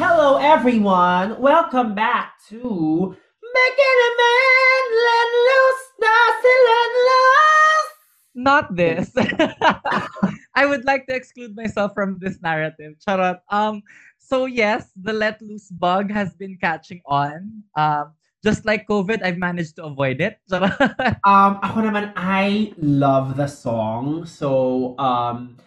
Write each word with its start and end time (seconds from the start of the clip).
Hello, 0.00 0.38
everyone. 0.38 1.38
Welcome 1.38 1.94
back 1.94 2.32
to 2.48 2.56
Making 2.56 3.98
a 4.06 4.10
Man 4.20 4.84
Let 5.04 5.28
Loose, 5.46 5.84
Nasty 6.00 6.56
Let 6.64 6.92
Loose. 7.08 7.90
Not 8.34 8.74
this. 8.74 9.12
I 10.54 10.64
would 10.64 10.86
like 10.86 11.06
to 11.08 11.14
exclude 11.14 11.54
myself 11.54 11.92
from 11.94 12.18
this 12.18 12.40
narrative. 12.40 12.94
Charot. 13.06 13.40
Um, 13.50 13.82
so 14.18 14.46
yes, 14.46 14.90
the 14.96 15.12
let 15.12 15.42
loose 15.42 15.68
bug 15.70 16.10
has 16.10 16.32
been 16.36 16.56
catching 16.58 17.02
on. 17.04 17.64
Um, 17.76 18.12
just 18.40 18.64
like 18.64 18.88
COVID, 18.88 19.22
I've 19.22 19.38
managed 19.38 19.76
to 19.76 19.84
avoid 19.84 20.20
it. 20.20 20.40
Um, 21.20 21.60
ako 21.60 21.84
naman, 21.84 22.12
I 22.16 22.72
love 22.80 23.36
the 23.36 23.46
song. 23.46 24.24
So, 24.24 24.92
um, 24.96 25.60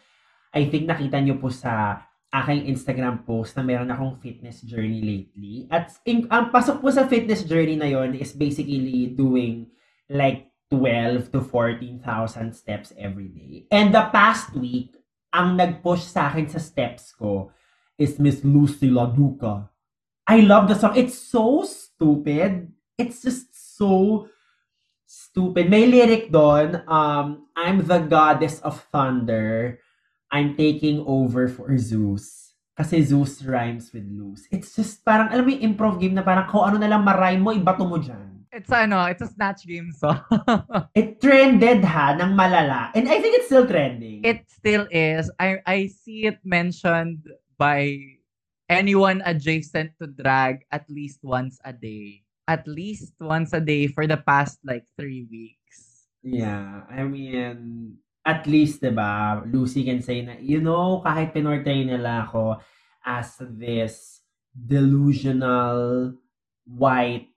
I 0.53 0.65
think 0.65 0.89
nakita 0.89 1.21
nyo 1.21 1.37
po 1.37 1.53
sa 1.53 2.01
aking 2.33 2.65
Instagram 2.65 3.21
post 3.21 3.53
na 3.53 3.61
meron 3.61 3.93
akong 3.93 4.17
fitness 4.17 4.65
journey 4.65 5.05
lately. 5.05 5.69
At 5.69 5.93
in, 6.09 6.25
ang 6.33 6.49
pasok 6.49 6.81
po 6.81 6.89
sa 6.89 7.05
fitness 7.05 7.45
journey 7.45 7.77
na 7.77 7.85
yon 7.85 8.17
is 8.17 8.33
basically 8.33 9.13
doing 9.13 9.69
like 10.09 10.49
12 10.73 11.29
to 11.29 11.45
14,000 11.45 12.01
steps 12.57 12.89
every 12.97 13.29
day. 13.29 13.69
And 13.69 13.93
the 13.93 14.09
past 14.09 14.57
week, 14.57 14.97
ang 15.29 15.57
nag-push 15.57 16.09
sa 16.09 16.33
akin 16.33 16.49
sa 16.49 16.57
steps 16.57 17.13
ko 17.13 17.53
is 18.01 18.17
Miss 18.17 18.41
Lucy 18.41 18.89
Laduca. 18.89 19.69
I 20.27 20.41
love 20.41 20.71
the 20.71 20.75
song. 20.75 20.95
It's 20.95 21.17
so 21.17 21.67
stupid. 21.67 22.71
It's 22.97 23.21
just 23.21 23.51
so 23.77 24.27
stupid. 25.05 25.69
May 25.69 25.87
lyric 25.87 26.31
doon, 26.31 26.83
um, 26.87 27.47
I'm 27.57 27.83
the 27.83 27.99
goddess 27.99 28.63
of 28.63 28.79
thunder. 28.91 29.79
I'm 30.31 30.55
taking 30.55 31.03
over 31.05 31.47
for 31.47 31.69
Zeus. 31.77 32.55
Kasi 32.73 33.05
Zeus 33.05 33.43
rhymes 33.45 33.93
with 33.93 34.09
loose. 34.09 34.49
It's 34.49 34.73
just 34.73 35.05
parang, 35.05 35.29
alam 35.29 35.45
mo 35.45 35.53
yung 35.53 35.75
improv 35.75 36.01
game 36.01 36.17
na 36.17 36.25
parang 36.25 36.49
kung 36.49 36.65
ano 36.65 36.81
na 36.81 36.89
lang 36.89 37.05
marime 37.05 37.41
mo, 37.43 37.53
ibato 37.53 37.85
mo 37.85 38.01
dyan. 38.01 38.33
it's 38.53 38.71
ano, 38.71 39.05
it's 39.05 39.21
a 39.21 39.27
snatch 39.27 39.65
game 39.65 39.91
song. 39.91 40.21
It 40.95 41.19
trended 41.19 41.83
ha, 41.83 42.13
ng 42.13 42.37
malala. 42.37 42.93
And 42.93 43.09
I 43.09 43.17
think 43.19 43.41
it's 43.41 43.49
still 43.49 43.65
trending. 43.65 44.21
it 44.23 44.45
still 44.47 44.85
is. 44.93 45.33
I 45.41 45.57
I 45.65 45.89
see 45.89 46.29
it 46.29 46.37
mentioned 46.45 47.25
by 47.57 47.97
anyone 48.69 49.21
adjacent 49.25 49.91
to 50.01 50.07
drag 50.07 50.65
at 50.71 50.89
least 50.89 51.19
once 51.23 51.59
a 51.63 51.73
day. 51.73 52.23
At 52.47 52.67
least 52.67 53.15
once 53.19 53.53
a 53.53 53.61
day 53.63 53.87
for 53.87 54.07
the 54.07 54.17
past 54.17 54.59
like 54.63 54.83
three 54.99 55.27
weeks. 55.31 56.07
Yeah, 56.23 56.83
I 56.91 57.03
mean, 57.03 57.99
at 58.23 58.47
least, 58.47 58.79
'di 58.79 58.95
ba, 58.95 59.43
Lucy 59.43 59.83
can 59.83 59.99
say 59.99 60.23
na, 60.23 60.39
you 60.39 60.63
know, 60.63 61.03
kahit 61.03 61.35
pinortray 61.35 61.83
nila 61.83 62.27
ako 62.27 62.59
as 63.03 63.35
this 63.59 64.23
delusional, 64.55 66.15
white, 66.63 67.35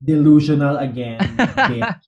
delusional 0.00 0.76
again, 0.76 1.20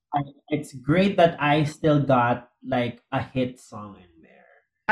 It's 0.52 0.76
great 0.76 1.16
that 1.16 1.40
I 1.40 1.64
still 1.64 2.04
got 2.04 2.52
like 2.60 3.00
a 3.08 3.24
hit 3.24 3.56
song 3.56 3.96
in. 3.96 4.11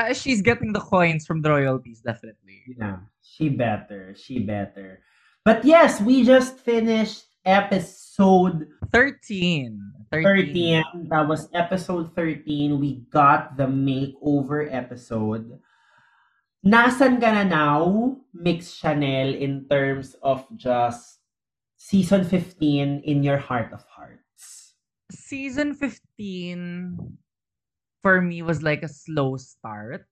Uh, 0.00 0.14
she's 0.14 0.40
getting 0.40 0.72
the 0.72 0.80
coins 0.80 1.26
from 1.26 1.42
the 1.42 1.50
royalties, 1.50 2.00
definitely. 2.00 2.64
Yeah, 2.72 3.04
she 3.20 3.52
better, 3.52 4.16
she 4.16 4.40
better. 4.40 5.04
But 5.44 5.64
yes, 5.64 6.00
we 6.00 6.24
just 6.24 6.56
finished 6.56 7.24
episode 7.44 8.68
13. 8.92 9.76
13. 10.10 11.08
That 11.12 11.28
was 11.28 11.48
episode 11.52 12.16
13. 12.16 12.80
We 12.80 13.04
got 13.12 13.56
the 13.56 13.68
makeover 13.68 14.72
episode. 14.72 15.60
Nasan 16.64 17.20
ka 17.20 17.32
na 17.32 17.44
now, 17.44 18.16
Mix 18.32 18.72
Chanel, 18.72 19.36
in 19.36 19.68
terms 19.68 20.16
of 20.22 20.44
just 20.56 21.20
season 21.76 22.24
15 22.24 23.04
in 23.04 23.22
your 23.22 23.38
heart 23.38 23.72
of 23.72 23.84
hearts? 23.84 24.76
Season 25.12 25.74
15 25.74 27.18
for 28.02 28.20
me 28.20 28.42
was 28.42 28.62
like 28.62 28.82
a 28.82 28.88
slow 28.90 29.36
start 29.36 30.06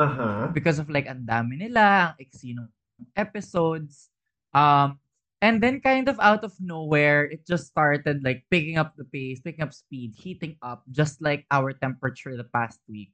Uh-huh. 0.00 0.48
because 0.56 0.80
of 0.80 0.88
like 0.88 1.04
ang 1.06 1.28
dami 1.28 1.60
nila, 1.60 2.16
ang 2.16 2.18
iksi 2.18 2.56
ng 2.56 2.66
episodes. 3.14 4.08
Um, 4.56 4.98
and 5.44 5.60
then 5.60 5.80
kind 5.84 6.08
of 6.08 6.16
out 6.18 6.42
of 6.44 6.56
nowhere, 6.58 7.28
it 7.28 7.44
just 7.46 7.68
started 7.68 8.24
like 8.24 8.42
picking 8.50 8.78
up 8.80 8.96
the 8.96 9.04
pace, 9.04 9.40
picking 9.44 9.62
up 9.62 9.74
speed, 9.76 10.16
heating 10.16 10.56
up, 10.64 10.82
just 10.90 11.20
like 11.20 11.44
our 11.52 11.72
temperature 11.76 12.34
the 12.36 12.48
past 12.56 12.80
week. 12.88 13.12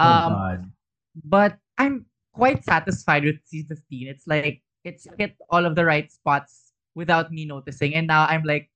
Oh, 0.00 0.04
Um, 0.04 0.32
God. 0.32 0.60
but 1.22 1.52
I'm 1.78 2.06
quite 2.32 2.64
satisfied 2.64 3.22
with 3.28 3.38
season 3.44 3.76
15. 3.76 4.08
It's 4.08 4.26
like 4.26 4.64
it's 4.82 5.06
hit 5.20 5.36
all 5.52 5.64
of 5.68 5.76
the 5.76 5.84
right 5.84 6.10
spots 6.10 6.72
without 6.96 7.30
me 7.30 7.44
noticing. 7.46 7.94
And 7.94 8.08
now 8.08 8.26
I'm 8.26 8.42
like 8.48 8.70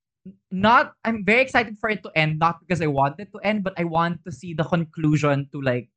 not 0.50 0.94
I'm 1.04 1.24
very 1.24 1.42
excited 1.42 1.78
for 1.78 1.90
it 1.90 2.02
to 2.02 2.10
end, 2.14 2.38
not 2.38 2.60
because 2.60 2.80
I 2.80 2.88
want 2.88 3.20
it 3.20 3.32
to 3.32 3.40
end, 3.40 3.64
but 3.64 3.74
I 3.76 3.84
want 3.84 4.24
to 4.24 4.32
see 4.32 4.54
the 4.54 4.64
conclusion 4.64 5.48
to 5.52 5.60
like 5.60 5.88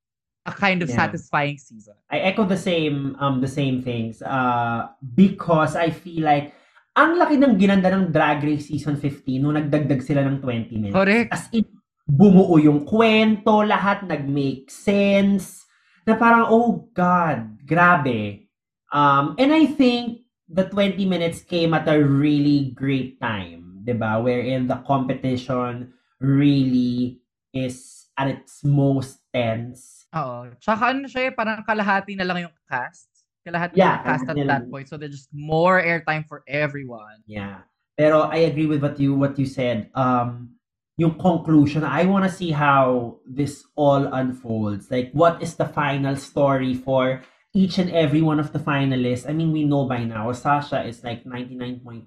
a 0.45 0.51
kind 0.51 0.81
of 0.81 0.89
Yeah. 0.89 0.97
satisfying 0.97 1.57
season. 1.57 1.93
I 2.09 2.19
echo 2.25 2.45
the 2.45 2.57
same 2.57 3.15
um 3.21 3.41
the 3.41 3.51
same 3.51 3.85
things 3.85 4.21
uh 4.25 4.89
because 5.01 5.77
I 5.77 5.93
feel 5.93 6.25
like 6.25 6.57
ang 6.91 7.15
laki 7.15 7.39
ng 7.39 7.55
ginanda 7.55 7.87
ng 7.87 8.11
Drag 8.11 8.43
Race 8.43 8.67
season 8.67 8.99
15 8.99 9.39
nung 9.39 9.55
nagdagdag 9.55 10.03
sila 10.03 10.27
ng 10.27 10.43
20 10.43 10.75
minutes. 10.75 10.97
Correct. 10.97 11.31
As 11.31 11.47
in, 11.55 11.63
bumuo 12.03 12.59
yung 12.59 12.83
kwento, 12.83 13.63
lahat 13.63 14.03
nag-make 14.03 14.67
sense. 14.67 15.63
Na 16.03 16.19
parang, 16.19 16.51
oh 16.51 16.91
God, 16.91 17.63
grabe. 17.63 18.51
Um, 18.91 19.39
and 19.39 19.55
I 19.55 19.71
think 19.71 20.27
the 20.51 20.67
20 20.67 21.07
minutes 21.07 21.39
came 21.47 21.71
at 21.71 21.87
a 21.87 21.95
really 21.95 22.75
great 22.75 23.23
time, 23.23 23.70
'di 23.81 23.97
ba? 23.97 24.21
Wherein 24.21 24.69
the 24.69 24.79
competition 24.85 25.93
really 26.21 27.21
is 27.51 28.07
at 28.17 28.29
its 28.29 28.63
most 28.63 29.19
tense. 29.33 30.05
Oo. 30.13 30.53
Tsaka 30.59 30.93
ano 30.93 31.07
siya 31.07 31.31
eh, 31.31 31.33
parang 31.33 31.63
kalahati 31.65 32.13
na 32.15 32.27
lang 32.27 32.45
yung 32.47 32.55
cast. 32.69 33.09
Kalahati 33.41 33.79
Yeah, 33.79 33.97
yung 33.97 34.05
cast 34.05 34.29
at 34.29 34.37
that 34.37 34.63
point. 34.69 34.85
So 34.87 34.95
there's 34.95 35.25
just 35.25 35.33
more 35.33 35.81
airtime 35.81 36.27
for 36.27 36.45
everyone. 36.45 37.25
Yeah. 37.25 37.65
Pero 37.97 38.29
I 38.29 38.45
agree 38.47 38.69
with 38.69 38.85
what 38.85 38.99
you 39.01 39.17
what 39.17 39.39
you 39.41 39.49
said. 39.49 39.89
Um 39.97 40.55
yung 40.99 41.17
conclusion, 41.17 41.81
I 41.81 42.05
want 42.05 42.29
to 42.29 42.31
see 42.31 42.53
how 42.53 43.17
this 43.25 43.65
all 43.73 44.05
unfolds. 44.13 44.93
Like 44.93 45.09
what 45.17 45.41
is 45.41 45.57
the 45.57 45.65
final 45.65 46.13
story 46.13 46.77
for 46.77 47.25
each 47.57 47.81
and 47.81 47.89
every 47.89 48.21
one 48.21 48.37
of 48.37 48.53
the 48.53 48.61
finalists? 48.61 49.25
I 49.25 49.33
mean, 49.33 49.49
we 49.49 49.65
know 49.65 49.89
by 49.89 50.05
now 50.05 50.29
Sasha 50.31 50.85
is 50.85 51.01
like 51.01 51.25
99.99% 51.25 52.05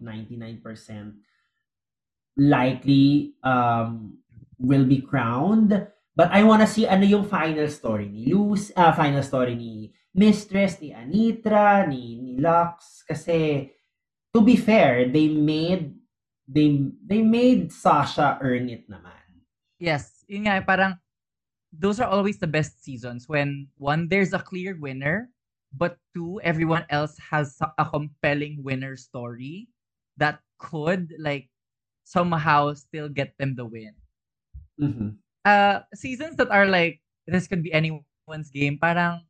likely 2.37 3.35
um 3.43 4.19
will 4.59 4.85
be 4.85 5.01
crowned. 5.01 5.75
But 6.15 6.31
I 6.31 6.47
want 6.47 6.63
to 6.63 6.71
see 6.71 6.87
ano 6.87 7.03
yung 7.03 7.27
final 7.27 7.67
story 7.67 8.07
ni 8.07 8.31
Luz, 8.31 8.71
ah, 8.79 8.95
final 8.95 9.23
story 9.23 9.59
ni 9.59 9.91
Mistress, 10.15 10.79
ni 10.79 10.95
Anetra, 10.95 11.91
ni, 11.91 12.23
ni 12.23 12.39
Luxx. 12.39 13.03
Kasi 13.03 13.71
to 14.31 14.41
be 14.41 14.55
fair, 14.55 15.11
they 15.11 15.27
made 15.27 15.95
they 16.47 16.87
they 17.03 17.23
made 17.23 17.75
Sasha 17.75 18.39
earn 18.43 18.71
it 18.71 18.87
naman. 18.87 19.43
Yes, 19.83 20.23
yun 20.31 20.47
nga, 20.47 20.63
parang 20.63 20.95
those 21.75 21.99
are 21.99 22.07
always 22.07 22.39
the 22.39 22.51
best 22.51 22.83
seasons 22.83 23.27
when 23.29 23.67
one, 23.77 24.07
there's 24.07 24.33
a 24.33 24.39
clear 24.39 24.79
winner, 24.79 25.31
but 25.75 25.99
two, 26.15 26.39
everyone 26.47 26.87
else 26.91 27.19
has 27.19 27.59
a 27.79 27.85
compelling 27.85 28.63
winner 28.63 28.95
story 28.95 29.67
that 30.17 30.39
could 30.59 31.11
like 31.19 31.51
somehow 32.05 32.73
still 32.75 33.09
get 33.09 33.35
them 33.39 33.55
the 33.57 33.65
win. 33.65 33.95
Mhm. 34.81 35.17
Uh, 35.45 35.81
seasons 35.95 36.37
that 36.37 36.51
are 36.51 36.67
like 36.67 37.01
this 37.27 37.47
could 37.49 37.63
be 37.63 37.73
anyone's 37.73 38.51
game, 38.53 38.79
parang 38.79 39.25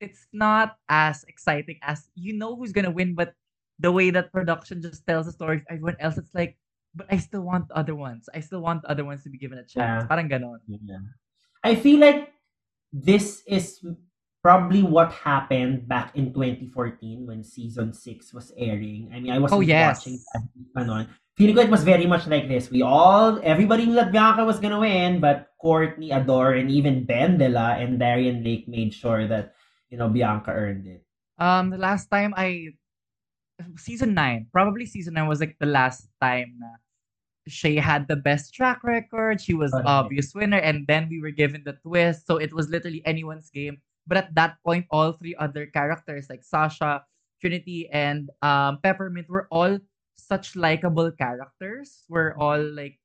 it's 0.00 0.26
not 0.32 0.76
as 0.88 1.24
exciting 1.28 1.76
as 1.84 2.08
you 2.16 2.32
know 2.32 2.56
who's 2.56 2.72
gonna 2.72 2.90
win, 2.90 3.14
but 3.14 3.34
the 3.78 3.92
way 3.92 4.08
that 4.10 4.32
production 4.32 4.80
just 4.80 5.06
tells 5.06 5.26
the 5.26 5.32
story 5.32 5.58
of 5.60 5.64
everyone 5.68 5.96
else, 6.00 6.16
it's 6.16 6.32
like, 6.34 6.56
but 6.94 7.06
I 7.12 7.16
still 7.16 7.42
want 7.42 7.68
the 7.68 7.76
other 7.76 7.94
ones. 7.94 8.28
I 8.32 8.40
still 8.40 8.60
want 8.60 8.82
the 8.82 8.90
other 8.90 9.04
ones 9.04 9.22
to 9.24 9.30
be 9.30 9.38
given 9.38 9.56
a 9.58 9.64
chance. 9.64 10.04
Yeah. 10.04 10.06
Parang 10.08 10.28
ganon. 10.28 10.60
Yeah. 10.68 11.00
I 11.64 11.74
feel 11.76 12.00
like 12.00 12.32
this 12.92 13.42
is 13.46 13.84
probably 14.42 14.82
what 14.82 15.12
happened 15.12 15.86
back 15.88 16.16
in 16.16 16.32
2014 16.32 17.26
when 17.26 17.44
season 17.44 17.92
6 17.92 18.32
was 18.32 18.52
airing. 18.56 19.08
I 19.12 19.20
mean, 19.20 19.32
I 19.32 19.38
wasn't 19.38 19.58
Oh, 19.58 19.60
yes. 19.60 20.00
watching 20.00 20.18
that. 20.32 21.08
Feeling 21.40 21.56
ko 21.56 21.64
it 21.64 21.72
was 21.72 21.88
very 21.88 22.04
much 22.04 22.28
like 22.28 22.52
this. 22.52 22.68
We 22.68 22.84
all, 22.84 23.40
everybody 23.40 23.88
knew 23.88 23.96
that 23.96 24.12
Bianca 24.12 24.44
was 24.44 24.60
gonna 24.60 24.76
win, 24.76 25.24
but 25.24 25.56
Courtney, 25.56 26.12
Adore, 26.12 26.60
and 26.60 26.68
even 26.68 27.08
Ben 27.08 27.40
Dela 27.40 27.80
and 27.80 27.96
Darienne 27.96 28.44
Lake 28.44 28.68
made 28.68 28.92
sure 28.92 29.24
that, 29.24 29.56
you 29.88 29.96
know, 29.96 30.12
Bianca 30.12 30.52
earned 30.52 30.84
it. 30.84 31.00
Um, 31.40 31.72
the 31.72 31.80
last 31.80 32.12
time 32.12 32.36
I 32.36 32.76
season 33.80 34.12
nine, 34.12 34.52
probably 34.52 34.84
season 34.84 35.14
nine 35.16 35.32
was 35.32 35.40
like 35.40 35.56
the 35.56 35.64
last 35.64 36.12
time 36.20 36.60
na 36.60 36.76
Shea 37.48 37.80
had 37.80 38.04
the 38.04 38.20
best 38.20 38.52
track 38.52 38.84
record. 38.84 39.40
She 39.40 39.56
was 39.56 39.72
the 39.72 39.80
obvious 39.88 40.34
winner, 40.36 40.60
and 40.60 40.84
then 40.86 41.08
we 41.08 41.24
were 41.24 41.32
given 41.32 41.64
the 41.64 41.72
twist. 41.80 42.26
So 42.28 42.36
it 42.36 42.52
was 42.52 42.68
literally 42.68 43.00
anyone's 43.08 43.48
game. 43.48 43.80
But 44.06 44.18
at 44.18 44.34
that 44.36 44.60
point, 44.60 44.84
all 44.92 45.16
three 45.16 45.34
other 45.40 45.64
characters 45.64 46.28
like 46.28 46.44
Sasha, 46.44 47.00
Trinity, 47.40 47.88
and 47.88 48.28
um, 48.44 48.78
Peppermint 48.84 49.32
were 49.32 49.48
all 49.50 49.80
such 50.22 50.56
likable 50.56 51.10
characters. 51.12 52.04
Were 52.08 52.36
all 52.38 52.60
like 52.60 53.00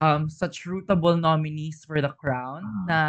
um 0.00 0.28
such 0.28 0.64
rootable 0.64 1.16
nominees 1.18 1.84
for 1.84 2.00
the 2.00 2.12
crown. 2.16 2.62
Ah. 2.64 2.84
Na 2.88 3.00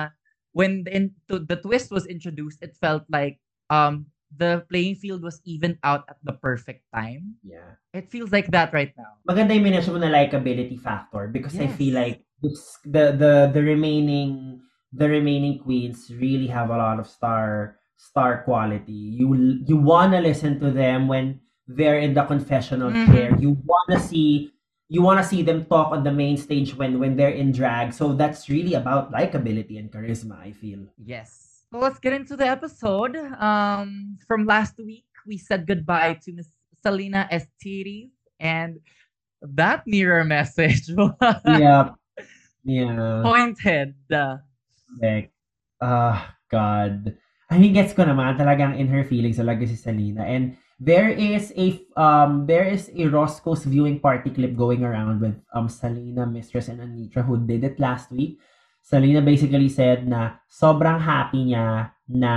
when 0.51 0.83
the, 0.83 0.91
in, 0.95 1.03
to, 1.29 1.39
the 1.39 1.57
twist 1.57 1.91
was 1.91 2.05
introduced, 2.07 2.63
it 2.63 2.75
felt 2.75 3.03
like 3.09 3.39
um 3.69 4.07
the 4.35 4.65
playing 4.67 4.95
field 4.95 5.23
was 5.23 5.39
even 5.45 5.79
out 5.83 6.03
at 6.09 6.17
the 6.23 6.33
perfect 6.33 6.83
time. 6.93 7.39
Yeah. 7.43 7.79
It 7.93 8.11
feels 8.11 8.31
like 8.31 8.51
that 8.51 8.73
right 8.73 8.91
now. 8.97 9.15
Maganda 9.23 9.55
yung 9.55 9.63
minention 9.63 9.95
mo 9.95 9.99
na 10.03 10.11
likability 10.11 10.75
factor 10.79 11.31
because 11.31 11.55
I 11.55 11.67
feel 11.71 11.95
like 11.95 12.23
this- 12.43 12.79
the 12.83 13.15
the 13.15 13.33
the 13.55 13.63
remaining 13.63 14.59
the 14.91 15.07
remaining 15.07 15.59
queens 15.63 16.11
really 16.11 16.47
have 16.47 16.69
a 16.69 16.77
lot 16.77 16.99
of 16.99 17.07
star 17.07 17.79
star 17.95 18.43
quality. 18.43 19.15
You 19.19 19.31
you 19.63 19.77
wanna 19.79 20.21
listen 20.21 20.59
to 20.59 20.71
them 20.71 21.07
when 21.07 21.39
they're 21.67 21.99
in 21.99 22.13
the 22.15 22.23
confessional 22.23 22.89
Mhm. 22.91 23.05
chair. 23.11 23.27
You 23.39 23.57
wanna 23.67 23.99
see 23.99 24.51
you 24.87 25.03
wanna 25.03 25.23
see 25.23 25.43
them 25.43 25.67
talk 25.67 25.91
on 25.91 26.03
the 26.07 26.11
main 26.15 26.39
stage 26.39 26.71
when 26.75 26.95
when 26.99 27.19
they're 27.19 27.35
in 27.35 27.51
drag. 27.51 27.91
So 27.91 28.15
that's 28.15 28.47
really 28.47 28.73
about 28.73 29.11
likability 29.11 29.75
and 29.75 29.91
charisma. 29.91 30.39
I 30.39 30.55
feel. 30.55 30.87
Yes. 30.95 31.67
So 31.67 31.79
let's 31.83 31.99
get 31.99 32.15
into 32.15 32.39
the 32.39 32.47
episode. 32.47 33.19
Um, 33.35 34.15
from 34.23 34.47
last 34.47 34.79
week, 34.79 35.03
we 35.27 35.35
said 35.35 35.67
goodbye 35.67 36.15
to 36.23 36.31
Miss 36.31 36.47
Salina 36.79 37.27
EsTitties, 37.27 38.15
and 38.39 38.79
that 39.43 39.83
mirror 39.83 40.23
message 40.23 40.87
was 40.95 41.11
Yeah. 41.43 41.91
Yeah. 42.63 43.19
pointed. 43.27 43.95
Uh, 44.07 44.39
Like, 45.03 45.35
ah, 45.83 46.31
God. 46.47 47.11
I 47.51 47.59
mean, 47.59 47.75
gets 47.75 47.91
ko 47.91 48.07
naman 48.07 48.39
talagang 48.39 48.79
in 48.79 48.87
her 48.87 49.03
feelings 49.03 49.35
talaga 49.35 49.67
si 49.67 49.75
Salina. 49.75 50.23
And 50.23 50.55
there 50.77 51.09
is 51.09 51.49
a 51.57 51.81
um 51.97 52.45
there 52.45 52.65
is 52.69 52.89
a 52.93 53.09
Roscoe's 53.09 53.65
viewing 53.65 53.97
party 53.99 54.29
clip 54.29 54.53
going 54.53 54.85
around 54.85 55.21
with 55.21 55.37
um 55.53 55.69
Salina, 55.69 56.25
Mistress, 56.25 56.69
and 56.69 56.81
Anitra 56.81 57.25
who 57.25 57.37
did 57.41 57.65
it 57.65 57.81
last 57.81 58.13
week. 58.13 58.37
Salina 58.85 59.19
basically 59.19 59.67
said 59.67 60.07
na 60.07 60.39
sobrang 60.47 61.01
happy 61.01 61.51
niya 61.51 61.91
na 62.07 62.33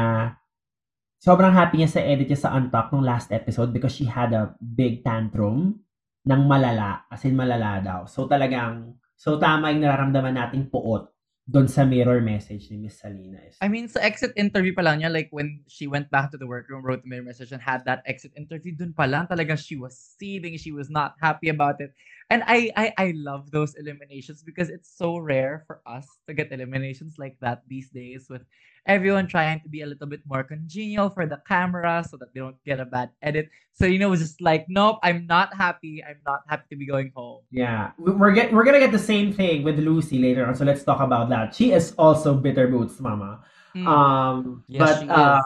sobrang 1.20 1.52
happy 1.52 1.78
niya 1.84 1.90
sa 1.92 2.02
edit 2.02 2.26
niya 2.26 2.40
sa 2.40 2.56
Untucked 2.56 2.90
nung 2.96 3.06
last 3.06 3.31
episode 3.31 3.70
because 3.76 3.92
she 3.94 4.08
had 4.08 4.32
a 4.32 4.56
big 4.58 5.04
tantrum 5.04 5.78
ng 6.25 6.42
malala, 6.44 7.06
as 7.08 7.25
in 7.25 7.37
malala 7.37 7.81
daw. 7.81 8.00
So 8.04 8.28
talagang, 8.28 8.96
so 9.16 9.40
tama 9.40 9.72
yung 9.72 9.84
nararamdaman 9.84 10.37
nating 10.37 10.69
puot 10.69 11.08
doon 11.48 11.66
sa 11.66 11.82
mirror 11.84 12.20
message 12.20 12.69
ni 12.70 12.76
Miss 12.76 13.00
Salina. 13.00 13.40
I 13.60 13.69
mean, 13.69 13.88
sa 13.88 14.00
exit 14.00 14.31
interview 14.37 14.75
pa 14.76 14.84
lang 14.84 15.00
niya, 15.00 15.10
like 15.10 15.32
when 15.32 15.64
she 15.66 15.88
went 15.88 16.10
back 16.10 16.31
to 16.31 16.38
the 16.38 16.46
workroom, 16.46 16.84
wrote 16.84 17.02
the 17.02 17.10
mirror 17.10 17.26
message, 17.26 17.50
and 17.50 17.62
had 17.62 17.82
that 17.88 18.04
exit 18.06 18.31
interview, 18.37 18.76
dun 18.76 18.92
pa 18.92 19.08
lang 19.08 19.26
talaga 19.26 19.58
she 19.58 19.75
was 19.75 19.96
seething. 19.96 20.54
She 20.60 20.70
was 20.70 20.90
not 20.90 21.16
happy 21.19 21.48
about 21.48 21.81
it. 21.81 21.90
And 22.31 22.44
I, 22.47 22.71
I, 22.77 22.93
I 22.97 23.12
love 23.17 23.50
those 23.50 23.75
eliminations 23.75 24.43
because 24.43 24.71
it's 24.71 24.88
so 24.97 25.19
rare 25.19 25.65
for 25.67 25.81
us 25.85 26.06
to 26.29 26.32
get 26.35 26.53
eliminations 26.53 27.19
like 27.19 27.37
that 27.41 27.62
these 27.67 27.91
days 27.91 28.29
with 28.31 28.43
everyone 28.87 29.27
trying 29.27 29.61
to 29.61 29.69
be 29.69 29.82
a 29.82 29.87
little 29.87 30.06
bit 30.06 30.23
more 30.27 30.44
congenial 30.44 31.11
for 31.11 31.27
the 31.27 31.43
camera 31.47 32.05
so 32.09 32.17
that 32.19 32.32
they 32.32 32.38
don't 32.38 32.56
get 32.65 32.79
a 32.79 32.85
bad 32.85 33.11
edit. 33.21 33.50
So, 33.75 33.85
you 33.85 33.99
know, 33.99 34.06
it 34.06 34.11
was 34.11 34.21
just 34.21 34.41
like, 34.41 34.67
nope, 34.69 35.00
I'm 35.03 35.27
not 35.27 35.53
happy. 35.56 36.05
I'm 36.06 36.23
not 36.25 36.43
happy 36.47 36.65
to 36.71 36.77
be 36.77 36.87
going 36.87 37.11
home. 37.17 37.43
Yeah, 37.50 37.91
We- 37.99 38.12
we're 38.12 38.33
get 38.33 38.53
we're 38.53 38.65
gonna 38.65 38.79
get 38.79 38.93
the 38.93 38.99
same 38.99 39.33
thing 39.33 39.65
with 39.65 39.79
Loosey 39.79 40.23
later 40.23 40.47
on. 40.47 40.55
So 40.55 40.65
let's 40.65 40.85
talk 40.85 41.00
about 41.00 41.29
that. 41.31 41.53
She 41.55 41.73
is 41.73 41.94
also 41.99 42.35
bitter 42.35 42.69
boots, 42.69 43.00
Mama. 43.00 43.43
Mm. 43.75 43.87
Um, 43.87 44.65
Yes, 44.69 44.79
but 44.79 44.99
she 45.00 45.05
is. 45.06 45.11
uh, 45.11 45.43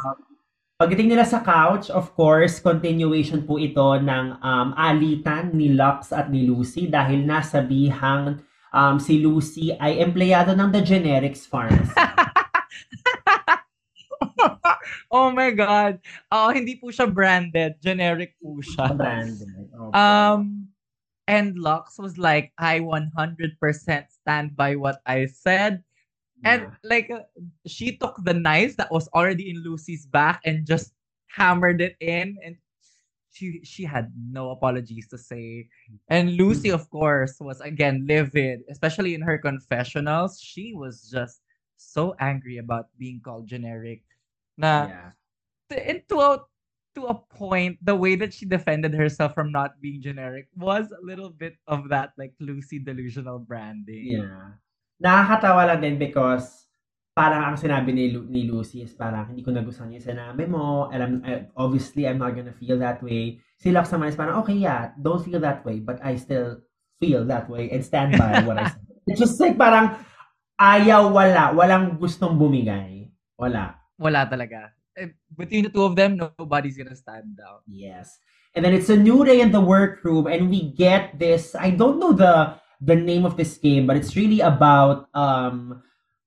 pagdating 0.75 1.15
nila 1.15 1.23
sa 1.23 1.39
couch, 1.39 1.87
of 1.91 2.11
course, 2.19 2.59
continuation 2.59 3.47
po 3.47 3.63
ito 3.63 3.95
ng 3.95 4.43
um, 4.43 4.75
alitan 4.75 5.55
ni 5.55 5.71
Lux 5.71 6.11
at 6.11 6.27
ni 6.31 6.51
Lucy 6.51 6.91
dahil 6.91 7.23
nasabihang 7.23 8.43
um, 8.75 8.99
si 8.99 9.23
Lucy 9.23 9.71
ay 9.79 10.03
empleyado 10.03 10.51
ng 10.59 10.69
The 10.75 10.83
Generics 10.83 11.47
Pharmacy. 11.47 11.95
oh 15.15 15.31
my 15.31 15.55
God. 15.55 16.03
Oh, 16.35 16.51
hindi 16.51 16.75
po 16.83 16.91
siya 16.91 17.07
branded. 17.07 17.79
Generic 17.79 18.35
po 18.43 18.59
siya. 18.59 18.91
Branded. 18.91 19.71
Opo. 19.79 19.95
Um, 19.95 20.75
and 21.31 21.55
Lux 21.55 22.03
was 22.03 22.19
like, 22.19 22.51
I 22.59 22.83
100% 22.83 23.15
stand 24.11 24.59
by 24.59 24.75
what 24.75 24.99
I 25.07 25.31
said. 25.31 25.87
And 26.45 26.63
Yeah. 26.63 26.75
like, 26.85 27.11
uh, 27.11 27.25
she 27.67 27.97
took 27.97 28.17
the 28.23 28.35
knife 28.35 28.77
that 28.77 28.91
was 28.93 29.09
already 29.15 29.51
in 29.51 29.65
Loosey's 29.65 30.07
back 30.07 30.41
and 30.45 30.67
just 30.67 30.95
hammered 31.27 31.81
it 31.81 31.97
in. 32.01 32.37
And 32.45 32.57
she 33.33 33.61
she 33.65 33.83
had 33.85 34.13
no 34.15 34.51
apologies 34.51 35.09
to 35.09 35.19
say. 35.19 35.69
And 36.09 36.39
Loosey, 36.39 36.73
of 36.73 36.89
course, 36.91 37.41
was 37.41 37.61
again 37.61 38.07
livid, 38.07 38.63
especially 38.71 39.15
in 39.15 39.23
her 39.23 39.39
confessionals. 39.39 40.39
She 40.41 40.73
was 40.75 41.11
just 41.11 41.43
so 41.77 42.15
angry 42.21 42.59
about 42.59 42.89
being 42.99 43.21
called 43.21 43.47
generic. 43.49 44.03
Na 44.57 44.87
yeah. 44.87 45.11
to, 45.71 45.75
and 45.83 46.03
to 46.09 46.17
a 46.21 46.31
to 46.95 47.07
a 47.11 47.15
point, 47.15 47.79
the 47.83 47.95
way 47.97 48.15
that 48.15 48.33
she 48.33 48.47
defended 48.47 48.95
herself 48.95 49.35
from 49.35 49.51
not 49.51 49.81
being 49.83 50.01
generic 50.01 50.47
was 50.55 50.93
a 50.95 51.03
little 51.05 51.31
bit 51.31 51.59
of 51.67 51.89
that 51.91 52.15
like 52.17 52.33
Loosey 52.41 52.79
delusional 52.79 53.39
branding. 53.43 54.23
Yeah. 54.23 54.63
Nakakatawa 55.01 55.67
lang 55.67 55.81
din 55.83 55.97
because 55.99 56.67
parang 57.15 57.47
ang 57.47 57.59
sinabi 57.59 57.95
ni, 57.95 58.11
Lu- 58.11 58.27
ni 58.27 58.47
Lucy 58.47 58.83
is 58.83 58.95
parang 58.95 59.31
hindi 59.31 59.43
ko 59.43 59.55
nagustuhan 59.55 59.95
yung 59.95 60.03
sinabi 60.03 60.47
mo. 60.47 60.91
And 60.91 61.01
I'm, 61.03 61.15
obviously, 61.55 62.07
I'm 62.07 62.19
not 62.19 62.35
gonna 62.35 62.55
feel 62.55 62.79
that 62.83 63.03
way. 63.03 63.39
Si 63.59 63.71
Lux 63.71 63.91
naman 63.91 64.11
is 64.11 64.19
parang, 64.19 64.43
okay, 64.43 64.55
yeah, 64.59 64.91
don't 64.99 65.23
feel 65.23 65.39
that 65.41 65.63
way, 65.63 65.79
but 65.79 66.03
I 66.03 66.19
still 66.19 66.63
feel 66.99 67.23
that 67.27 67.47
way 67.51 67.71
and 67.71 67.83
stand 67.83 68.19
by 68.19 68.43
what 68.47 68.59
I 68.59 68.71
said. 68.71 68.83
It's 69.07 69.21
just 69.21 69.39
like 69.39 69.55
parang 69.55 69.95
ayaw, 70.59 71.11
wala. 71.11 71.55
Walang 71.55 71.99
gustong 71.99 72.35
bumigay. 72.39 73.11
Wala. 73.39 73.79
Wala 73.99 74.27
talaga. 74.27 74.75
Eh, 74.95 75.11
Between 75.31 75.67
the 75.67 75.73
two 75.75 75.83
of 75.83 75.95
them, 75.99 76.19
nobody's 76.19 76.79
gonna 76.79 76.95
stand 76.99 77.39
out. 77.43 77.63
Yes. 77.67 78.19
And 78.55 78.63
then 78.63 78.71
it's 78.71 78.91
a 78.91 78.95
new 78.97 79.27
day 79.27 79.43
in 79.43 79.51
the 79.51 79.59
workroom, 79.63 80.31
and 80.31 80.47
we 80.47 80.71
get 80.71 81.19
this. 81.19 81.59
I 81.59 81.75
don't 81.75 81.99
know 81.99 82.15
the 82.15 82.55
the 82.81 82.97
name 82.97 83.25
of 83.25 83.37
this 83.37 83.59
game, 83.59 83.87
but 83.87 83.97
it's 83.97 84.17
really 84.17 84.41
about 84.41 85.09
um 85.15 85.83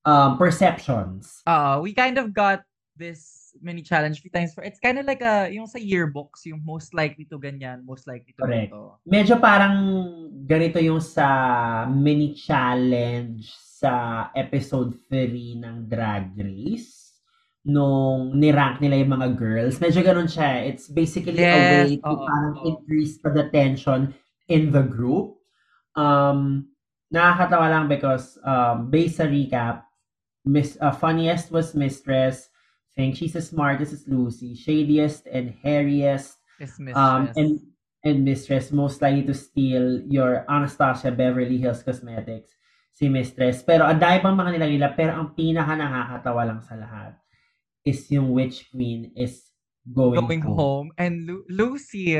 um 0.06 0.38
perceptions. 0.38 1.42
Uh, 1.46 1.80
we 1.82 1.94
kind 1.94 2.18
of 2.18 2.34
got 2.34 2.64
this 2.98 3.54
mini 3.62 3.82
challenge 3.82 4.22
few 4.22 4.30
times 4.30 4.54
for 4.54 4.62
it's 4.62 4.78
kind 4.78 4.98
of 4.98 5.06
like 5.06 5.22
a 5.22 5.50
yung 5.50 5.66
sa 5.66 5.82
yearbooks 5.82 6.46
yung 6.46 6.62
most 6.66 6.94
likely 6.94 7.26
to 7.26 7.42
ganyan 7.42 7.82
most 7.86 8.06
likely 8.06 8.34
to 8.38 8.42
Correct. 8.46 8.70
ganito. 8.70 9.02
Medyo 9.06 9.36
parang 9.42 9.76
ganito 10.46 10.78
yung 10.78 11.02
sa 11.02 11.86
mini 11.90 12.34
challenge 12.38 13.50
sa 13.54 14.28
episode 14.34 14.98
3 15.10 15.62
ng 15.62 15.76
Drag 15.90 16.34
Race 16.38 17.22
nung 17.68 18.34
nirank 18.34 18.80
nila 18.82 18.98
yung 18.98 19.14
mga 19.14 19.30
girls. 19.38 19.78
Medyo 19.78 20.02
ganun 20.02 20.30
siya. 20.30 20.66
It's 20.66 20.88
basically 20.90 21.38
a 21.38 21.42
Yes, 21.42 21.90
way 21.90 21.98
to 22.02 22.10
oo, 22.10 22.26
parang 22.26 22.56
oo. 22.58 22.66
increase 22.74 23.20
the 23.22 23.46
tension 23.54 24.14
in 24.48 24.72
the 24.72 24.82
group. 24.82 25.37
Um, 25.98 26.70
nakakatawa 27.10 27.68
lang 27.74 27.86
because 27.90 28.38
um, 28.46 28.94
based 28.94 29.18
sa 29.18 29.26
recap, 29.26 29.84
Miss, 30.46 30.78
uh, 30.80 30.94
funniest 30.94 31.52
was 31.52 31.74
Mistress. 31.74 32.48
Think 32.96 33.14
she's 33.18 33.34
the 33.34 33.42
smartest 33.42 33.94
is 33.94 34.06
Lucy. 34.10 34.54
Shadiest 34.58 35.30
and 35.30 35.54
hairiest 35.62 36.38
This 36.58 36.78
mistress. 36.82 36.98
um, 36.98 37.30
and 37.38 37.62
and 38.02 38.26
mistress 38.26 38.74
most 38.74 39.02
likely 39.02 39.22
to 39.26 39.38
steal 39.38 40.02
your 40.10 40.46
Anastasia 40.50 41.14
Beverly 41.14 41.62
Hills 41.62 41.86
Cosmetics 41.86 42.58
si 42.98 43.06
mistress. 43.06 43.62
Pero 43.62 43.86
ang 43.86 44.02
dami 44.02 44.18
pang 44.18 44.34
mga 44.34 44.58
nila, 44.58 44.90
pero 44.98 45.14
ang 45.14 45.38
pinaka 45.38 45.78
nakakatawa 45.78 46.42
lang 46.50 46.62
sa 46.66 46.74
lahat 46.74 47.14
is 47.86 48.10
yung 48.10 48.34
witch 48.34 48.66
queen 48.74 49.14
is 49.14 49.54
going, 49.86 50.18
going 50.18 50.42
home. 50.42 50.58
home 50.58 50.90
and 50.98 51.30
Lu- 51.30 51.46
Lucy 51.54 52.18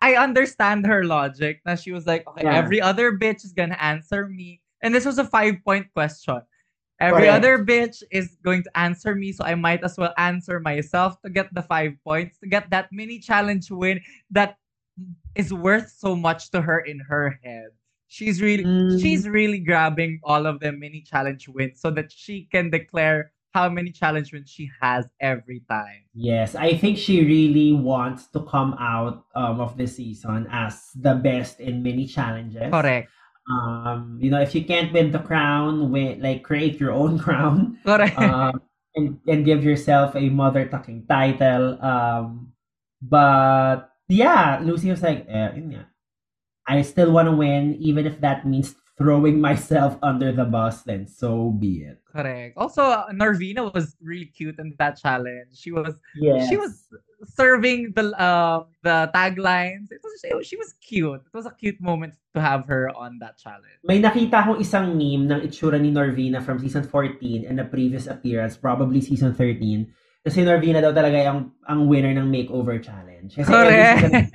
I 0.00 0.16
understand 0.16 0.86
her 0.86 1.04
logic 1.04 1.60
that 1.64 1.80
she 1.80 1.92
was 1.92 2.06
like 2.06 2.26
okay 2.28 2.44
Yeah. 2.44 2.54
every 2.56 2.80
other 2.80 3.12
bitch 3.12 3.44
is 3.44 3.52
gonna 3.52 3.76
answer 3.80 4.28
me 4.28 4.60
and 4.82 4.94
this 4.94 5.04
was 5.04 5.18
a 5.18 5.24
five 5.24 5.56
point 5.64 5.92
question 5.92 6.40
every 7.00 7.26
Correct. 7.28 7.34
other 7.44 7.64
bitch 7.64 8.02
is 8.10 8.38
going 8.44 8.62
to 8.62 8.70
answer 8.78 9.14
me 9.14 9.32
so 9.32 9.44
I 9.44 9.54
might 9.56 9.82
as 9.82 9.98
well 9.98 10.14
answer 10.16 10.60
myself 10.60 11.20
to 11.22 11.30
get 11.30 11.52
the 11.52 11.62
five 11.62 11.92
points 12.04 12.38
to 12.38 12.46
get 12.48 12.70
that 12.70 12.88
mini 12.92 13.18
challenge 13.18 13.70
win 13.70 14.00
that 14.30 14.56
is 15.34 15.52
worth 15.52 15.90
so 15.90 16.14
much 16.14 16.50
to 16.52 16.60
her 16.62 16.78
in 16.80 17.00
her 17.00 17.38
head 17.42 17.68
she's 18.08 18.40
really 18.40 18.64
Mm. 18.64 19.00
she's 19.02 19.28
really 19.28 19.58
grabbing 19.58 20.20
all 20.22 20.46
of 20.46 20.60
the 20.60 20.70
mini 20.72 21.02
challenge 21.02 21.48
wins 21.48 21.80
so 21.80 21.90
that 21.90 22.12
she 22.12 22.46
can 22.52 22.70
declare 22.70 23.32
how 23.54 23.68
many 23.68 23.90
challenge 23.90 24.32
wins 24.32 24.50
she 24.50 24.68
has 24.82 25.06
every 25.20 25.62
time 25.70 26.02
Yes, 26.14 26.54
I 26.54 26.76
think 26.76 26.98
she 26.98 27.24
really 27.24 27.72
wants 27.72 28.26
to 28.34 28.40
come 28.42 28.74
out 28.78 29.24
um, 29.34 29.60
of 29.60 29.76
the 29.76 29.86
season 29.86 30.46
as 30.50 30.90
the 30.94 31.14
best 31.14 31.58
in 31.60 31.82
many 31.82 32.06
challenges. 32.06 32.70
correct 32.70 33.10
Um, 33.44 34.18
you 34.20 34.30
know, 34.30 34.40
if 34.40 34.54
you 34.54 34.64
can't 34.64 34.92
win 34.92 35.12
the 35.12 35.20
crown, 35.20 35.92
win, 35.92 36.20
like 36.22 36.42
create 36.42 36.80
your 36.80 36.92
own 36.92 37.18
crown. 37.24 37.78
Correct. 37.84 38.16
Um, 38.18 38.62
and, 38.96 39.18
and 39.26 39.44
give 39.44 39.64
yourself 39.64 40.16
a 40.16 40.30
mother 40.30 40.66
talking 40.66 41.04
title. 41.06 41.76
Um, 41.82 42.52
but 43.02 43.90
yeah, 44.08 44.58
Loosey 44.60 44.88
was 44.90 45.02
like, 45.02 45.26
eh, 45.28 45.50
nga. 45.60 45.86
I 46.66 46.80
still 46.80 47.12
want 47.12 47.28
to 47.28 47.36
win, 47.36 47.76
even 47.76 48.06
if 48.06 48.20
that 48.22 48.46
means 48.46 48.74
throwing 48.96 49.40
myself 49.40 49.98
under 50.02 50.30
the 50.30 50.44
bus, 50.44 50.82
then 50.82 51.06
so 51.06 51.50
be 51.50 51.82
it. 51.82 51.98
Correct. 52.06 52.54
Also, 52.56 52.82
Narvina 53.10 53.72
was 53.74 53.96
really 54.00 54.26
cute 54.26 54.58
in 54.58 54.74
that 54.78 54.98
challenge. 54.98 55.50
She 55.54 55.72
was 55.72 55.98
Yes. 56.14 56.48
she 56.48 56.56
was 56.56 56.86
serving 57.26 57.92
the 57.96 58.14
uh, 58.14 58.64
the 58.86 59.10
taglines. 59.10 59.90
It 59.90 59.98
was 59.98 60.12
she, 60.22 60.30
she 60.54 60.56
was 60.56 60.74
cute. 60.78 61.22
It 61.26 61.34
was 61.34 61.46
a 61.46 61.50
cute 61.50 61.80
moment 61.80 62.14
to 62.34 62.40
have 62.40 62.66
her 62.70 62.90
on 62.94 63.18
that 63.18 63.38
challenge. 63.38 63.82
May 63.82 63.98
nakita 63.98 64.46
akong 64.46 64.62
isang 64.62 64.94
meme 64.94 65.26
ng 65.26 65.40
itsura 65.42 65.80
ni 65.80 65.90
Norvina 65.90 66.38
from 66.38 66.62
season 66.62 66.86
14 66.86 67.46
and 67.50 67.58
a 67.58 67.66
previous 67.66 68.06
appearance, 68.06 68.54
probably 68.54 69.02
season 69.02 69.34
13. 69.34 69.90
Kasi 70.24 70.40
Norvina 70.40 70.80
daw 70.80 70.94
talaga 70.94 71.34
ang, 71.34 71.52
ang 71.68 71.84
winner 71.84 72.14
ng 72.16 72.30
makeover 72.32 72.80
challenge. 72.80 73.36
Kasi 73.36 73.44
Correct. 73.50 74.32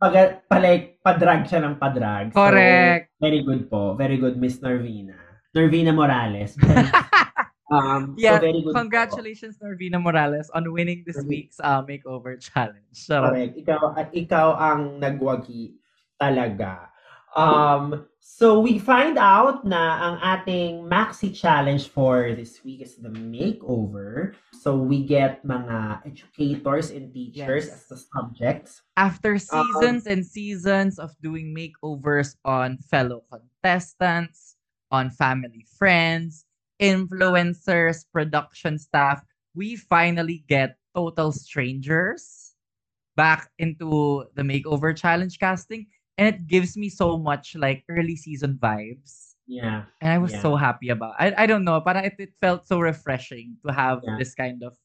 Pag, 0.00 0.48
pa, 0.48 0.56
like, 0.56 0.96
padrag 1.04 1.44
siya 1.44 1.60
ng 1.60 1.76
padrag. 1.76 2.32
So, 2.32 2.40
Correct. 2.40 3.12
very 3.20 3.44
good 3.44 3.68
po. 3.68 3.92
Very 3.94 4.16
good, 4.16 4.40
Miss 4.40 4.56
Norvina. 4.64 5.14
Norvina 5.52 5.92
Morales. 5.92 6.56
um, 7.74 8.16
Yeah, 8.16 8.40
so 8.40 8.48
very 8.48 8.64
good 8.64 8.72
po. 8.72 8.80
Congratulations, 8.80 9.60
Narvina 9.60 10.00
Morales, 10.00 10.48
on 10.56 10.72
winning 10.72 11.04
this 11.04 11.20
week's 11.28 11.60
uh, 11.60 11.84
makeover 11.84 12.40
challenge. 12.40 12.96
Sarap. 12.96 13.36
Correct. 13.36 13.54
Ikaw, 13.60 13.80
at 14.00 14.08
ikaw 14.16 14.56
ang 14.56 14.96
nagwagi 15.04 15.76
talaga. 16.16 16.88
Um, 17.36 18.08
so 18.20 18.60
we 18.60 18.78
find 18.78 19.16
out 19.18 19.64
na 19.64 19.96
ang 20.12 20.16
ating 20.20 20.84
maxi 20.84 21.32
challenge 21.32 21.88
for 21.88 22.36
this 22.36 22.60
week 22.64 22.80
is 22.84 22.96
the 23.00 23.08
makeover. 23.08 24.36
So 24.60 24.76
we 24.76 25.04
get 25.08 25.40
mga 25.44 26.04
educators 26.04 26.92
and 26.92 27.08
teachers 27.12 27.66
Yes. 27.66 27.74
as 27.74 27.82
the 27.88 27.98
subjects. 27.98 28.70
After 28.96 29.34
Um, 29.34 29.40
seasons 29.40 30.04
and 30.06 30.22
seasons 30.24 31.00
of 31.00 31.16
doing 31.24 31.56
makeovers 31.56 32.36
on 32.44 32.76
fellow 32.92 33.24
contestants, 33.32 34.56
on 34.92 35.08
family 35.10 35.64
friends, 35.80 36.44
influencers, 36.80 38.04
production 38.12 38.78
staff, 38.78 39.24
we 39.56 39.76
finally 39.76 40.44
get 40.48 40.76
total 40.94 41.32
strangers 41.32 42.52
back 43.16 43.48
into 43.58 44.24
the 44.34 44.42
makeover 44.42 44.96
challenge 44.96 45.38
casting. 45.38 45.86
And 46.20 46.28
it 46.28 46.46
gives 46.46 46.76
me 46.76 46.92
so 46.92 47.16
much 47.16 47.56
like 47.56 47.84
early 47.88 48.14
season 48.16 48.60
vibes. 48.60 49.40
Yeah. 49.48 49.88
And 50.04 50.12
I 50.12 50.18
was 50.20 50.36
Yeah. 50.36 50.44
so 50.44 50.56
happy 50.56 50.92
about 50.92 51.16
I 51.18 51.32
I 51.36 51.46
don't 51.48 51.64
know, 51.64 51.80
but 51.80 51.96
it, 51.96 52.14
it 52.20 52.32
felt 52.36 52.68
so 52.68 52.78
refreshing 52.80 53.56
to 53.64 53.72
have 53.72 54.04
Yeah. 54.04 54.20
this 54.20 54.36
kind 54.36 54.60
of 54.62 54.76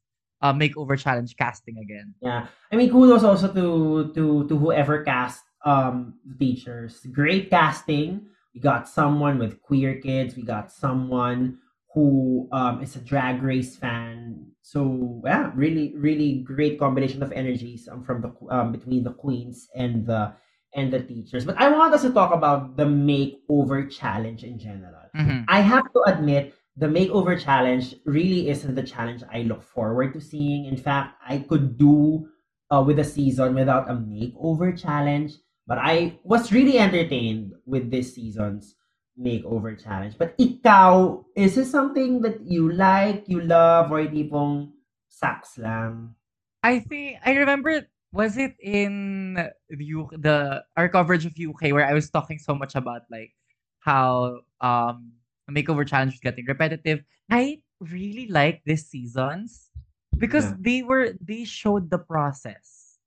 uh, 0.42 0.54
makeover 0.56 0.96
challenge 0.98 1.36
casting 1.36 1.78
again. 1.78 2.16
Yeah. 2.24 2.48
I 2.72 2.76
mean, 2.80 2.90
kudos 2.90 3.24
also 3.24 3.52
to 3.52 4.12
to 4.16 4.48
to 4.48 4.56
whoever 4.58 5.04
cast 5.04 5.44
um 5.68 6.20
the 6.26 6.36
teachers. 6.40 7.04
Great 7.12 7.50
casting. 7.52 8.32
We 8.56 8.64
got 8.64 8.88
someone 8.88 9.38
with 9.40 9.60
queer 9.62 10.00
kids. 10.00 10.36
We 10.40 10.44
got 10.48 10.72
someone 10.72 11.60
who 11.94 12.48
um 12.52 12.82
is 12.84 12.96
a 12.96 13.04
drag 13.04 13.44
race 13.44 13.76
fan. 13.76 14.52
So 14.64 15.22
yeah, 15.26 15.52
really 15.56 15.94
really 15.96 16.42
great 16.48 16.80
combination 16.80 17.24
of 17.24 17.32
energies 17.32 17.88
um, 17.92 18.04
from 18.04 18.22
the 18.24 18.32
um 18.50 18.72
between 18.72 19.04
the 19.04 19.14
queens 19.14 19.68
and 19.76 20.06
the 20.08 20.34
and 20.76 20.92
the 20.92 21.00
teachers. 21.00 21.48
But 21.48 21.58
I 21.58 21.72
want 21.72 21.96
us 21.96 22.04
to 22.04 22.12
talk 22.12 22.36
about 22.36 22.76
the 22.76 22.86
makeover 22.86 23.90
challenge 23.90 24.44
in 24.44 24.60
general. 24.60 25.08
Mhm. 25.16 25.48
I 25.48 25.64
have 25.64 25.88
to 25.96 26.04
admit, 26.06 26.54
the 26.76 26.92
makeover 26.92 27.40
challenge 27.40 27.96
really 28.04 28.52
isn't 28.52 28.76
the 28.76 28.84
challenge 28.84 29.24
I 29.32 29.48
look 29.48 29.64
forward 29.64 30.12
to 30.14 30.20
seeing. 30.20 30.68
In 30.68 30.76
fact, 30.76 31.16
I 31.24 31.40
could 31.40 31.80
do 31.80 32.28
uh, 32.68 32.84
with 32.84 33.00
a 33.00 33.08
season 33.08 33.56
without 33.56 33.88
a 33.90 33.96
makeover 33.96 34.76
challenge, 34.76 35.40
but 35.66 35.78
I 35.80 36.20
was 36.28 36.52
really 36.52 36.78
entertained 36.78 37.54
with 37.64 37.92
this 37.92 38.16
season's 38.18 38.76
makeover 39.16 39.78
challenge. 39.80 40.18
But 40.18 40.36
ikaw, 40.36 41.24
is 41.38 41.56
this 41.56 41.72
something 41.72 42.22
that 42.28 42.44
you 42.44 42.74
like, 42.74 43.30
you 43.30 43.40
love, 43.40 43.94
or 43.94 44.04
tipong 44.04 44.76
saks 45.08 45.56
lang? 45.56 46.18
I 46.66 46.82
think 46.82 47.22
I 47.24 47.38
remember 47.38 47.88
was 48.16 48.38
it 48.40 48.56
in 48.64 49.36
the 49.36 49.86
UK, 49.86 50.16
the 50.22 50.64
our 50.78 50.88
coverage 50.88 51.26
of 51.28 51.36
UK 51.36 51.76
where 51.76 51.86
I 51.86 51.94
was 51.94 52.10
talking 52.10 52.40
so 52.40 52.56
much 52.56 52.76
about 52.76 53.04
like 53.12 53.36
how 53.84 54.42
um 54.62 55.14
the 55.48 55.54
makeover 55.54 55.86
challenge 55.86 56.14
was 56.16 56.24
getting 56.24 56.46
repetitive. 56.48 57.04
I 57.30 57.62
really 57.80 58.28
like 58.32 58.64
this 58.66 58.88
seasons 58.88 59.70
because 60.18 60.52
Yeah. 60.52 60.58
they 60.60 60.84
were 60.84 61.14
they 61.20 61.44
showed 61.44 61.92
the 61.92 62.00
process. 62.00 63.00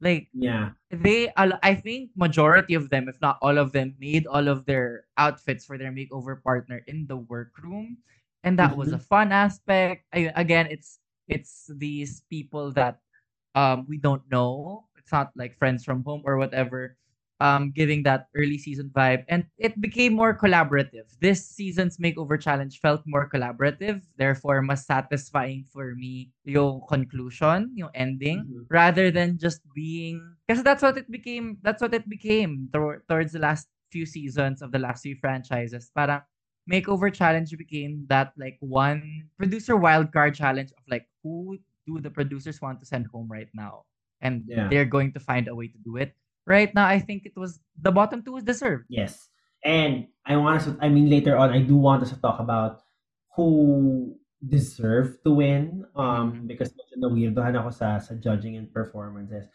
Like 0.00 0.28
Yeah. 0.32 0.72
they 0.90 1.32
I 1.36 1.74
think 1.74 2.10
majority 2.16 2.74
of 2.74 2.90
them, 2.90 3.08
if 3.08 3.20
not 3.20 3.38
all 3.42 3.58
of 3.58 3.72
them, 3.72 3.96
made 4.00 4.26
all 4.26 4.48
of 4.48 4.64
their 4.66 5.06
outfits 5.18 5.64
for 5.64 5.78
their 5.78 5.92
makeover 5.92 6.42
partner 6.42 6.82
in 6.86 7.06
the 7.06 7.16
workroom. 7.16 7.98
And 8.44 8.58
that 8.58 8.76
was 8.76 8.92
a 8.92 8.98
fun 9.00 9.32
aspect. 9.32 10.04
I, 10.12 10.32
again, 10.36 10.68
it's 10.70 11.00
it's 11.28 11.70
these 11.72 12.22
people 12.28 12.72
that 12.72 13.00
um 13.54 13.86
we 13.88 13.98
don't 13.98 14.22
know. 14.30 14.84
It's 14.98 15.12
not 15.12 15.32
like 15.36 15.56
friends 15.58 15.84
from 15.84 16.02
home 16.04 16.22
or 16.24 16.36
whatever. 16.38 16.96
Um, 17.42 17.72
giving 17.74 18.04
that 18.04 18.30
early 18.38 18.56
season 18.56 18.88
vibe, 18.94 19.26
and 19.28 19.44
it 19.58 19.74
became 19.80 20.14
more 20.14 20.32
collaborative. 20.38 21.10
This 21.20 21.44
season's 21.44 21.98
makeover 21.98 22.40
challenge 22.40 22.78
felt 22.78 23.02
more 23.10 23.28
collaborative, 23.28 24.00
therefore, 24.16 24.62
mas 24.62 24.86
satisfying 24.86 25.66
for 25.66 25.98
me 25.98 26.30
yung 26.46 26.80
conclusion, 26.88 27.74
yung 27.74 27.90
ending 27.92 28.46
Mhm. 28.46 28.64
rather 28.70 29.10
than 29.10 29.36
just 29.36 29.60
being 29.74 30.22
because 30.46 30.62
that's 30.62 30.80
what 30.80 30.96
it 30.96 31.10
became 31.10 31.58
that's 31.60 31.82
what 31.82 31.92
it 31.92 32.06
became 32.08 32.70
tor- 32.72 33.02
towards 33.10 33.32
the 33.34 33.42
last 33.42 33.66
few 33.90 34.06
seasons 34.06 34.62
of 34.62 34.70
the 34.70 34.78
last 34.78 35.02
few 35.02 35.18
franchises 35.18 35.90
parang 35.94 36.22
makeover 36.70 37.12
challenge 37.12 37.52
became 37.56 38.06
that 38.08 38.32
like 38.36 38.56
one 38.60 39.28
producer 39.36 39.74
wildcard 39.76 40.34
challenge 40.34 40.70
of 40.72 40.84
like 40.88 41.06
who 41.22 41.58
do 41.86 42.00
the 42.00 42.10
producers 42.10 42.60
want 42.60 42.80
to 42.80 42.86
send 42.86 43.06
home 43.12 43.28
right 43.28 43.48
now 43.54 43.84
and 44.20 44.44
Yeah. 44.46 44.68
they're 44.68 44.88
going 44.88 45.12
to 45.12 45.20
find 45.20 45.48
a 45.48 45.54
way 45.54 45.68
to 45.68 45.78
do 45.84 45.96
it 45.96 46.12
right 46.46 46.72
now 46.74 46.86
i 46.88 46.98
think 47.00 47.24
it 47.24 47.36
was 47.36 47.60
the 47.80 47.92
bottom 47.92 48.22
two 48.24 48.32
was 48.32 48.44
deserved 48.44 48.84
Yes. 48.88 49.28
And 49.64 50.12
I 50.28 50.36
want 50.36 50.60
us 50.60 50.68
to, 50.68 50.76
I 50.76 50.92
mean, 50.92 51.08
later 51.08 51.40
on, 51.40 51.48
I 51.56 51.64
do 51.64 51.72
want 51.72 52.04
us 52.04 52.12
to 52.12 52.20
talk 52.20 52.36
about 52.36 52.84
who 53.32 54.12
deserve 54.44 55.16
to 55.24 55.32
win. 55.32 55.88
Um, 55.96 56.44
Mhm. 56.44 56.46
because 56.52 56.76
na-weirdohan 57.00 57.56
ako 57.56 57.70
sa, 57.72 57.96
sa 57.96 58.12
judging 58.20 58.60
and 58.60 58.68
performances. 58.68 59.48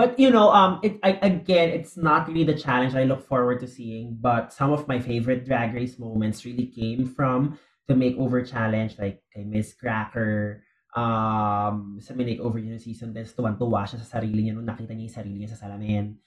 But, 0.00 0.16
you 0.16 0.32
know, 0.32 0.48
um, 0.48 0.80
it, 0.82 0.96
I, 1.04 1.20
again, 1.20 1.76
it's 1.76 2.00
not 2.00 2.24
really 2.24 2.48
the 2.48 2.56
challenge 2.56 2.96
I 2.96 3.04
look 3.04 3.20
forward 3.20 3.60
to 3.60 3.68
seeing, 3.68 4.16
but 4.16 4.48
some 4.48 4.72
of 4.72 4.88
my 4.88 4.96
favorite 4.96 5.44
Drag 5.44 5.76
Race 5.76 6.00
moments 6.00 6.48
really 6.48 6.72
came 6.72 7.04
from 7.04 7.60
the 7.84 7.92
makeover 7.92 8.40
challenge, 8.40 8.96
like 8.96 9.20
kay 9.36 9.44
Miss 9.44 9.76
Cracker, 9.76 10.64
um, 10.96 11.98
sa 12.02 12.14
makeover 12.14 12.58
niya 12.58 12.78
ng 12.78 12.82
season 12.82 13.14
10, 13.14 13.38
tuwan-tuwa 13.38 13.86
siya 13.86 14.02
sa 14.02 14.18
sarili 14.18 14.46
niya 14.46 14.54
nung 14.56 14.66
nakita 14.66 14.94
niya 14.94 15.06
yung 15.06 15.18
sarili 15.22 15.36
niya 15.42 15.54
sa 15.54 15.66
salamin. 15.66 16.18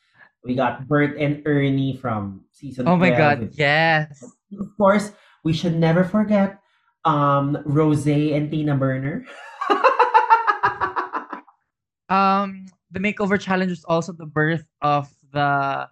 We 0.44 0.60
got 0.60 0.92
Bert 0.92 1.16
and 1.16 1.40
Ernie 1.48 1.96
from 1.96 2.44
season 2.52 2.84
oh 2.84 3.00
my 3.00 3.16
12 3.16 3.16
god 3.16 3.40
yes 3.56 4.12
Of 4.52 4.76
course, 4.76 5.16
we 5.48 5.56
should 5.56 5.80
never 5.80 6.04
forget 6.04 6.60
um 7.08 7.56
Rose 7.64 8.08
and 8.08 8.52
Tina 8.52 8.76
Burner. 8.76 9.24
um 12.12 12.68
the 12.92 13.00
makeover 13.00 13.40
challenge 13.40 13.72
was 13.72 13.88
also 13.88 14.12
the 14.12 14.28
birth 14.28 14.68
of 14.84 15.08
the 15.32 15.88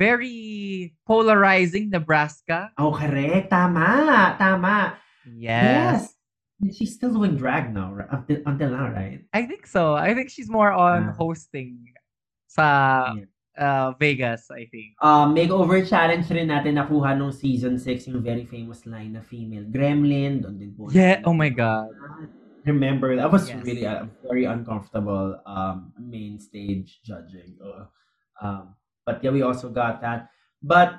very 0.00 0.96
polarizing 1.06 1.92
nebraska 1.92 2.72
oh, 2.80 2.96
correct. 2.96 3.52
Tama. 3.52 4.40
Tama. 4.40 4.96
yes. 5.28 6.00
And 6.00 6.08
She's 6.70 6.94
still 6.94 7.10
doing 7.12 7.34
drag 7.36 7.74
now, 7.74 7.90
right? 7.92 8.06
Until, 8.12 8.38
until 8.46 8.70
now, 8.70 8.86
right? 8.94 9.18
I 9.34 9.42
think 9.46 9.66
so. 9.66 9.94
I 9.94 10.14
think 10.14 10.30
she's 10.30 10.46
more 10.48 10.70
on 10.70 11.10
Ah. 11.10 11.14
hosting 11.18 11.90
sa 12.46 12.66
Yeah. 13.18 13.26
uh, 13.58 13.88
Vegas, 13.98 14.46
I 14.46 14.70
think. 14.70 14.94
Um, 15.02 15.34
makeover 15.34 15.82
challenge 15.82 16.30
rin 16.30 16.48
natin 16.54 16.78
nakuha 16.78 17.18
nung 17.18 17.34
season 17.34 17.76
6 17.82 18.06
yung 18.06 18.22
very 18.22 18.46
famous 18.46 18.86
line 18.86 19.18
na 19.18 19.20
female 19.26 19.66
gremlin. 19.66 20.38
Doon 20.46 20.54
din 20.56 20.70
po. 20.78 20.86
Yeah, 20.94 21.18
oh 21.26 21.34
my 21.34 21.50
God. 21.50 21.90
Remember, 22.62 23.18
that 23.18 23.26
was 23.26 23.50
Yes. 23.50 23.58
really 23.66 23.82
a 23.82 24.06
very 24.22 24.46
uncomfortable 24.46 25.34
um 25.42 25.90
main 25.98 26.38
stage 26.38 27.02
judging. 27.02 27.58
Ugh. 27.58 27.90
Um, 28.38 28.78
but 29.02 29.18
yeah, 29.26 29.34
we 29.34 29.42
also 29.42 29.66
got 29.66 29.98
that. 30.06 30.30
But 30.62 30.94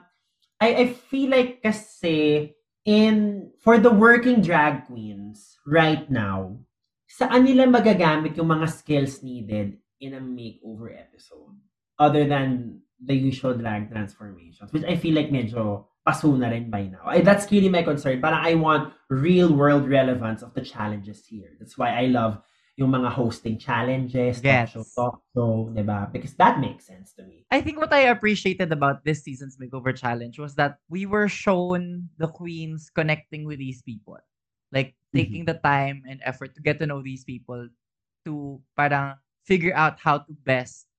I 0.59 0.75
I 0.75 0.85
feel 0.91 1.31
like 1.31 1.63
kasi 1.63 2.51
in 2.85 3.51
for 3.63 3.79
the 3.79 3.91
working 3.91 4.41
drag 4.41 4.87
queens 4.87 5.57
right 5.65 6.09
now, 6.11 6.59
saan 7.07 7.47
nila 7.47 7.67
magagamit 7.67 8.35
yung 8.35 8.51
mga 8.51 8.67
skills 8.69 9.23
needed 9.23 9.79
in 9.99 10.13
a 10.15 10.21
makeover 10.21 10.91
episode? 10.91 11.55
Other 11.99 12.25
than 12.27 12.81
the 12.99 13.15
usual 13.15 13.53
drag 13.53 13.91
transformations, 13.91 14.71
which 14.71 14.83
I 14.83 14.95
feel 14.95 15.15
like 15.15 15.29
medyo 15.29 15.85
paso 16.03 16.35
na 16.35 16.51
rin 16.51 16.69
by 16.69 16.91
now. 16.91 17.03
I, 17.05 17.21
that's 17.21 17.47
really 17.51 17.69
my 17.69 17.83
concern. 17.83 18.19
Parang 18.19 18.43
I 18.43 18.55
want 18.55 18.93
real 19.09 19.53
world 19.55 19.87
relevance 19.87 20.43
of 20.43 20.53
the 20.53 20.61
challenges 20.61 21.23
here. 21.27 21.55
That's 21.59 21.77
why 21.77 21.95
I 21.95 22.11
love 22.11 22.43
yung 22.75 22.89
mga 22.89 23.13
hosting 23.13 23.57
challenges, 23.61 24.41
Yes. 24.41 24.73
talk 24.73 24.81
show, 24.81 24.85
talk 24.97 25.15
show, 25.35 25.69
diba? 25.77 26.09
Because 26.11 26.33
that 26.41 26.57
makes 26.57 26.89
sense 26.89 27.13
to 27.13 27.21
me. 27.23 27.45
I 27.53 27.61
think 27.61 27.77
what 27.77 27.93
I 27.93 28.09
appreciated 28.09 28.73
about 28.73 29.05
this 29.05 29.21
season's 29.21 29.57
makeover 29.61 29.93
challenge 29.93 30.39
was 30.41 30.55
that 30.57 30.81
we 30.89 31.05
were 31.05 31.29
shown 31.29 32.09
the 32.17 32.27
queens 32.27 32.89
connecting 32.89 33.45
with 33.45 33.59
these 33.61 33.81
people. 33.85 34.17
Like 34.73 34.97
taking 35.13 35.45
the 35.45 35.61
time 35.61 36.01
and 36.09 36.17
effort 36.25 36.55
to 36.57 36.61
get 36.61 36.81
to 36.81 36.89
know 36.89 37.05
these 37.05 37.23
people 37.23 37.69
to 38.25 38.57
parang 38.73 39.21
figure 39.45 39.75
out 39.77 40.01
how 40.01 40.25
to 40.25 40.33
best 40.33 40.89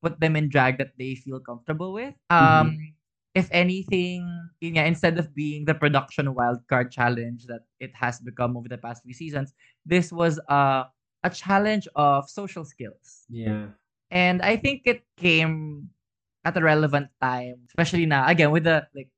put 0.00 0.16
them 0.16 0.36
in 0.36 0.48
drag 0.48 0.78
that 0.78 0.96
they 0.96 1.14
feel 1.14 1.40
comfortable 1.40 1.92
with. 1.92 2.14
Um 2.32 2.96
if 3.36 3.52
anything, 3.52 4.24
yun 4.64 4.80
nga, 4.80 4.88
instead 4.88 5.20
of 5.20 5.34
being 5.36 5.68
the 5.68 5.76
production 5.76 6.26
wildcard 6.32 6.90
challenge 6.90 7.44
that 7.46 7.68
it 7.78 7.92
has 7.94 8.18
become 8.18 8.56
over 8.56 8.66
the 8.66 8.80
past 8.80 9.04
few 9.04 9.12
seasons, 9.12 9.52
this 9.84 10.08
was 10.10 10.40
a 10.48 10.88
a 11.22 11.30
challenge 11.30 11.88
of 11.94 12.28
social 12.28 12.64
skills. 12.64 13.26
Yeah. 13.28 13.74
And 14.10 14.42
I 14.42 14.56
think 14.56 14.82
it 14.84 15.04
came 15.16 15.90
at 16.44 16.56
a 16.56 16.62
relevant 16.62 17.08
time, 17.20 17.60
especially 17.68 18.06
now, 18.06 18.26
again, 18.26 18.50
with 18.50 18.64
the, 18.64 18.86
like, 18.94 19.10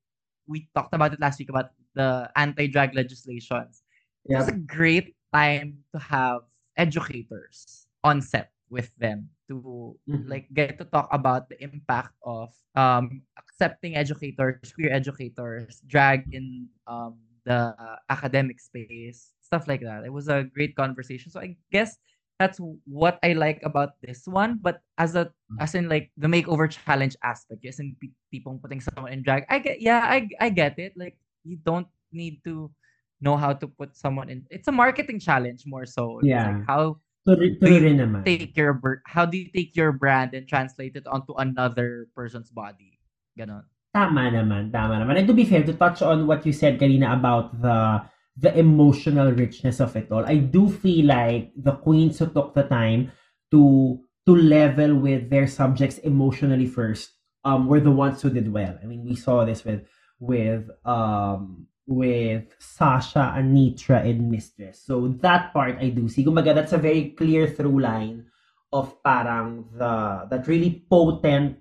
we 0.46 0.68
talked 0.74 0.94
about 0.94 1.12
it 1.12 1.20
last 1.20 1.38
week 1.38 1.48
about 1.50 1.70
the 1.94 2.30
anti 2.36 2.66
drag 2.68 2.94
legislations. 2.94 3.82
It 4.28 4.36
was 4.36 4.48
a 4.48 4.56
great 4.58 5.14
time 5.32 5.84
to 5.92 5.98
have 5.98 6.42
educators 6.76 7.86
on 8.04 8.20
set 8.22 8.52
with 8.70 8.90
them 8.96 9.28
to 9.48 9.96
Mhm. 10.08 10.28
like 10.28 10.46
get 10.54 10.78
to 10.78 10.84
talk 10.84 11.08
about 11.12 11.48
the 11.50 11.58
impact 11.62 12.14
of 12.22 12.54
um 12.74 13.22
accepting 13.38 13.96
educators, 13.96 14.72
queer 14.72 14.92
educators, 14.92 15.82
drag 15.86 16.26
in 16.32 16.68
um 16.86 17.18
the 17.44 17.74
academic 18.08 18.60
space, 18.60 19.34
stuff 19.50 19.66
like 19.66 19.82
that. 19.82 20.06
It 20.06 20.14
was 20.14 20.30
a 20.30 20.46
great 20.46 20.78
conversation. 20.78 21.34
So 21.34 21.42
I 21.42 21.58
guess 21.74 21.98
that's 22.38 22.62
what 22.86 23.18
I 23.26 23.34
like 23.34 23.58
about 23.66 23.98
this 23.98 24.22
one. 24.30 24.62
But 24.62 24.78
as 24.96 25.18
a 25.18 25.26
mm-hmm. 25.26 25.58
as 25.58 25.74
in 25.74 25.90
like 25.90 26.14
the 26.14 26.30
makeover 26.30 26.70
challenge 26.70 27.18
aspect, 27.26 27.66
yes, 27.66 27.82
in 27.82 27.98
pe- 27.98 28.14
people 28.30 28.54
putting 28.62 28.78
someone 28.78 29.10
in 29.10 29.26
drag, 29.26 29.44
I 29.50 29.58
get 29.58 29.82
yeah, 29.82 30.06
I 30.06 30.30
I 30.38 30.54
get 30.54 30.78
it. 30.78 30.94
Like 30.94 31.18
you 31.42 31.58
don't 31.66 31.90
need 32.14 32.38
to 32.46 32.70
know 33.18 33.34
how 33.36 33.52
to 33.52 33.66
put 33.66 33.98
someone 33.98 34.30
in. 34.30 34.46
It's 34.54 34.70
a 34.70 34.72
marketing 34.72 35.18
challenge 35.18 35.66
more 35.66 35.84
so. 35.84 36.22
Yeah. 36.22 36.54
like 36.54 36.64
how 36.70 37.02
True, 37.28 37.36
Do 37.36 37.68
you 37.68 37.92
naman. 38.00 38.24
take 38.24 38.56
your 38.56 38.80
how 39.04 39.28
do 39.28 39.36
you 39.36 39.52
take 39.52 39.76
your 39.76 39.92
brand 39.92 40.32
and 40.32 40.48
translate 40.48 40.96
it 40.96 41.04
onto 41.04 41.36
another 41.36 42.08
person's 42.16 42.48
body? 42.48 42.96
Ganon. 43.36 43.68
Tama 43.92 44.32
naman, 44.32 44.72
tama 44.72 44.96
naman. 44.96 45.20
And 45.20 45.28
to 45.28 45.36
be 45.36 45.44
fair, 45.44 45.60
to 45.60 45.76
touch 45.76 46.00
on 46.00 46.24
what 46.24 46.48
you 46.48 46.54
said 46.56 46.80
kanina 46.80 47.12
about 47.12 47.52
the 47.60 48.00
the 48.40 48.56
emotional 48.58 49.32
richness 49.32 49.80
of 49.80 49.94
it 49.96 50.10
all, 50.10 50.24
I 50.24 50.36
do 50.36 50.70
feel 50.70 51.06
like 51.06 51.52
the 51.56 51.72
queens 51.72 52.18
who 52.18 52.26
took 52.26 52.54
the 52.54 52.64
time 52.64 53.12
to 53.52 54.00
to 54.26 54.36
level 54.36 54.94
with 54.96 55.30
their 55.30 55.46
subjects 55.46 55.98
emotionally 55.98 56.66
first 56.66 57.16
um 57.44 57.66
were 57.68 57.80
the 57.80 57.90
ones 57.92 58.22
who 58.22 58.30
did 58.30 58.52
well. 58.52 58.78
I 58.82 58.86
mean, 58.86 59.04
we 59.04 59.14
saw 59.14 59.44
this 59.44 59.64
with 59.64 59.84
with 60.18 60.68
um 60.84 61.66
with 61.86 62.54
Sasha, 62.58 63.34
Anetra, 63.36 64.06
and 64.06 64.30
Mistress. 64.30 64.80
So 64.80 65.08
that 65.20 65.52
part 65.52 65.76
I 65.80 65.90
do 65.90 66.08
see. 66.08 66.24
Kumbaga, 66.24 66.54
that's 66.54 66.72
a 66.72 66.78
very 66.78 67.10
clear 67.12 67.48
through 67.48 67.80
line 67.80 68.26
of 68.72 69.02
parang 69.02 69.66
the 69.74 70.26
that 70.30 70.46
really 70.46 70.86
potent 70.88 71.58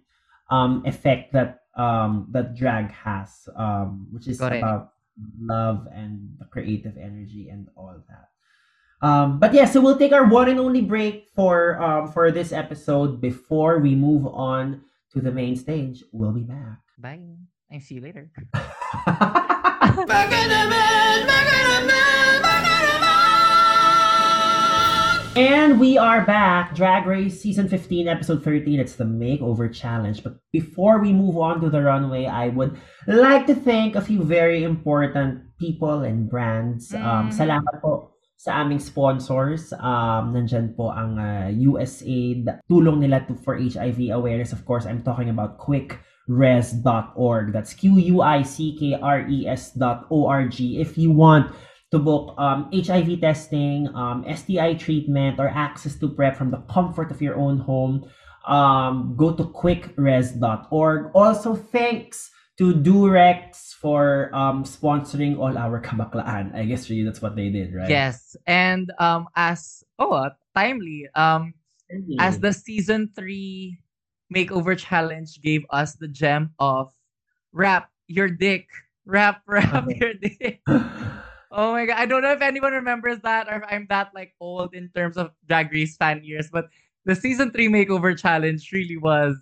um 0.50 0.83
effect 0.86 1.33
that 1.33 1.65
um 1.75 2.27
that 2.31 2.55
drag 2.55 2.91
has 2.91 3.50
um 3.55 4.07
which 4.12 4.27
is 4.27 4.38
Correct. 4.39 4.62
about 4.62 4.93
love 5.39 5.88
and 5.93 6.35
the 6.39 6.45
creative 6.45 6.97
energy 6.97 7.49
and 7.49 7.67
all 7.75 7.95
that 8.07 9.07
um 9.07 9.39
but 9.39 9.53
yeah 9.53 9.65
so 9.65 9.79
we'll 9.79 9.97
take 9.97 10.11
our 10.11 10.25
one 10.25 10.49
and 10.49 10.59
only 10.59 10.81
break 10.81 11.27
for 11.35 11.81
um 11.81 12.11
for 12.11 12.31
this 12.31 12.51
episode 12.51 13.21
before 13.21 13.79
we 13.79 13.95
move 13.95 14.25
on 14.27 14.82
to 15.12 15.21
the 15.21 15.32
main 15.32 15.55
stage 15.55 16.03
we'll 16.12 16.32
be 16.32 16.43
back 16.43 16.79
Bye. 16.99 17.21
I 17.71 17.79
see 17.79 17.95
you 17.95 18.01
later. 18.01 18.29
And 25.39 25.80
we 25.80 25.95
are 25.95 26.28
back. 26.28 26.75
Drag 26.75 27.08
Race 27.08 27.39
Season 27.39 27.71
15, 27.71 28.10
Episode 28.10 28.43
13. 28.43 28.78
It's 28.78 28.99
the 28.99 29.08
Makeover 29.08 29.73
Challenge. 29.73 30.21
But 30.21 30.36
before 30.52 30.99
we 30.99 31.13
move 31.13 31.38
on 31.38 31.62
to 31.62 31.69
the 31.69 31.82
runway, 31.82 32.25
I 32.25 32.49
would 32.49 32.78
like 33.08 33.47
to 33.47 33.56
thank 33.56 33.95
a 33.95 34.02
few 34.04 34.21
very 34.28 34.65
important 34.67 35.56
people 35.56 36.04
and 36.04 36.30
brands. 36.30 36.91
Um, 36.91 37.32
Mm. 37.32 37.32
Salamat 37.32 37.80
po 37.80 38.12
sa 38.36 38.60
aming 38.60 38.84
sponsors. 38.84 39.71
Um, 39.80 40.36
nandyan 40.36 40.75
po 40.75 40.91
ang 40.91 41.15
uh, 41.15 41.47
USAID. 41.56 42.60
Tulong 42.67 42.99
nila 42.99 43.23
to, 43.32 43.34
for 43.39 43.56
HIV 43.56 44.12
awareness. 44.12 44.52
Of 44.52 44.67
course, 44.67 44.84
I'm 44.84 45.08
talking 45.08 45.32
about 45.32 45.56
quickres.org. 45.56 47.56
That's 47.56 47.71
Q-U-I-C-K-R-E-S 47.80 49.63
E 49.71 49.80
dot 49.80 50.04
O-R-G. 50.12 50.84
If 50.84 50.99
you 50.99 51.15
want 51.15 51.56
to 51.91 51.99
book 51.99 52.36
um, 52.38 52.69
HIV 52.73 53.21
testing, 53.21 53.89
um, 53.95 54.25
STI 54.30 54.75
treatment, 54.75 55.39
or 55.39 55.47
access 55.49 55.95
to 55.99 56.10
PrEP 56.10 56.38
from 56.38 56.52
the 56.52 56.62
comfort 56.69 57.12
of 57.12 57.21
your 57.21 57.36
own 57.36 57.58
home, 57.58 58.06
um, 58.47 59.15
go 59.17 59.34
to 59.34 59.43
quickres.org. 59.43 61.12
Also, 61.15 61.56
thanks 61.56 62.30
to 62.58 62.73
Durex 62.73 63.73
for 63.73 64.30
um, 64.36 64.63
sponsoring 64.65 65.39
all 65.39 65.58
our 65.58 65.82
kabaklaan. 65.82 66.54
I 66.54 66.65
guess 66.65 66.89
really 66.89 67.04
that's 67.06 67.21
what 67.21 67.36
they 67.36 67.49
did, 67.49 67.73
right? 67.73 67.89
Yes. 67.89 68.36
And 68.45 68.91
um 68.99 69.28
as 69.36 69.84
oh 69.97 70.12
uh, 70.12 70.32
timely, 70.54 71.08
um 71.15 71.54
as 72.19 72.39
the 72.39 72.52
season 72.54 73.10
three 73.15 73.80
makeover 74.34 74.78
challenge 74.78 75.41
gave 75.41 75.63
us 75.71 75.95
the 75.95 76.08
gem 76.08 76.52
of 76.60 76.91
wrap 77.54 77.89
your 78.08 78.28
dick. 78.30 78.67
Wrap 79.06 79.41
wrap 79.47 79.88
Okay. 79.88 79.97
your 79.97 80.13
dick. 80.13 80.62
Oh 81.51 81.71
my 81.73 81.85
god, 81.85 81.97
I 81.97 82.05
don't 82.05 82.21
know 82.21 82.31
if 82.31 82.41
anyone 82.41 82.73
remembers 82.73 83.19
that 83.25 83.49
or 83.49 83.57
if 83.57 83.63
I'm 83.67 83.88
that 83.89 84.13
like 84.13 84.35
old 84.39 84.73
in 84.75 84.89
terms 84.93 85.17
of 85.17 85.31
Drag 85.47 85.71
Race 85.73 85.97
fan 85.97 86.23
years, 86.23 86.49
but 86.51 86.69
the 87.05 87.15
season 87.15 87.49
three 87.51 87.67
makeover 87.67 88.13
challenge 88.17 88.69
really 88.71 88.97
was 88.97 89.33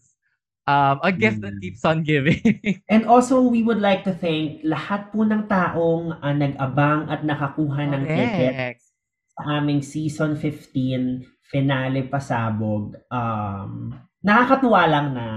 um 0.68 1.00
a 1.04 1.12
gift 1.12 1.42
that 1.42 1.54
Mm. 1.56 1.62
keeps 1.62 1.84
on 1.84 2.04
giving. 2.04 2.40
And 2.90 3.04
also, 3.06 3.42
we 3.44 3.64
would 3.68 3.84
like 3.84 4.08
to 4.08 4.16
thank 4.16 4.64
lahat 4.64 5.12
po 5.12 5.28
ng 5.28 5.52
taong 5.52 6.24
ah, 6.24 6.32
nag-abang 6.32 7.12
at 7.12 7.20
nakakuha 7.28 7.84
ng 7.84 8.04
ticket 8.16 8.56
Correct. 8.56 8.82
sa 9.36 9.60
aming 9.60 9.84
season 9.84 10.40
15 10.40 11.28
finale 11.52 12.08
pasabog. 12.08 12.96
Um, 13.12 13.92
nakakatuwa 14.24 14.82
lang 14.88 15.08
na, 15.16 15.28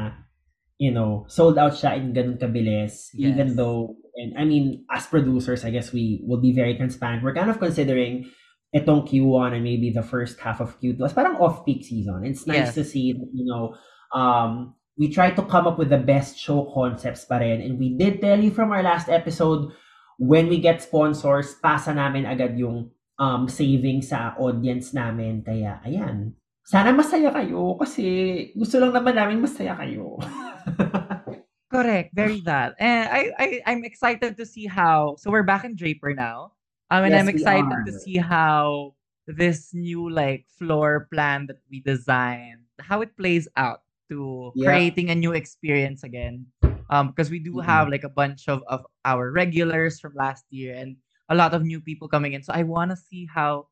you 0.80 0.88
know, 0.90 1.28
sold 1.28 1.60
out 1.60 1.76
siya 1.76 2.00
in 2.00 2.16
ganun 2.16 2.40
kabilis. 2.40 3.12
Even 3.12 3.52
Yes. 3.52 3.56
though, 3.60 4.00
and 4.16 4.32
I 4.40 4.48
mean, 4.48 4.88
as 4.88 5.04
producers, 5.04 5.60
I 5.62 5.70
guess 5.70 5.92
we 5.92 6.24
will 6.24 6.40
be 6.40 6.56
very 6.56 6.72
transparent. 6.74 7.20
We're 7.20 7.36
kind 7.36 7.52
of 7.52 7.60
considering 7.60 8.32
itong 8.72 9.04
Q1 9.04 9.52
and 9.52 9.64
maybe 9.66 9.92
the 9.92 10.00
first 10.02 10.40
half 10.40 10.56
of 10.64 10.80
Q2 10.80 11.04
as 11.04 11.12
parang 11.12 11.36
off-peak 11.36 11.84
season. 11.84 12.24
It's 12.24 12.48
nice 12.48 12.72
Yes. 12.72 12.80
to 12.80 12.82
see, 12.88 13.12
you 13.12 13.44
know, 13.44 13.76
um, 14.16 14.72
we 14.96 15.12
try 15.12 15.30
to 15.36 15.42
come 15.44 15.68
up 15.68 15.76
with 15.76 15.92
the 15.92 16.00
best 16.00 16.40
show 16.40 16.72
concepts 16.72 17.28
pa 17.28 17.44
rin. 17.44 17.60
And 17.60 17.76
we 17.76 17.92
did 18.00 18.24
tell 18.24 18.40
you 18.40 18.48
from 18.50 18.72
our 18.72 18.80
last 18.82 19.12
episode, 19.12 19.68
when 20.16 20.48
we 20.48 20.60
get 20.64 20.80
sponsors, 20.80 21.56
pasa 21.60 21.92
namin 21.92 22.24
agad 22.24 22.56
yung 22.56 22.88
um, 23.20 23.48
saving 23.52 24.00
sa 24.00 24.32
audience 24.40 24.96
namin. 24.96 25.44
Kaya, 25.44 25.80
ayan. 25.84 26.39
Sana 26.70 26.90
masaya 26.94 27.34
kayo 27.34 27.74
kasi 27.82 28.06
gusto 28.54 28.78
lang 28.78 28.94
naman 28.94 29.14
namin 29.18 29.42
masaya 29.42 29.74
kayo. 29.74 30.14
Correct. 31.70 32.10
Very 32.14 32.40
that. 32.42 32.74
And 32.78 33.06
I, 33.10 33.22
I 33.38 33.46
I'm 33.66 33.84
excited 33.84 34.36
to 34.36 34.44
see 34.46 34.66
how 34.66 35.14
so 35.18 35.30
we're 35.30 35.46
back 35.46 35.62
in 35.64 35.74
Draper 35.78 36.14
now. 36.14 36.52
Um 36.90 37.06
and 37.06 37.14
Yes, 37.14 37.22
I'm 37.22 37.30
excited 37.30 37.78
to 37.86 37.92
see 37.94 38.18
how 38.18 38.94
this 39.26 39.70
new 39.70 40.10
like 40.10 40.46
floor 40.58 41.06
plan 41.14 41.46
that 41.46 41.62
we 41.70 41.78
designed, 41.78 42.66
how 42.82 43.02
it 43.06 43.14
plays 43.16 43.46
out 43.54 43.86
to 44.10 44.50
Yeah. 44.58 44.74
creating 44.74 45.10
a 45.10 45.18
new 45.18 45.30
experience 45.30 46.02
again. 46.02 46.46
Um 46.90 47.14
because 47.14 47.30
we 47.30 47.38
do 47.38 47.62
Mhm. 47.62 47.66
have 47.66 47.86
like 47.86 48.02
a 48.02 48.10
bunch 48.10 48.50
of, 48.50 48.66
of 48.66 48.82
our 49.06 49.30
regulars 49.30 50.02
from 50.02 50.18
last 50.18 50.46
year 50.50 50.74
and 50.74 50.98
a 51.30 51.34
lot 51.38 51.54
of 51.54 51.62
new 51.62 51.78
people 51.78 52.10
coming 52.10 52.34
in. 52.34 52.42
So 52.42 52.50
I 52.50 52.66
wanna 52.66 52.98
see 52.98 53.30
how 53.30 53.70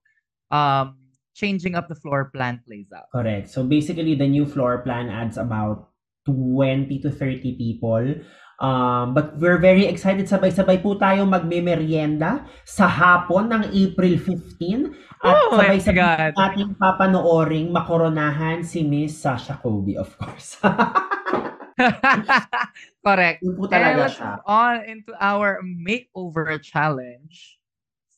um 0.54 1.07
changing 1.38 1.78
up 1.78 1.86
the 1.86 1.94
floor 1.94 2.34
plan 2.34 2.58
plays 2.66 2.90
out. 2.90 3.06
Correct. 3.14 3.46
So 3.46 3.62
basically, 3.62 4.18
the 4.18 4.26
new 4.26 4.42
floor 4.42 4.82
plan 4.82 5.06
adds 5.06 5.38
about 5.38 5.94
20 6.26 6.90
to 7.06 7.10
30 7.14 7.54
people. 7.54 8.18
Um, 8.58 9.14
but 9.14 9.38
we're 9.38 9.62
very 9.62 9.86
excited. 9.86 10.26
Sabay-sabay 10.26 10.82
po 10.82 10.98
tayo 10.98 11.22
magme-merienda 11.30 12.42
sa 12.66 12.90
hapon 12.90 13.54
ng 13.54 13.70
April 13.70 14.18
15. 14.18 14.90
At 15.22 15.34
Oh 15.46 15.54
sabay-sabay 15.54 16.34
ating 16.34 16.74
papanooring 16.74 17.70
makoronahan 17.70 18.66
si 18.66 18.82
Miss 18.82 19.14
Sasha 19.14 19.54
Kobe, 19.62 19.94
of 19.94 20.10
course. 20.18 20.58
Correct. 23.06 23.38
Yun 23.46 23.54
po 23.54 23.64
And 23.70 23.72
talaga 23.72 23.98
let's 24.10 24.18
siya. 24.18 24.32
on 24.42 24.76
into 24.90 25.14
our 25.22 25.62
makeover 25.62 26.58
challenge. 26.58 27.62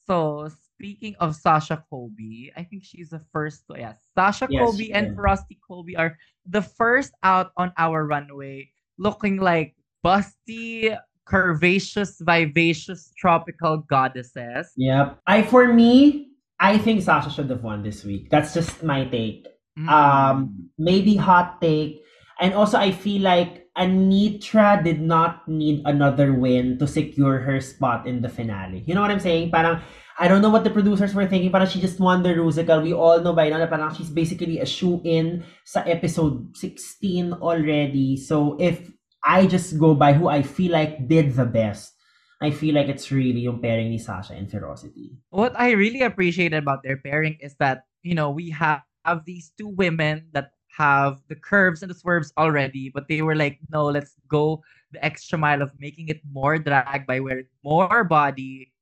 So, 0.08 0.48
speaking 0.80 1.14
of 1.20 1.36
Sasha 1.36 1.84
Colby, 1.90 2.50
I 2.56 2.64
think 2.64 2.84
she's 2.84 3.10
the 3.10 3.20
first 3.32 3.66
to, 3.68 3.78
yeah, 3.78 3.92
Sasha 4.16 4.48
Yes, 4.48 4.64
Colby 4.64 4.92
and. 4.94 5.14
Frosty 5.14 5.58
Colby 5.60 5.94
are 5.94 6.16
the 6.48 6.62
first 6.62 7.12
out 7.22 7.52
on 7.58 7.70
our 7.76 8.06
runway 8.06 8.70
looking 8.96 9.36
like 9.36 9.76
busty, 10.04 10.96
curvaceous, 11.28 12.16
vivacious 12.20 13.12
tropical 13.18 13.84
goddesses. 13.92 14.72
Yep. 14.76 15.20
I 15.26 15.42
for 15.42 15.68
me, 15.68 16.32
I 16.58 16.78
think 16.78 17.02
Sasha 17.02 17.28
should 17.28 17.50
have 17.50 17.62
won 17.62 17.82
this 17.82 18.04
week. 18.04 18.30
That's 18.30 18.54
just 18.54 18.82
my 18.82 19.04
take. 19.04 19.46
Mm. 19.78 19.88
Um, 19.88 20.70
maybe 20.78 21.14
hot 21.14 21.60
take. 21.60 22.00
And 22.40 22.54
also, 22.54 22.78
I 22.78 22.90
feel 22.90 23.20
like 23.20 23.68
Anitra 23.78 24.82
did 24.82 25.00
not 25.00 25.46
need 25.46 25.82
another 25.84 26.34
win 26.34 26.78
to 26.78 26.86
secure 26.86 27.38
her 27.40 27.60
spot 27.60 28.06
in 28.06 28.22
the 28.22 28.28
finale. 28.28 28.82
You 28.86 28.94
know 28.94 29.00
what 29.00 29.10
I'm 29.10 29.22
saying? 29.22 29.50
Parang, 29.50 29.80
I 30.18 30.28
don't 30.28 30.42
know 30.42 30.50
what 30.50 30.64
the 30.64 30.74
producers 30.74 31.14
were 31.14 31.26
thinking. 31.26 31.50
Parang 31.50 31.68
she 31.68 31.80
just 31.80 32.00
won 32.00 32.22
the 32.22 32.34
Rusical. 32.34 32.82
We 32.82 32.92
all 32.92 33.20
know 33.20 33.32
by 33.32 33.48
now 33.48 33.58
na 33.58 33.70
parang 33.70 33.94
she's 33.94 34.10
basically 34.10 34.58
a 34.58 34.66
shoe-in 34.66 35.44
sa 35.64 35.80
episode 35.86 36.56
16 36.56 37.38
already. 37.38 38.16
So, 38.18 38.58
if 38.58 38.90
I 39.24 39.46
just 39.46 39.78
go 39.78 39.94
by 39.94 40.14
who 40.14 40.28
I 40.28 40.42
feel 40.42 40.72
like 40.72 41.06
did 41.06 41.36
the 41.36 41.46
best, 41.46 41.94
I 42.40 42.50
feel 42.50 42.74
like 42.74 42.88
it's 42.88 43.12
really 43.12 43.44
yung 43.44 43.60
pairing 43.60 43.92
ni 43.92 44.00
Sasha 44.00 44.32
and 44.32 44.50
Ferocity. 44.50 45.20
what 45.28 45.52
I 45.54 45.76
really 45.76 46.00
appreciate 46.00 46.56
about 46.56 46.82
their 46.82 46.96
pairing 46.96 47.36
is 47.40 47.54
that 47.60 47.84
you 48.02 48.16
know 48.16 48.32
we 48.32 48.50
have, 48.50 48.80
have 49.04 49.28
these 49.28 49.52
two 49.56 49.68
women 49.68 50.32
that 50.32 50.56
have 50.76 51.20
the 51.28 51.34
curves 51.36 51.82
and 51.82 51.90
the 51.90 51.94
swerves 51.94 52.32
already, 52.38 52.90
but 52.92 53.08
they 53.08 53.22
were 53.22 53.34
like, 53.36 53.58
no, 53.70 53.86
let's 53.86 54.14
go 54.28 54.62
the 54.92 55.02
extra 55.04 55.38
mile 55.38 55.62
of 55.62 55.72
making 55.78 56.08
it 56.08 56.20
more 56.32 56.58
drag 56.58 57.06
by 57.06 57.20
wearing 57.20 57.46
more 57.64 58.04
body, 58.04 58.72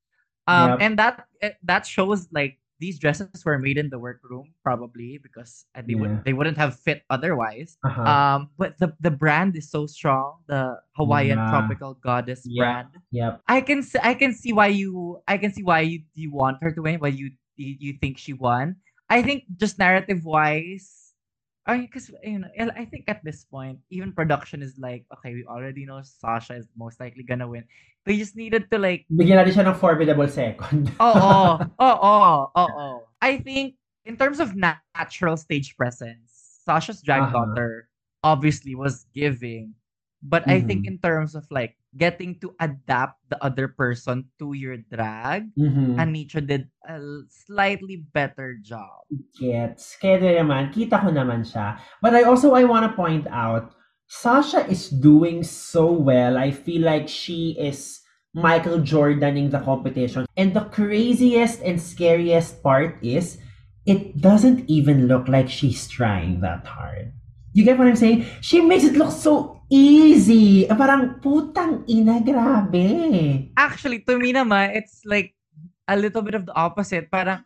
um, 0.47 0.75
Yep. 0.75 0.79
and 0.81 0.99
that 0.99 1.27
eh, 1.43 1.53
that 1.65 1.87
shows 1.87 2.29
like 2.33 2.59
these 2.81 2.99
dresses 2.99 3.45
were 3.45 3.59
made 3.59 3.77
in 3.77 3.91
the 3.91 3.99
workroom 3.99 4.55
probably 4.63 5.19
because 5.19 5.67
they 5.75 5.95
Yeah. 5.95 6.01
would 6.01 6.13
they 6.25 6.33
wouldn't 6.33 6.57
have 6.57 6.79
fit 6.79 7.03
otherwise. 7.11 7.79
Uh-huh. 7.85 8.03
Um, 8.05 8.51
but 8.59 8.79
the 8.79 8.95
the 9.01 9.11
brand 9.11 9.57
is 9.57 9.71
so 9.71 9.87
strong, 9.87 10.41
the 10.49 10.81
Hawaiian 10.97 11.45
Yeah. 11.45 11.49
tropical 11.49 11.95
goddess 11.95 12.47
Yeah. 12.47 12.85
brand. 12.87 12.89
yep. 13.11 13.43
I 13.49 13.61
can 13.61 13.83
see 13.83 13.99
I 14.03 14.15
can 14.15 14.33
see 14.33 14.53
why 14.53 14.69
you 14.69 15.21
I 15.29 15.37
can 15.39 15.53
see 15.53 15.63
why 15.63 15.81
you 15.81 16.03
you 16.15 16.33
want 16.33 16.59
her 16.63 16.71
to 16.73 16.83
win, 16.83 17.01
why 17.01 17.09
you, 17.09 17.33
you 17.57 17.95
think 18.01 18.19
she 18.19 18.33
won. 18.33 18.77
I 19.11 19.23
think 19.23 19.45
just 19.57 19.79
narrative 19.79 20.25
wise, 20.25 21.08
I 21.69 21.85
because 21.85 22.09
you 22.25 22.41
know 22.41 22.49
I 22.75 22.89
think 22.89 23.05
at 23.13 23.21
this 23.23 23.45
point 23.45 23.79
even 23.93 24.17
production 24.17 24.65
is 24.65 24.81
like 24.81 25.05
okay 25.21 25.37
we 25.37 25.45
already 25.45 25.85
know 25.85 26.01
Sasha 26.03 26.57
is 26.57 26.67
most 26.75 26.99
likely 26.99 27.23
gonna 27.23 27.47
win. 27.47 27.69
They 28.09 28.17
just 28.17 28.35
needed 28.35 28.73
to 28.73 28.81
like 28.81 29.05
Bigyan 29.13 29.37
natin 29.37 29.53
siya 29.53 29.65
ng 29.69 29.77
formidable 29.79 30.27
second. 30.27 30.91
oh 30.99 31.61
oh 31.61 31.99
oh 32.03 32.19
oh 32.25 32.43
oh 32.57 32.71
oh. 32.73 32.97
I 33.23 33.39
think 33.39 33.79
in 34.09 34.17
terms 34.19 34.41
of 34.43 34.57
natural 34.57 35.37
stage 35.39 35.77
presence, 35.79 36.33
Sasha's 36.67 37.05
drag 37.05 37.29
Uh-huh. 37.31 37.45
daughter 37.47 37.87
obviously 38.27 38.75
was 38.75 39.07
giving, 39.15 39.77
but 40.25 40.43
I 40.51 40.59
think 40.59 40.83
Mhm. 40.83 40.91
in 40.91 40.97
terms 40.99 41.39
of 41.39 41.47
like 41.55 41.78
getting 41.97 42.37
to 42.41 42.53
adapt 42.61 43.17
the 43.29 43.39
other 43.43 43.69
person 43.69 44.29
to 44.39 44.53
your 44.53 44.77
drag, 44.77 45.49
Mhm. 45.57 45.97
Anetra 45.97 46.45
did 46.45 46.69
a 46.85 47.01
slightly 47.31 48.05
better 48.13 48.61
job. 48.61 49.09
Gets. 49.41 49.97
Kaya 49.97 50.45
naman, 50.45 50.73
kita 50.73 51.01
ko 51.01 51.09
naman 51.09 51.49
siya. 51.49 51.81
But 52.05 52.13
I 52.13 52.29
also, 52.29 52.53
I 52.53 52.65
want 52.69 52.85
to 52.85 52.93
point 52.93 53.25
out, 53.33 53.73
Sasha 54.09 54.65
is 54.69 54.89
doing 54.89 55.45
so 55.45 55.93
well. 55.93 56.37
I 56.37 56.51
feel 56.51 56.85
like 56.85 57.09
she 57.09 57.57
is 57.61 58.01
Michael 58.33 58.81
Jordaning 58.81 59.51
the 59.53 59.61
competition. 59.61 60.25
And 60.37 60.53
the 60.53 60.69
craziest 60.69 61.61
and 61.61 61.81
scariest 61.81 62.63
part 62.63 62.97
is, 63.05 63.37
it 63.85 64.21
doesn't 64.21 64.69
even 64.69 65.09
look 65.09 65.29
like 65.29 65.49
she's 65.49 65.89
trying 65.89 66.41
that 66.41 66.65
hard. 66.69 67.13
You 67.53 67.65
get 67.65 67.77
what 67.81 67.89
I'm 67.89 67.97
saying? 67.97 68.25
She 68.41 68.61
makes 68.61 68.85
it 68.85 68.97
look 68.97 69.11
so 69.11 69.58
easy. 69.71 70.67
Parang, 70.67 71.21
putang 71.21 71.85
ina, 71.89 72.21
grabe. 72.21 73.53
Actually, 73.57 74.01
to 74.09 74.19
me 74.19 74.33
naman, 74.33 74.75
it's 74.75 75.05
like 75.05 75.35
a 75.89 75.97
little 75.97 76.23
bit 76.23 76.35
of 76.35 76.45
the 76.45 76.55
opposite. 76.57 77.11
Parang 77.11 77.45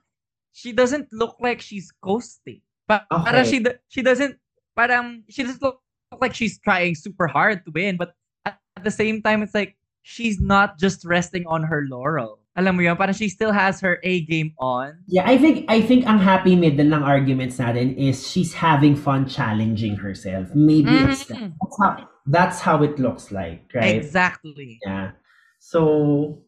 she 0.53 0.73
doesn't 0.73 1.09
look 1.13 1.37
like 1.41 1.61
she's 1.61 1.91
coasting. 2.03 2.61
Pa- 2.89 3.07
Parang 3.11 3.45
she 3.47 3.65
she 3.89 4.03
doesn't 4.03 4.37
parang 4.77 5.23
she 5.29 5.43
doesn't 5.43 5.63
look 5.63 5.81
like 6.21 6.35
she's 6.35 6.59
trying 6.59 6.95
super 6.95 7.27
hard 7.27 7.65
to 7.65 7.71
win, 7.71 7.97
but 7.97 8.15
at, 8.45 8.59
at 8.77 8.85
the 8.85 8.91
same 8.91 9.23
time, 9.23 9.43
it's 9.43 9.55
like 9.55 9.77
she's 10.03 10.41
not 10.41 10.79
just 10.79 11.05
resting 11.05 11.47
on 11.47 11.63
her 11.63 11.87
laurel. 11.89 12.39
Alam 12.53 12.77
mo 12.77 12.83
yun, 12.85 12.97
parang 13.01 13.17
she 13.17 13.33
still 13.33 13.53
has 13.53 13.81
her 13.81 13.97
A 14.05 14.29
game 14.29 14.53
on. 14.61 14.93
Yeah, 15.09 15.25
I 15.25 15.39
think 15.39 15.65
I 15.73 15.81
think 15.81 16.05
ang 16.05 16.21
happy 16.21 16.53
middle 16.53 16.93
ng 16.93 17.01
arguments 17.01 17.57
natin 17.57 17.97
is 17.97 18.29
she's 18.29 18.53
having 18.53 18.93
fun 18.93 19.25
challenging 19.25 19.97
herself. 19.97 20.53
Maybe 20.53 20.93
it's 20.93 21.25
mm-hmm. 21.25 21.49
that. 21.49 21.57
That's 21.57 21.79
how, 21.81 22.12
that's 22.27 22.61
how 22.61 22.83
it 22.83 22.99
looks 22.99 23.33
like, 23.33 23.71
right? 23.75 23.97
Exactly. 23.97 24.79
Yeah. 24.85 25.13
So, 25.61 26.43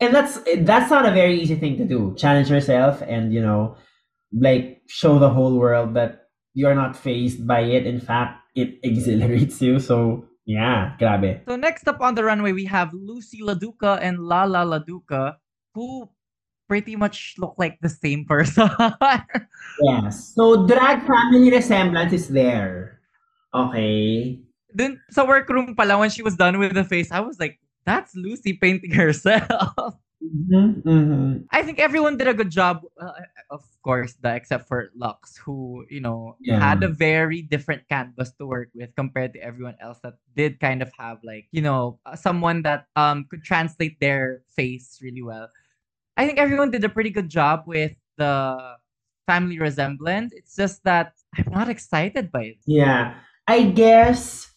and 0.00 0.14
that's 0.14 0.38
that's 0.58 0.90
not 0.90 1.06
a 1.06 1.12
very 1.12 1.40
easy 1.40 1.56
thing 1.56 1.76
to 1.78 1.84
do. 1.84 2.14
Challenge 2.16 2.50
yourself 2.50 3.02
and 3.06 3.32
you 3.32 3.40
know, 3.40 3.76
like 4.32 4.82
show 4.88 5.18
the 5.18 5.30
whole 5.30 5.58
world 5.58 5.94
that 5.94 6.28
you're 6.54 6.74
not 6.74 6.96
fazed 6.96 7.46
by 7.46 7.60
it. 7.60 7.86
In 7.86 8.00
fact, 8.00 8.40
it 8.54 8.78
exhilarates 8.82 9.60
you. 9.62 9.78
So 9.78 10.26
yeah, 10.46 10.94
grabe. 10.98 11.44
So 11.46 11.56
next 11.56 11.88
up 11.88 12.00
on 12.00 12.14
the 12.14 12.24
runway, 12.24 12.52
we 12.52 12.64
have 12.66 12.90
Loosey 12.90 13.42
LaDuca 13.42 13.98
and 14.00 14.18
Lala 14.20 14.64
Laduca, 14.64 15.36
who 15.74 16.08
pretty 16.68 16.96
much 16.96 17.34
look 17.38 17.54
like 17.58 17.78
the 17.80 17.88
same 17.88 18.24
person. 18.24 18.70
Yes. 19.82 20.32
So 20.34 20.66
drag 20.66 21.04
family 21.04 21.50
resemblance 21.50 22.12
is 22.12 22.28
there. 22.28 23.00
Okay. 23.52 24.40
Dun 24.76 25.00
sa 25.10 25.24
workroom 25.24 25.74
pala, 25.74 25.96
when 25.98 26.10
she 26.12 26.22
was 26.22 26.36
done 26.36 26.58
with 26.60 26.74
the 26.74 26.84
face, 26.84 27.10
I 27.10 27.20
was 27.20 27.40
like, 27.40 27.58
that's 27.88 28.14
Loosey 28.14 28.60
painting 28.60 28.92
herself. 28.92 29.96
hmm 30.20 30.80
hmm 30.84 31.32
I 31.52 31.62
think 31.62 31.78
everyone 31.78 32.18
did 32.18 32.26
a 32.28 32.34
good 32.34 32.50
job, 32.50 32.82
uh, 33.00 33.12
of 33.50 33.62
course, 33.82 34.14
the, 34.20 34.34
except 34.34 34.66
for 34.66 34.90
Luxx, 34.98 35.38
who, 35.38 35.86
you 35.88 36.00
know, 36.00 36.36
Yeah. 36.40 36.58
had 36.58 36.82
a 36.82 36.88
very 36.90 37.40
different 37.40 37.88
canvas 37.88 38.32
to 38.36 38.46
work 38.46 38.68
with 38.74 38.90
compared 38.96 39.32
to 39.34 39.40
everyone 39.40 39.76
else 39.80 40.00
that 40.02 40.18
did 40.34 40.58
kind 40.60 40.82
of 40.82 40.90
have, 40.98 41.22
like, 41.22 41.46
you 41.52 41.62
know, 41.62 42.00
uh, 42.04 42.16
someone 42.16 42.62
that 42.66 42.86
um 42.96 43.24
could 43.30 43.44
translate 43.46 44.00
their 44.00 44.42
face 44.52 44.98
really 45.00 45.22
well. 45.22 45.48
I 46.16 46.26
think 46.26 46.38
everyone 46.38 46.70
did 46.70 46.84
a 46.84 46.90
pretty 46.90 47.10
good 47.10 47.28
job 47.28 47.64
with 47.66 47.94
the 48.18 48.76
family 49.26 49.58
resemblance. 49.58 50.32
It's 50.32 50.56
just 50.56 50.82
that 50.84 51.14
I'm 51.36 51.52
not 51.52 51.68
excited 51.68 52.32
by 52.32 52.56
it. 52.56 52.58
Yeah. 52.66 53.14
I 53.46 53.70
guess 53.70 54.50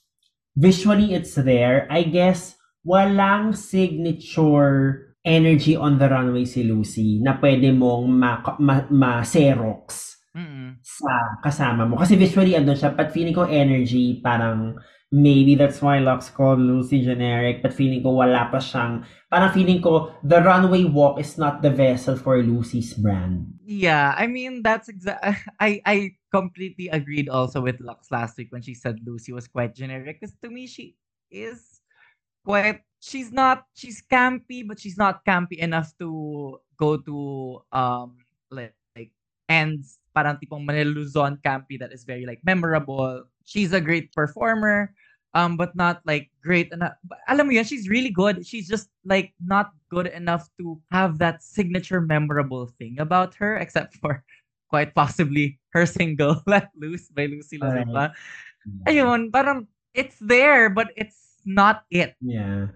visually 0.60 1.16
it's 1.16 1.40
there. 1.40 1.88
I 1.88 2.04
guess 2.04 2.60
walang 2.84 3.56
signature 3.56 5.16
energy 5.24 5.76
on 5.76 5.96
the 6.00 6.08
runway 6.12 6.44
si 6.44 6.68
Lucy 6.68 7.24
na 7.24 7.40
pwede 7.40 7.72
mong 7.72 8.08
ma- 8.12 8.44
ma- 8.60 8.88
ma-xerox 8.92 10.16
Mm-mm. 10.36 10.80
sa 10.84 11.40
kasama 11.40 11.88
mo. 11.88 11.96
Kasi 11.96 12.20
visually 12.20 12.56
andun 12.60 12.76
siya, 12.76 12.92
but 12.92 13.12
feeling 13.16 13.36
ko 13.36 13.48
energy, 13.48 14.20
parang 14.24 14.80
maybe 15.12 15.56
that's 15.56 15.82
why 15.82 16.00
Lux 16.00 16.30
called 16.30 16.60
Lucy 16.62 17.04
generic, 17.04 17.64
but 17.64 17.74
feeling 17.74 18.04
ko 18.04 18.16
wala 18.16 18.48
pa 18.48 18.62
siyang, 18.62 19.04
parang 19.28 19.52
feeling 19.52 19.82
ko 19.82 20.14
the 20.24 20.40
runway 20.40 20.86
walk 20.86 21.20
is 21.20 21.36
not 21.36 21.60
the 21.64 21.72
vessel 21.72 22.16
for 22.16 22.40
Lucy's 22.40 22.94
brand. 22.96 23.48
Yeah, 23.66 24.16
I 24.16 24.28
mean 24.28 24.62
that's 24.64 24.88
exact. 24.88 25.24
I 25.60 25.82
I 25.84 25.98
completely 26.32 26.90
agreed 26.90 27.30
also 27.30 27.62
with 27.62 27.80
Luxx 27.80 28.12
last 28.12 28.38
week 28.38 28.52
when 28.52 28.62
she 28.62 28.74
said 28.74 29.00
Loosey 29.06 29.34
was 29.34 29.48
quite 29.48 29.76
generic. 29.76 30.20
Because 30.20 30.36
to 30.44 30.50
me, 30.50 30.68
she 30.68 30.96
is 31.32 31.82
quite. 32.46 32.82
She's 33.00 33.32
not. 33.32 33.66
She's 33.74 34.04
campy, 34.12 34.68
but 34.68 34.80
she's 34.80 34.98
not 34.98 35.26
campy 35.26 35.58
enough 35.60 35.94
to 36.00 36.60
go 36.78 36.98
to 36.98 37.62
um 37.72 38.18
like 38.52 38.74
like 38.96 39.12
ends. 39.48 40.00
Parang 40.16 40.38
tipong 40.42 40.66
Manila 40.66 40.90
Luzon 40.90 41.38
campy 41.46 41.80
that 41.80 41.94
is 41.94 42.04
very 42.04 42.26
like 42.26 42.42
memorable. 42.44 43.24
She's 43.46 43.74
a 43.74 43.82
great 43.82 44.12
performer, 44.12 44.94
um, 45.34 45.58
but 45.58 45.76
not 45.76 46.02
like 46.06 46.30
great 46.44 46.72
enough. 46.74 46.94
But 47.06 47.20
alam 47.28 47.48
mo 47.48 47.54
yun, 47.54 47.64
she's 47.64 47.88
really 47.88 48.12
good. 48.12 48.46
She's 48.46 48.68
just 48.68 48.90
like 49.06 49.34
not 49.44 49.72
good 49.90 50.08
enough 50.08 50.50
to 50.60 50.82
have 50.92 51.18
that 51.20 51.44
signature 51.44 52.02
memorable 52.02 52.68
thing 52.78 53.00
about 53.00 53.36
her, 53.36 53.58
except 53.58 53.96
for 53.98 54.24
quite 54.70 54.94
possibly 54.94 55.59
her 55.72 55.86
single 55.86 56.42
"Let 56.50 56.70
Loose" 56.78 57.10
by 57.10 57.26
Lucy. 57.28 57.60
Lazuka. 57.60 58.14
Ayun, 58.86 59.32
parang 59.32 59.68
it's 59.94 60.18
there, 60.22 60.70
but 60.70 60.94
it's 60.96 61.42
not 61.46 61.84
it. 61.90 62.16
Yeah. 62.22 62.74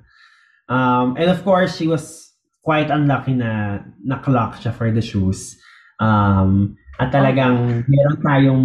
Um, 0.69 1.15
and 1.19 1.29
of 1.29 1.43
course, 1.43 1.77
she 1.77 1.87
was 1.87 2.33
quite 2.63 2.89
unlucky 2.89 3.35
na 3.35 3.83
na-clock 4.01 4.57
siya 4.57 4.71
for 4.73 4.89
the 4.89 5.03
shoes. 5.03 5.59
Um, 5.99 6.79
at 6.97 7.11
talagang 7.11 7.83
meron 7.85 8.17
tayong 8.23 8.63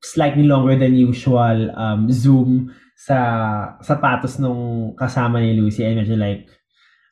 slightly 0.00 0.44
longer 0.44 0.76
than 0.78 0.96
usual 0.96 1.70
um, 1.76 2.08
zoom 2.08 2.72
sa 2.96 3.76
sapatos 3.84 4.40
nung 4.40 4.94
kasama 4.96 5.42
ni 5.42 5.52
Lucy. 5.58 5.84
I 5.84 5.92
medyo 5.92 6.16
like, 6.16 6.48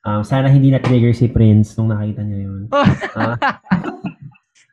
um, 0.09 0.25
sana 0.25 0.48
hindi 0.48 0.72
na-trigger 0.72 1.12
si 1.12 1.29
Prince 1.29 1.77
nung 1.77 1.92
nakita 1.92 2.25
niya 2.25 2.48
yun. 2.48 2.62
Ah. 2.72 3.61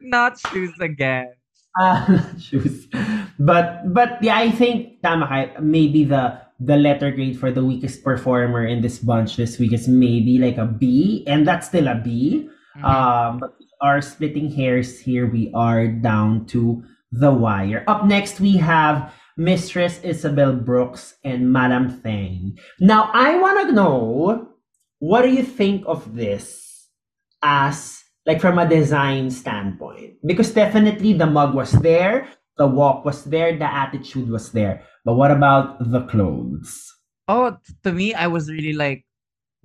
Not 0.02 0.40
shoes 0.40 0.74
again. 0.80 1.39
Shoes. 2.40 2.88
But 3.40 3.94
but 3.94 4.20
yeah, 4.22 4.38
I 4.38 4.52
think 4.52 5.02
tama 5.02 5.28
ka. 5.28 5.62
Maybe 5.62 6.04
the 6.04 6.42
the 6.60 6.76
letter 6.76 7.12
grade 7.12 7.40
for 7.40 7.52
the 7.52 7.64
weakest 7.64 8.04
performer 8.04 8.66
in 8.66 8.82
this 8.82 9.00
bunch 9.00 9.38
this 9.38 9.58
week 9.60 9.72
is 9.72 9.88
maybe 9.88 10.38
like 10.38 10.58
a 10.58 10.66
B, 10.66 11.24
and 11.28 11.48
that's 11.48 11.68
still 11.68 11.88
a 11.88 11.96
B. 11.96 12.50
Mhm. 12.78 12.84
Um, 12.84 13.40
but 13.40 13.56
we 13.60 13.68
are 13.82 14.02
splitting 14.02 14.52
hairs 14.52 15.00
here. 15.00 15.26
We 15.28 15.52
are 15.56 15.88
down 15.88 16.46
to 16.52 16.84
the 17.12 17.32
wire. 17.32 17.84
Up 17.88 18.06
next, 18.06 18.40
we 18.40 18.58
have 18.58 19.14
Mistress 19.38 20.02
Isabelle 20.04 20.54
Brooks 20.56 21.16
and 21.24 21.52
Madame 21.54 21.90
Thang. 21.90 22.58
Now, 22.80 23.10
I 23.14 23.40
want 23.40 23.70
to 23.70 23.74
know 23.74 24.50
what 25.00 25.22
do 25.24 25.30
you 25.32 25.44
think 25.44 25.86
of 25.88 26.14
this 26.14 26.88
as 27.42 28.04
like 28.30 28.38
from 28.38 28.62
a 28.62 28.70
design 28.70 29.34
standpoint? 29.34 30.22
Because 30.22 30.54
definitely 30.54 31.18
the 31.18 31.26
mug 31.26 31.58
was 31.58 31.74
there, 31.82 32.30
the 32.62 32.70
walk 32.70 33.02
was 33.02 33.26
there, 33.26 33.58
the 33.58 33.66
attitude 33.66 34.30
was 34.30 34.54
there. 34.54 34.86
But 35.02 35.18
what 35.18 35.34
about 35.34 35.82
the 35.82 36.06
clothes? 36.06 36.78
Oh, 37.26 37.58
to 37.82 37.90
me, 37.92 38.14
I 38.14 38.30
was 38.30 38.46
really 38.46 38.78
like, 38.78 39.10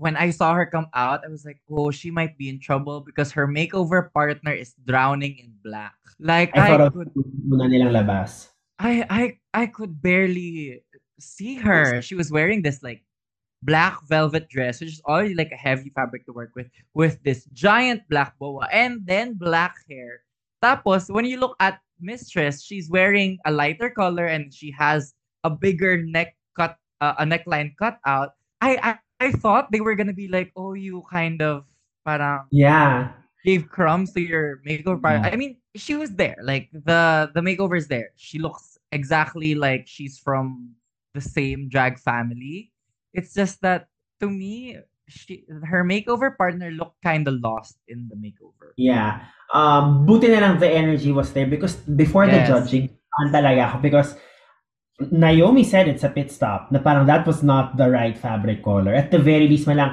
when 0.00 0.16
I 0.16 0.32
saw 0.32 0.56
her 0.56 0.64
come 0.64 0.88
out, 0.96 1.20
I 1.24 1.28
was 1.28 1.44
like, 1.44 1.60
oh, 1.68 1.92
she 1.92 2.10
might 2.10 2.40
be 2.40 2.48
in 2.48 2.58
trouble 2.58 3.04
because 3.04 3.36
her 3.36 3.46
makeover 3.46 4.08
partner 4.16 4.56
is 4.56 4.72
drowning 4.88 5.36
in 5.36 5.52
black. 5.60 5.92
Like 6.18 6.56
I 6.56 6.72
I, 6.72 6.88
could, 6.88 7.12
muna 7.44 7.68
nilang 7.68 7.92
labas. 7.92 8.48
I, 8.80 9.04
I, 9.12 9.22
I 9.52 9.66
could 9.68 10.00
barely 10.00 10.80
see 11.20 11.60
her. 11.60 12.00
She 12.00 12.16
was 12.16 12.32
wearing 12.32 12.64
this 12.64 12.82
like 12.82 13.03
black 13.64 13.96
velvet 14.08 14.48
dress, 14.48 14.80
which 14.80 14.92
is 14.92 15.02
already 15.08 15.34
like 15.34 15.50
a 15.52 15.56
heavy 15.56 15.90
fabric 15.90 16.24
to 16.26 16.32
work 16.32 16.52
with, 16.54 16.68
with 16.94 17.22
this 17.24 17.46
giant 17.52 18.02
black 18.08 18.38
boa 18.38 18.68
and 18.72 19.00
then 19.06 19.34
black 19.34 19.74
hair. 19.88 20.20
Tapos, 20.62 21.08
when 21.12 21.24
you 21.24 21.38
look 21.40 21.56
at 21.60 21.80
Mistress, 22.00 22.62
she's 22.62 22.90
wearing 22.90 23.38
a 23.46 23.50
lighter 23.50 23.88
color 23.90 24.26
and 24.26 24.52
she 24.52 24.70
has 24.72 25.14
a 25.44 25.50
bigger 25.50 26.02
neck 26.02 26.36
cut, 26.56 26.76
uh, 27.00 27.14
a 27.18 27.24
neckline 27.24 27.72
cut 27.78 27.98
out. 28.06 28.32
I, 28.60 28.76
I, 29.20 29.26
I 29.28 29.32
thought 29.32 29.70
they 29.72 29.80
were 29.80 29.94
gonna 29.94 30.12
be 30.16 30.28
like, 30.28 30.52
oh, 30.56 30.74
you 30.74 31.02
kind 31.10 31.40
of 31.40 31.64
parang 32.04 32.44
Yeah. 32.50 33.12
gave 33.44 33.68
crumbs 33.68 34.12
to 34.12 34.20
your 34.20 34.60
makeover. 34.66 35.12
Yeah. 35.12 35.30
I 35.32 35.36
mean, 35.36 35.56
she 35.76 35.96
was 35.96 36.10
there. 36.16 36.36
Like 36.42 36.68
the 36.72 37.30
the 37.34 37.40
makeover 37.40 37.76
is 37.76 37.88
there. 37.88 38.10
She 38.16 38.38
looks 38.38 38.76
exactly 38.92 39.54
like 39.54 39.86
she's 39.86 40.18
from 40.18 40.74
the 41.14 41.20
same 41.20 41.68
drag 41.68 41.98
family. 41.98 42.72
It's 43.14 43.32
just 43.32 43.62
that 43.62 43.86
to 44.20 44.28
me, 44.28 44.76
she 45.08 45.46
her 45.64 45.84
makeover 45.84 46.36
partner 46.36 46.70
looked 46.70 46.98
kind 47.02 47.28
of 47.28 47.40
lost 47.40 47.78
in 47.88 48.10
the 48.10 48.16
makeover. 48.18 48.74
Yeah. 48.76 49.24
Um, 49.54 50.04
buti 50.04 50.28
na 50.28 50.42
lang 50.42 50.58
the 50.58 50.68
energy 50.68 51.12
was 51.12 51.32
there 51.32 51.46
because 51.46 51.78
before 51.86 52.26
the 52.26 52.42
judging, 52.42 52.90
ang 53.22 53.30
talaga 53.30 53.70
ako 53.70 53.76
because 53.78 54.10
Naomi 55.10 55.62
said 55.62 55.86
it's 55.86 56.06
a 56.06 56.10
pit 56.10 56.30
stop 56.30 56.70
na 56.70 56.78
parang 56.78 57.06
that 57.06 57.26
was 57.26 57.42
not 57.42 57.76
the 57.76 57.86
right 57.86 58.18
fabric 58.18 58.62
color. 58.62 58.94
At 58.94 59.10
the 59.10 59.22
very 59.22 59.46
least, 59.46 59.66
man 59.66 59.78
lang 59.78 59.92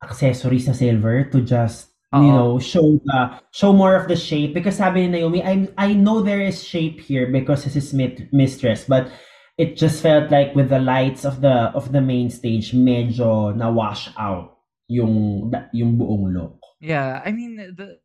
accessories 0.00 0.68
na 0.68 0.74
silver 0.74 1.24
to 1.28 1.42
just 1.42 1.90
you 2.14 2.32
know 2.32 2.56
show 2.56 2.96
the 3.04 3.20
show 3.52 3.72
more 3.72 3.92
of 3.92 4.08
the 4.08 4.16
shape 4.16 4.56
because 4.56 4.80
sabi 4.80 5.04
ni 5.04 5.20
Naomi 5.20 5.44
I 5.44 5.68
I 5.76 5.92
know 5.92 6.24
there 6.24 6.40
is 6.40 6.64
shape 6.64 7.04
here 7.04 7.28
because 7.28 7.68
this 7.68 7.76
is 7.76 7.92
mit- 7.92 8.32
mistress 8.32 8.88
but 8.88 9.12
it 9.58 9.76
just 9.76 10.00
felt 10.00 10.30
like 10.30 10.54
with 10.54 10.70
the 10.70 10.78
lights 10.78 11.26
of 11.26 11.42
the 11.42 11.74
of 11.74 11.90
the 11.90 12.00
main 12.00 12.30
stage 12.30 12.70
medyo 12.72 13.50
na 13.54 13.68
wash 13.68 14.08
out 14.14 14.62
yung 14.86 15.50
yung 15.74 15.98
buong 15.98 16.32
look. 16.32 16.62
Yeah, 16.80 17.20
I 17.26 17.34
mean 17.34 17.58
the 17.58 17.98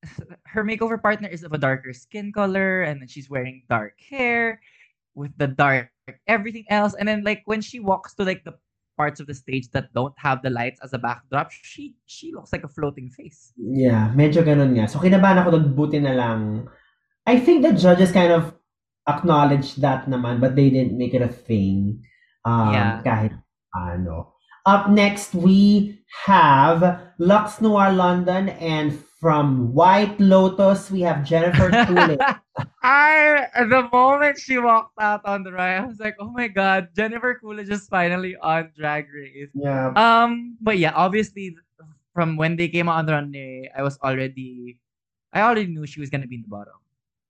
her 0.46 0.64
makeover 0.64 0.96
partner 0.96 1.28
is 1.28 1.42
of 1.42 1.52
a 1.52 1.58
darker 1.58 1.92
skin 1.92 2.32
color, 2.32 2.86
and 2.86 3.02
then 3.02 3.10
she's 3.10 3.28
wearing 3.28 3.66
dark 3.68 3.98
hair 3.98 4.62
with 5.18 5.36
the 5.36 5.50
dark 5.50 5.90
everything 6.26 6.64
else. 6.70 6.94
And 6.94 7.06
then 7.06 7.26
like 7.26 7.42
when 7.44 7.60
she 7.60 7.82
walks 7.82 8.14
to 8.14 8.24
like 8.24 8.46
the 8.46 8.54
parts 8.96 9.18
of 9.18 9.26
the 9.26 9.34
stage 9.34 9.70
that 9.72 9.88
don't 9.96 10.14
have 10.16 10.42
the 10.42 10.50
lights 10.50 10.80
as 10.84 10.92
a 10.94 11.00
backdrop, 11.00 11.50
she 11.50 11.96
she 12.06 12.32
looks 12.32 12.54
like 12.54 12.62
a 12.64 12.70
floating 12.70 13.10
face. 13.10 13.52
Yeah, 13.58 14.14
medyo 14.14 14.46
ganun 14.46 14.78
nga. 14.78 14.86
So, 14.86 15.02
kinabahan 15.02 15.42
ako 15.42 15.58
doon, 15.58 15.66
buti 15.74 15.98
na 15.98 16.14
lang. 16.14 16.68
I 17.26 17.40
think 17.40 17.64
the 17.64 17.72
judges 17.72 18.12
kind 18.12 18.30
of 18.32 18.59
acknowledged 19.10 19.82
that 19.82 20.06
naman, 20.06 20.38
but 20.38 20.54
they 20.54 20.70
didn't 20.70 20.94
make 20.96 21.12
it 21.14 21.22
a 21.22 21.28
thing. 21.32 21.98
Um, 22.46 22.72
Yeah. 22.72 23.02
Kahit 23.02 23.34
ano. 23.74 24.34
Up 24.68 24.92
next, 24.92 25.34
we 25.34 25.98
have 26.26 27.00
Luxx 27.18 27.60
Noir 27.64 27.90
London, 27.92 28.52
and 28.60 28.92
from 29.20 29.72
White 29.76 30.16
Lotus, 30.20 30.88
we 30.90 31.00
have 31.04 31.24
Jennifer 31.24 31.68
Coolidge. 31.88 32.20
I 32.82 33.48
the 33.68 33.88
moment 33.92 34.40
she 34.40 34.56
walked 34.56 34.96
out 35.00 35.20
on 35.24 35.44
the 35.44 35.52
ride, 35.52 35.80
I 35.80 35.84
was 35.84 36.00
like, 36.00 36.16
oh 36.20 36.32
my 36.32 36.48
god, 36.48 36.88
Jennifer 36.96 37.36
Coolidge 37.40 37.68
is 37.68 37.84
finally 37.88 38.36
on 38.40 38.72
Drag 38.76 39.08
Race. 39.12 39.52
yeah. 39.52 39.92
Um, 39.96 40.56
but 40.60 40.80
yeah, 40.80 40.92
obviously 40.96 41.56
from 42.16 42.36
when 42.36 42.56
they 42.56 42.68
came 42.68 42.88
out 42.88 43.04
on 43.04 43.06
the 43.06 43.12
runway, 43.12 43.68
I 43.76 43.82
was 43.84 43.98
already 44.00 44.80
I 45.32 45.40
already 45.44 45.68
knew 45.68 45.84
she 45.86 46.00
was 46.00 46.08
gonna 46.08 46.26
be 46.26 46.36
in 46.40 46.42
the 46.42 46.52
bottom. 46.52 46.79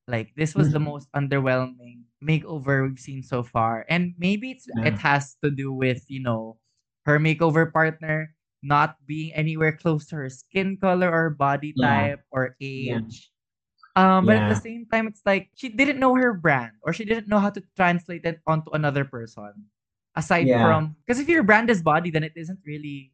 Like 0.09 0.33
this 0.37 0.55
was 0.55 0.73
the 0.73 0.81
Mhm. 0.81 0.93
most 0.93 1.09
underwhelming 1.13 2.05
makeover 2.23 2.89
we've 2.89 3.01
seen 3.01 3.23
so 3.23 3.43
far. 3.43 3.87
And 3.89 4.15
maybe 4.19 4.53
it's 4.53 4.69
Yeah. 4.69 4.93
it 4.93 4.99
has 5.01 5.37
to 5.45 5.51
do 5.51 5.73
with, 5.73 6.05
you 6.11 6.21
know, 6.23 6.59
her 7.07 7.19
makeover 7.19 7.71
partner 7.73 8.35
not 8.63 8.97
being 9.07 9.33
anywhere 9.33 9.73
close 9.73 10.07
to 10.13 10.17
her 10.17 10.29
skin 10.29 10.77
color 10.77 11.09
or 11.09 11.31
body 11.31 11.73
Yeah. 11.77 11.87
type 11.89 12.21
or 12.31 12.57
Yeah. 12.61 13.01
age. 13.01 13.31
Um, 13.97 14.27
but 14.27 14.37
at 14.37 14.49
the 14.49 14.55
same 14.57 14.87
time, 14.87 15.07
it's 15.09 15.23
like 15.27 15.51
she 15.57 15.69
didn't 15.69 15.99
know 15.99 16.15
her 16.15 16.33
brand 16.35 16.73
or 16.83 16.93
she 16.93 17.05
didn't 17.05 17.29
know 17.29 17.41
how 17.41 17.51
to 17.51 17.63
translate 17.77 18.25
it 18.25 18.41
onto 18.47 18.71
another 18.73 19.05
person. 19.05 19.53
Aside 20.17 20.47
from 20.51 20.97
because 21.07 21.21
if 21.21 21.29
your 21.29 21.43
brand 21.43 21.71
is 21.71 21.83
body, 21.83 22.11
then 22.11 22.25
it 22.25 22.33
isn't 22.37 22.61
really 22.67 23.13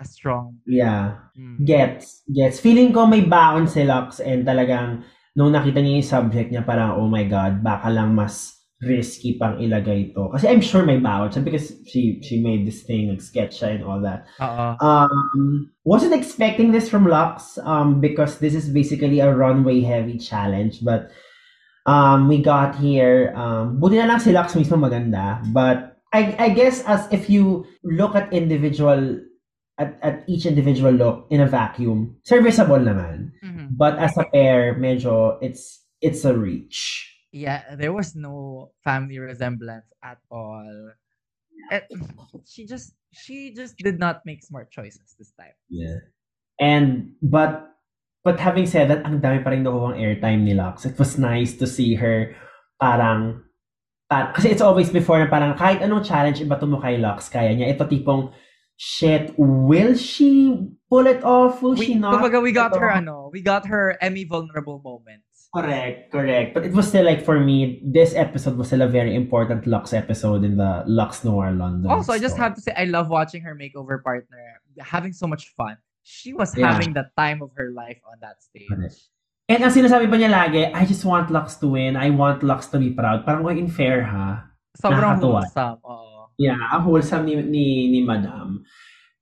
a 0.00 0.04
strong. 0.04 0.58
Yeah. 0.66 1.18
Mm. 1.38 1.64
Gets. 1.64 2.22
Gets. 2.34 2.58
Feeling 2.60 2.92
ko 2.92 3.06
may 3.06 3.22
baon 3.22 3.66
si 3.66 3.82
Luxx 3.86 4.18
and 4.20 4.46
talagang 4.46 5.02
nung 5.36 5.52
nakita 5.52 5.80
niya 5.80 6.00
yung 6.00 6.12
subject 6.12 6.48
niya 6.52 6.64
parang, 6.64 6.96
oh 7.00 7.08
my 7.08 7.24
God, 7.24 7.64
baka 7.64 7.88
lang 7.88 8.12
mas 8.12 8.62
risky 8.82 9.38
pang 9.38 9.62
ilagay 9.62 10.10
ito. 10.10 10.26
Kasi 10.28 10.50
I'm 10.50 10.60
sure 10.60 10.82
may 10.82 10.98
baon 10.98 11.30
siya 11.30 11.46
because 11.46 11.70
she 11.86 12.18
she 12.20 12.42
made 12.42 12.66
this 12.66 12.82
thing, 12.82 13.08
like 13.08 13.22
sketch 13.22 13.62
siya 13.62 13.78
and 13.78 13.84
all 13.86 14.02
that. 14.02 14.26
Oo. 14.42 14.74
Um, 14.82 15.70
wasn't 15.86 16.18
expecting 16.18 16.74
this 16.74 16.90
from 16.90 17.06
Lux 17.06 17.56
um, 17.62 18.02
because 18.02 18.42
this 18.42 18.58
is 18.58 18.68
basically 18.68 19.22
a 19.22 19.30
runway 19.30 19.80
heavy 19.86 20.18
challenge. 20.18 20.82
But 20.82 21.14
um, 21.86 22.26
we 22.26 22.42
got 22.42 22.74
here. 22.74 23.30
Um, 23.38 23.78
buti 23.78 24.02
na 24.02 24.10
lang 24.10 24.18
si 24.18 24.34
Lux 24.34 24.58
mismo 24.58 24.74
maganda. 24.74 25.38
But 25.54 26.02
I, 26.12 26.34
I 26.38 26.48
guess 26.50 26.82
as 26.84 27.06
if 27.14 27.30
you 27.30 27.64
look 27.86 28.18
at 28.18 28.34
individual 28.34 29.22
at, 29.78 29.96
at 30.02 30.28
each 30.28 30.44
individual 30.44 30.92
look 30.92 31.26
in 31.30 31.40
a 31.40 31.48
vacuum, 31.48 32.18
serviceable 32.26 32.82
naman. 32.82 33.32
Mhm. 33.40 33.51
But 33.72 33.96
as 33.96 34.12
a 34.20 34.28
pair, 34.28 34.76
medyo 34.76 35.40
it's 35.40 35.80
it's 36.04 36.28
a 36.28 36.36
reach. 36.36 37.08
Yeah, 37.32 37.72
there 37.80 37.96
was 37.96 38.12
no 38.12 38.70
family 38.84 39.16
resemblance 39.16 39.88
at 40.04 40.20
all. 40.28 40.92
Eh, 41.72 41.80
she 42.44 42.68
just 42.68 42.92
she 43.16 43.56
just 43.56 43.80
did 43.80 43.96
not 43.96 44.20
make 44.28 44.44
smart 44.44 44.68
choices 44.68 45.16
this 45.16 45.32
time. 45.40 45.56
Yeah. 45.72 46.04
And 46.60 47.16
but 47.24 47.72
but 48.20 48.36
having 48.36 48.68
said 48.68 48.92
that, 48.92 49.08
ang 49.08 49.24
dami 49.24 49.40
pa 49.40 49.56
rin 49.56 49.64
nakuha 49.64 49.96
airtime 49.96 50.44
ni 50.44 50.52
Lux. 50.52 50.84
It 50.84 50.98
was 51.00 51.16
nice 51.16 51.56
to 51.56 51.66
see 51.66 51.96
her 51.96 52.36
parang 52.76 53.40
par, 54.12 54.36
kasi 54.36 54.52
it's 54.52 54.60
always 54.60 54.92
before 54.92 55.16
na 55.16 55.32
parang 55.32 55.56
kahit 55.56 55.80
anong 55.80 56.04
challenge 56.04 56.44
iba 56.44 56.60
mo 56.68 56.76
kay 56.76 57.00
Lux, 57.00 57.32
kaya 57.32 57.56
niya. 57.56 57.72
Ito 57.72 57.88
tipong 57.88 58.36
shit, 58.82 59.30
will 59.38 59.94
she 59.94 60.58
pull 60.90 61.06
it 61.06 61.22
off? 61.22 61.62
Will 61.62 61.78
she 61.78 61.94
We, 61.94 62.02
not? 62.02 62.18
kumbaga, 62.18 62.42
we 62.42 62.50
got 62.50 62.74
her 62.74 62.90
ano, 62.90 63.30
we 63.30 63.38
got 63.40 63.70
her 63.70 63.94
Emmy 64.02 64.24
vulnerable 64.26 64.82
moments. 64.82 65.46
Correct, 65.54 66.10
correct. 66.10 66.50
But 66.56 66.66
it 66.66 66.72
was 66.74 66.88
still 66.90 67.04
like 67.06 67.22
for 67.22 67.38
me, 67.38 67.78
this 67.84 68.10
episode 68.16 68.56
was 68.58 68.72
still 68.74 68.82
a 68.82 68.88
very 68.90 69.14
important 69.14 69.68
Luxx 69.70 69.94
episode 69.94 70.42
in 70.42 70.56
the 70.56 70.82
Luxx 70.88 71.22
Noir 71.22 71.52
London. 71.54 71.86
Also, 71.92 72.10
I 72.10 72.18
just 72.18 72.34
have 72.40 72.56
to 72.56 72.60
say 72.60 72.72
I 72.74 72.90
love 72.90 73.06
watching 73.06 73.42
her 73.46 73.54
makeover 73.54 74.02
partner 74.02 74.40
having 74.80 75.12
so 75.12 75.28
much 75.30 75.52
fun. 75.54 75.76
She 76.02 76.32
was 76.34 76.56
Yeah. 76.56 76.72
having 76.72 76.96
the 76.98 77.06
time 77.14 77.44
of 77.44 77.52
her 77.54 77.70
life 77.70 78.00
on 78.08 78.18
that 78.24 78.42
stage. 78.42 78.66
Correct. 78.66 78.96
And 79.46 79.60
ang 79.62 79.70
sinasabi 79.70 80.08
pa 80.08 80.16
niya 80.16 80.32
lagi, 80.32 80.72
I 80.72 80.82
just 80.88 81.04
want 81.04 81.28
Luxx 81.28 81.60
to 81.60 81.68
win. 81.68 81.94
I 82.00 82.08
want 82.10 82.40
Luxx 82.42 82.72
to 82.72 82.80
be 82.80 82.90
proud. 82.90 83.22
Parang 83.28 83.44
okay, 83.46 83.60
unfair 83.60 84.02
ha. 84.08 84.48
Sobrang 84.80 85.20
Nakakatuwa. 85.20 85.44
wholesome. 85.44 85.78
Oo. 85.84 86.11
Yeah, 86.38 86.56
ang 86.72 86.82
wholesome 86.82 87.26
ni, 87.26 87.36
ni, 87.36 87.90
ni 87.90 88.00
Madam. 88.02 88.64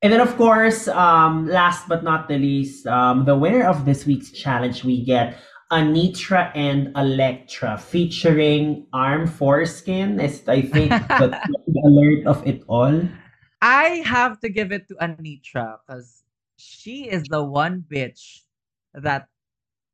And 0.03 0.13
then 0.13 0.21
of 0.21 0.37
course, 0.37 0.89
um, 0.89 1.47
last 1.47 1.89
but 1.89 2.03
not 2.03 2.29
the 2.29 2.39
least, 2.39 2.87
um, 2.87 3.25
the 3.25 3.37
winner 3.37 3.67
of 3.67 3.85
this 3.85 4.07
week's 4.07 4.31
challenge, 4.31 4.85
we 4.85 5.05
get 5.05 5.37
Anetra 5.71 6.51
and 6.55 6.91
Electra 6.97 7.79
featuring 7.79 8.87
Arm 8.93 9.29
Foreskin 9.29 10.19
is 10.19 10.43
I 10.49 10.63
think 10.63 10.91
the, 11.21 11.37
the 11.67 11.81
alert 11.85 12.27
of 12.27 12.47
it 12.47 12.65
all. 12.67 13.03
I 13.63 14.03
have 14.05 14.41
to 14.41 14.49
give 14.49 14.73
it 14.73 14.89
to 14.89 14.95
Anetra 14.97 15.79
because 15.87 16.25
she 16.57 17.09
is 17.09 17.25
the 17.31 17.45
one 17.45 17.85
bitch 17.87 18.43
that 18.95 19.29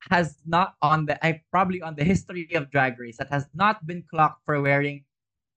has 0.09 0.37
not 0.47 0.75
on 0.81 1.07
the 1.07 1.19
I 1.25 1.43
probably 1.51 1.83
on 1.83 1.97
the 1.97 2.05
history 2.05 2.49
of 2.55 2.71
Drag 2.71 2.99
Race 2.99 3.19
that 3.19 3.31
has 3.31 3.47
not 3.55 3.87
been 3.87 4.05
clocked 4.09 4.45
for 4.47 4.63
wearing 4.63 5.05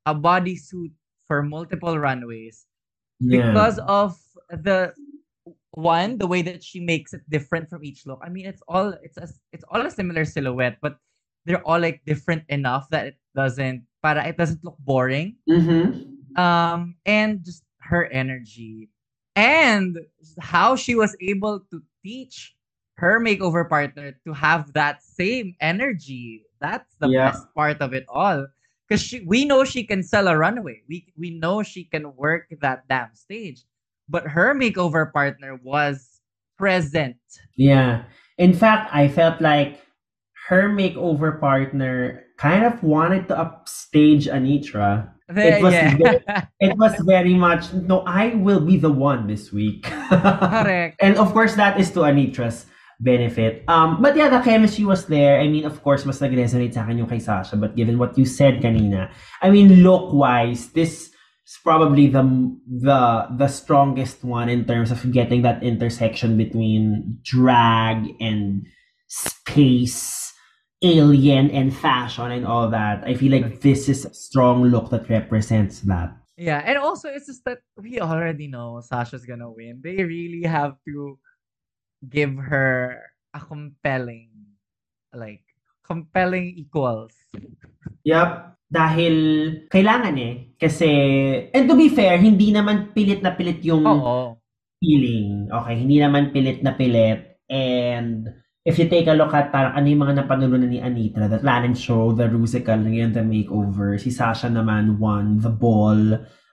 a 0.05 0.15
bodysuit 0.15 0.91
for 1.29 1.45
multiple 1.45 1.93
runways 2.01 2.65
Yeah. 3.21 3.53
because 3.53 3.77
of 3.85 4.17
the 4.49 4.97
one 5.77 6.17
the 6.17 6.25
way 6.25 6.41
that 6.41 6.65
she 6.65 6.81
makes 6.81 7.13
it 7.13 7.21
different 7.29 7.69
from 7.69 7.85
each 7.85 8.09
look. 8.09 8.19
I 8.25 8.29
mean, 8.33 8.49
it's 8.49 8.65
all 8.67 8.97
it's 9.05 9.15
a 9.21 9.29
it's 9.53 9.63
all 9.69 9.85
a 9.85 9.93
similar 9.93 10.25
silhouette, 10.25 10.81
but 10.81 10.97
they're 11.45 11.61
all 11.63 11.79
like 11.79 12.01
different 12.09 12.43
enough 12.49 12.89
that 12.89 13.13
it 13.13 13.17
doesn't 13.37 13.85
para 14.01 14.25
it 14.25 14.35
doesn't 14.41 14.65
look 14.65 14.75
boring. 14.81 15.37
Mm-hmm. 15.47 16.09
Um, 16.41 16.95
and 17.05 17.45
just 17.45 17.63
her 17.85 18.09
energy 18.09 18.89
and 19.37 19.99
how 20.41 20.75
she 20.75 20.95
was 20.97 21.15
able 21.21 21.61
to 21.69 21.81
teach 22.03 22.55
her 22.97 23.21
makeover 23.21 23.67
partner 23.69 24.17
to 24.25 24.33
have 24.33 24.73
that 24.73 25.01
same 25.05 25.53
energy. 25.61 26.43
That's 26.59 26.89
the 26.99 27.07
Yeah. 27.07 27.31
best 27.31 27.45
part 27.53 27.77
of 27.79 27.93
it 27.93 28.03
all. 28.09 28.47
Because 28.89 29.03
she, 29.03 29.21
we 29.21 29.45
know 29.45 29.63
she 29.63 29.83
can 29.83 30.01
sell 30.01 30.27
a 30.27 30.35
runway. 30.35 30.81
We 30.89 31.13
we 31.15 31.29
know 31.29 31.61
she 31.61 31.85
can 31.85 32.15
work 32.15 32.49
that 32.61 32.89
damn 32.89 33.13
stage. 33.13 33.61
But 34.09 34.25
her 34.25 34.55
makeover 34.55 35.13
partner 35.13 35.59
was 35.61 36.19
present. 36.57 37.21
Yeah. 37.55 38.03
In 38.39 38.53
fact, 38.53 38.89
I 38.91 39.07
felt 39.07 39.39
like 39.41 39.79
her 40.49 40.67
makeover 40.67 41.39
partner 41.39 42.25
kind 42.37 42.65
of 42.65 42.81
wanted 42.81 43.27
to 43.27 43.37
upstage 43.37 44.25
Anetra. 44.25 45.11
There, 45.29 45.61
was 45.61 45.73
yeah. 45.73 45.95
very- 45.95 46.23
It 46.59 46.77
was 46.77 46.97
very 47.05 47.35
much, 47.35 47.71
no, 47.71 48.01
I 48.01 48.33
will 48.33 48.59
be 48.59 48.77
the 48.77 48.89
one 48.89 49.27
this 49.27 49.53
week. 49.53 49.83
Correct. 49.83 50.97
and 51.01 51.17
of 51.17 51.33
course, 51.33 51.53
that 51.53 51.79
is 51.79 51.91
to 51.91 51.99
Anetra's 51.99 52.65
benefit. 52.99 53.63
Um, 53.67 54.01
but 54.01 54.15
yeah, 54.15 54.29
the 54.29 54.39
chemistry 54.39 54.85
was 54.85 55.05
there. 55.05 55.39
I 55.39 55.47
mean, 55.47 55.65
of 55.65 55.81
course, 55.81 56.05
mas 56.05 56.19
nag-resonate 56.19 56.73
sa 56.73 56.83
akin 56.83 56.99
yung 56.99 57.09
kay 57.09 57.19
Sasha. 57.19 57.55
But 57.55 57.75
given 57.75 57.97
what 57.97 58.17
you 58.17 58.25
said 58.25 58.61
kanina, 58.61 59.09
I 59.41 59.49
mean, 59.49 59.81
look-wise, 59.81 60.71
this 60.75 61.09
is 61.49 61.57
probably 61.63 62.07
the 62.07 62.21
the 62.67 63.27
the 63.39 63.47
strongest 63.47 64.23
one 64.23 64.49
in 64.49 64.65
terms 64.65 64.91
of 64.91 65.01
getting 65.11 65.41
that 65.41 65.63
intersection 65.63 66.37
between 66.37 67.17
drag 67.23 68.05
and 68.19 68.67
space, 69.07 70.31
alien 70.83 71.49
and 71.49 71.73
fashion 71.73 72.29
and 72.29 72.45
all 72.45 72.69
that. 72.69 73.01
I 73.07 73.15
feel 73.15 73.31
like 73.31 73.61
this 73.61 73.89
is 73.89 74.05
a 74.05 74.13
strong 74.13 74.69
look 74.69 74.91
that 74.91 75.09
represents 75.09 75.81
that. 75.87 76.13
Yeah, 76.37 76.61
and 76.63 76.77
also 76.77 77.09
it's 77.09 77.27
just 77.27 77.43
that 77.45 77.59
we 77.75 77.99
already 77.99 78.47
know 78.47 78.79
Sasha's 78.83 79.25
gonna 79.25 79.51
win. 79.51 79.81
They 79.83 80.03
really 80.03 80.43
have 80.47 80.75
to 80.87 81.17
give 82.05 82.35
her 82.39 83.01
a 83.33 83.39
compelling, 83.39 84.31
like, 85.13 85.43
compelling 85.83 86.55
equals. 86.55 87.13
Yup. 88.05 88.55
Dahil 88.69 89.15
kailangan 89.65 90.13
eh. 90.21 90.53
Kasi, 90.53 90.89
and 91.49 91.65
to 91.65 91.73
be 91.73 91.89
fair, 91.89 92.21
hindi 92.21 92.53
naman 92.53 92.93
pilit 92.93 93.25
na 93.25 93.33
pilit 93.33 93.65
yung 93.65 93.81
Oo. 93.81 94.37
feeling. 94.77 95.49
Okay, 95.49 95.75
hindi 95.81 95.97
naman 95.97 96.29
pilit 96.29 96.61
na 96.61 96.77
pilit. 96.77 97.41
And 97.49 98.29
if 98.61 98.77
you 98.77 98.85
take 98.85 99.09
a 99.09 99.17
look 99.17 99.33
at 99.33 99.49
parang 99.49 99.73
ano 99.73 99.89
yung 99.89 100.05
mga 100.05 100.21
napanood 100.21 100.53
ni 100.69 100.77
Anitra, 100.77 101.25
the 101.25 101.41
talent 101.41 101.81
show, 101.81 102.13
the 102.13 102.29
musical, 102.29 102.77
ngayon 102.77 103.17
the 103.17 103.25
makeover, 103.25 103.97
si 103.97 104.13
Sasha 104.13 104.53
naman 104.53 105.01
won 105.01 105.41
the 105.41 105.49
ball, 105.49 105.97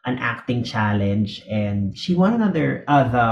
an 0.09 0.17
acting 0.17 0.65
challenge, 0.65 1.45
and 1.53 1.93
she 1.93 2.17
won 2.17 2.33
another, 2.33 2.81
uh, 2.89 3.05
the, 3.13 3.29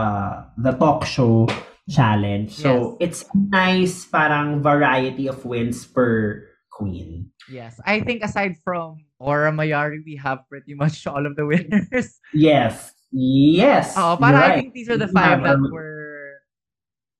the 0.60 0.72
talk 0.76 1.08
show 1.08 1.48
challenge. 1.88 2.54
So, 2.54 2.96
it's 3.00 3.24
nice 3.34 4.04
parang 4.06 4.62
variety 4.62 5.28
of 5.28 5.44
wins 5.44 5.84
per 5.86 6.48
queen. 6.72 7.30
Yes. 7.48 7.78
I 7.86 8.00
think 8.00 8.24
aside 8.24 8.56
from 8.64 9.04
Aura 9.18 9.52
Mayari, 9.52 10.02
we 10.04 10.16
have 10.16 10.42
pretty 10.48 10.74
much 10.74 11.06
all 11.10 11.26
of 11.26 11.36
the 11.36 11.46
winners. 11.46 12.18
Yes. 12.32 12.92
Yes. 13.14 13.94
Oh, 13.96 14.16
but 14.18 14.34
I 14.34 14.40
right. 14.40 14.54
think 14.58 14.74
these 14.74 14.90
are 14.90 14.98
the 14.98 15.08
five 15.08 15.42
that 15.44 15.60
were 15.70 16.42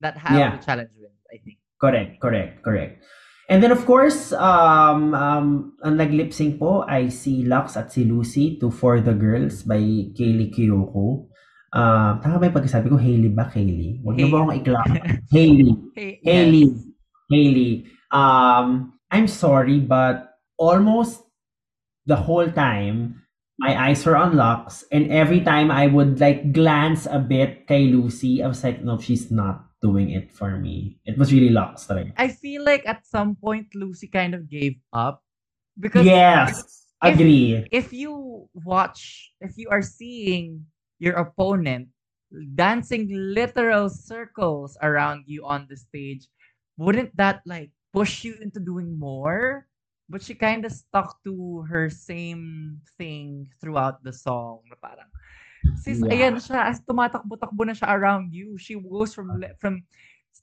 that 0.01 0.19
have 0.19 0.37
Yeah. 0.37 0.57
the 0.59 0.63
challenge 0.65 0.91
wins, 0.99 1.23
I 1.31 1.39
think. 1.39 1.59
Correct, 1.79 2.19
correct, 2.21 2.63
correct. 2.65 3.05
And 3.49 3.63
then 3.63 3.71
of 3.71 3.85
course, 3.85 4.33
um, 4.33 5.13
um, 5.15 5.77
ang 5.85 6.01
nag-lip 6.01 6.33
sync 6.33 6.59
po 6.59 6.83
ay 6.89 7.13
si 7.13 7.45
Lux 7.45 7.77
at 7.77 7.93
si 7.93 8.05
Lucy 8.09 8.57
to 8.59 8.73
For 8.73 9.05
the 9.05 9.13
Girls 9.13 9.63
by 9.63 9.79
Kaylee 10.17 10.49
Kiyoko. 10.51 11.29
Um, 11.75 12.23
tama 12.23 12.39
ba 12.39 12.47
yung 12.47 12.55
pagkasabi 12.55 12.87
ko? 12.87 12.97
Hailey 12.97 13.35
ba? 13.35 13.51
Kaylee? 13.51 13.99
Huwag 14.01 14.15
Hey- 14.15 14.31
ba 14.31 14.37
akong 14.39 14.57
iklap? 14.63 14.87
Hailey. 15.35 15.71
Hey, 15.99 16.11
Hailey. 16.23 16.65
yes. 16.71 16.87
Hailey. 17.31 17.73
Um, 18.15 18.95
I'm 19.11 19.27
sorry, 19.27 19.83
but 19.83 20.39
almost 20.55 21.27
the 22.07 22.15
whole 22.15 22.47
time, 22.47 23.27
my 23.59 23.75
eyes 23.75 24.07
were 24.07 24.15
on 24.15 24.35
Luxx, 24.39 24.83
and 24.95 25.11
every 25.11 25.41
time 25.43 25.71
I 25.71 25.87
would 25.91 26.19
like 26.23 26.53
glance 26.55 27.07
a 27.11 27.19
bit 27.19 27.67
kay 27.67 27.91
Loosey, 27.91 28.39
I 28.43 28.47
was 28.47 28.63
like, 28.63 28.83
no, 28.83 28.99
she's 28.99 29.31
not 29.31 29.67
doing 29.83 30.11
it 30.11 30.31
for 30.31 30.59
me. 30.59 30.99
It 31.07 31.19
was 31.19 31.33
really 31.35 31.51
Luxx 31.51 31.87
talaga. 31.91 32.15
I 32.19 32.29
feel 32.31 32.63
like 32.63 32.87
at 32.87 33.03
some 33.07 33.35
point 33.35 33.75
Loosey 33.75 34.11
kind 34.11 34.35
of 34.35 34.47
gave 34.51 34.79
up 34.95 35.23
because 35.79 36.07
Yes, 36.07 36.87
if- 37.03 37.15
agree. 37.19 37.67
if 37.71 37.91
you 37.93 38.47
watch, 38.55 39.31
if 39.43 39.59
you 39.59 39.71
are 39.71 39.83
seeing 39.83 40.67
your 41.05 41.21
opponent 41.21 41.93
dancing 42.57 43.07
literal 43.13 43.93
circles 43.93 44.81
around 44.81 45.29
you 45.29 45.45
on 45.45 45.69
the 45.69 45.77
stage, 45.77 46.27
wouldn't 46.81 47.13
that 47.21 47.45
like 47.45 47.69
push 47.93 48.25
you 48.25 48.41
into 48.41 48.59
doing 48.59 48.97
more? 48.97 49.69
But 50.09 50.25
she 50.25 50.33
kind 50.35 50.65
of 50.65 50.73
stuck 50.73 51.21
to 51.25 51.65
her 51.69 51.89
same 51.93 52.81
thing 52.97 53.49
throughout 53.61 54.01
the 54.05 54.13
song. 54.13 54.65
Na 54.69 54.77
parang, 54.81 55.09
sis, 55.81 56.01
Yeah. 56.01 56.13
ayan 56.13 56.37
siya, 56.41 56.73
as 56.73 56.81
tumatakbo-takbo 56.85 57.65
na 57.65 57.73
siya 57.77 57.89
around 57.93 58.33
you. 58.33 58.57
She 58.61 58.77
goes 58.77 59.17
from 59.17 59.33
from 59.61 59.85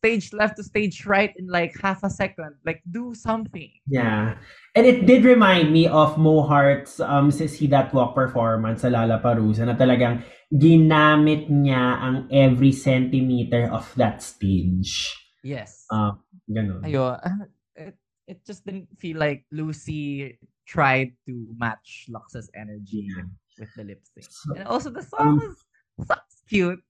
stage 0.01 0.33
left 0.33 0.57
to 0.57 0.65
stage 0.65 1.05
right 1.05 1.29
in 1.37 1.45
like 1.45 1.77
half 1.77 2.01
a 2.01 2.09
second. 2.09 2.57
Like, 2.65 2.81
do 2.89 3.13
something. 3.13 3.69
Yeah. 3.85 4.41
And 4.73 4.85
it 4.89 5.05
did 5.05 5.23
remind 5.23 5.69
me 5.71 5.85
of 5.85 6.17
Mo 6.17 6.41
Heart's 6.41 6.99
um, 6.99 7.29
See 7.29 7.69
That 7.69 7.93
Walk 7.93 8.17
performance 8.17 8.81
sa 8.81 8.89
Lollapalooza 8.89 9.69
na 9.69 9.77
talagang 9.77 10.25
ginamit 10.49 11.53
niya 11.53 12.01
ang 12.01 12.15
every 12.33 12.73
centimeter 12.73 13.69
of 13.69 13.85
that 13.93 14.25
stage. 14.25 15.13
Yes. 15.45 15.85
Uh, 15.93 16.17
ganun. 16.49 16.81
Ayo, 16.81 17.21
it, 17.77 17.93
it 18.25 18.41
just 18.41 18.65
didn't 18.65 18.89
feel 18.97 19.21
like 19.21 19.45
Loosey 19.53 20.33
tried 20.65 21.13
to 21.29 21.45
match 21.61 22.09
Luxx's 22.09 22.49
energy 22.57 23.05
Yeah. 23.05 23.29
with 23.61 23.69
the 23.77 23.85
lip 23.85 24.01
sync. 24.01 24.25
So, 24.33 24.57
And 24.57 24.65
also 24.65 24.89
the 24.89 25.05
song 25.05 25.37
um, 25.37 25.55
was 25.97 26.09
sounds 26.09 26.41
cute. 26.49 26.81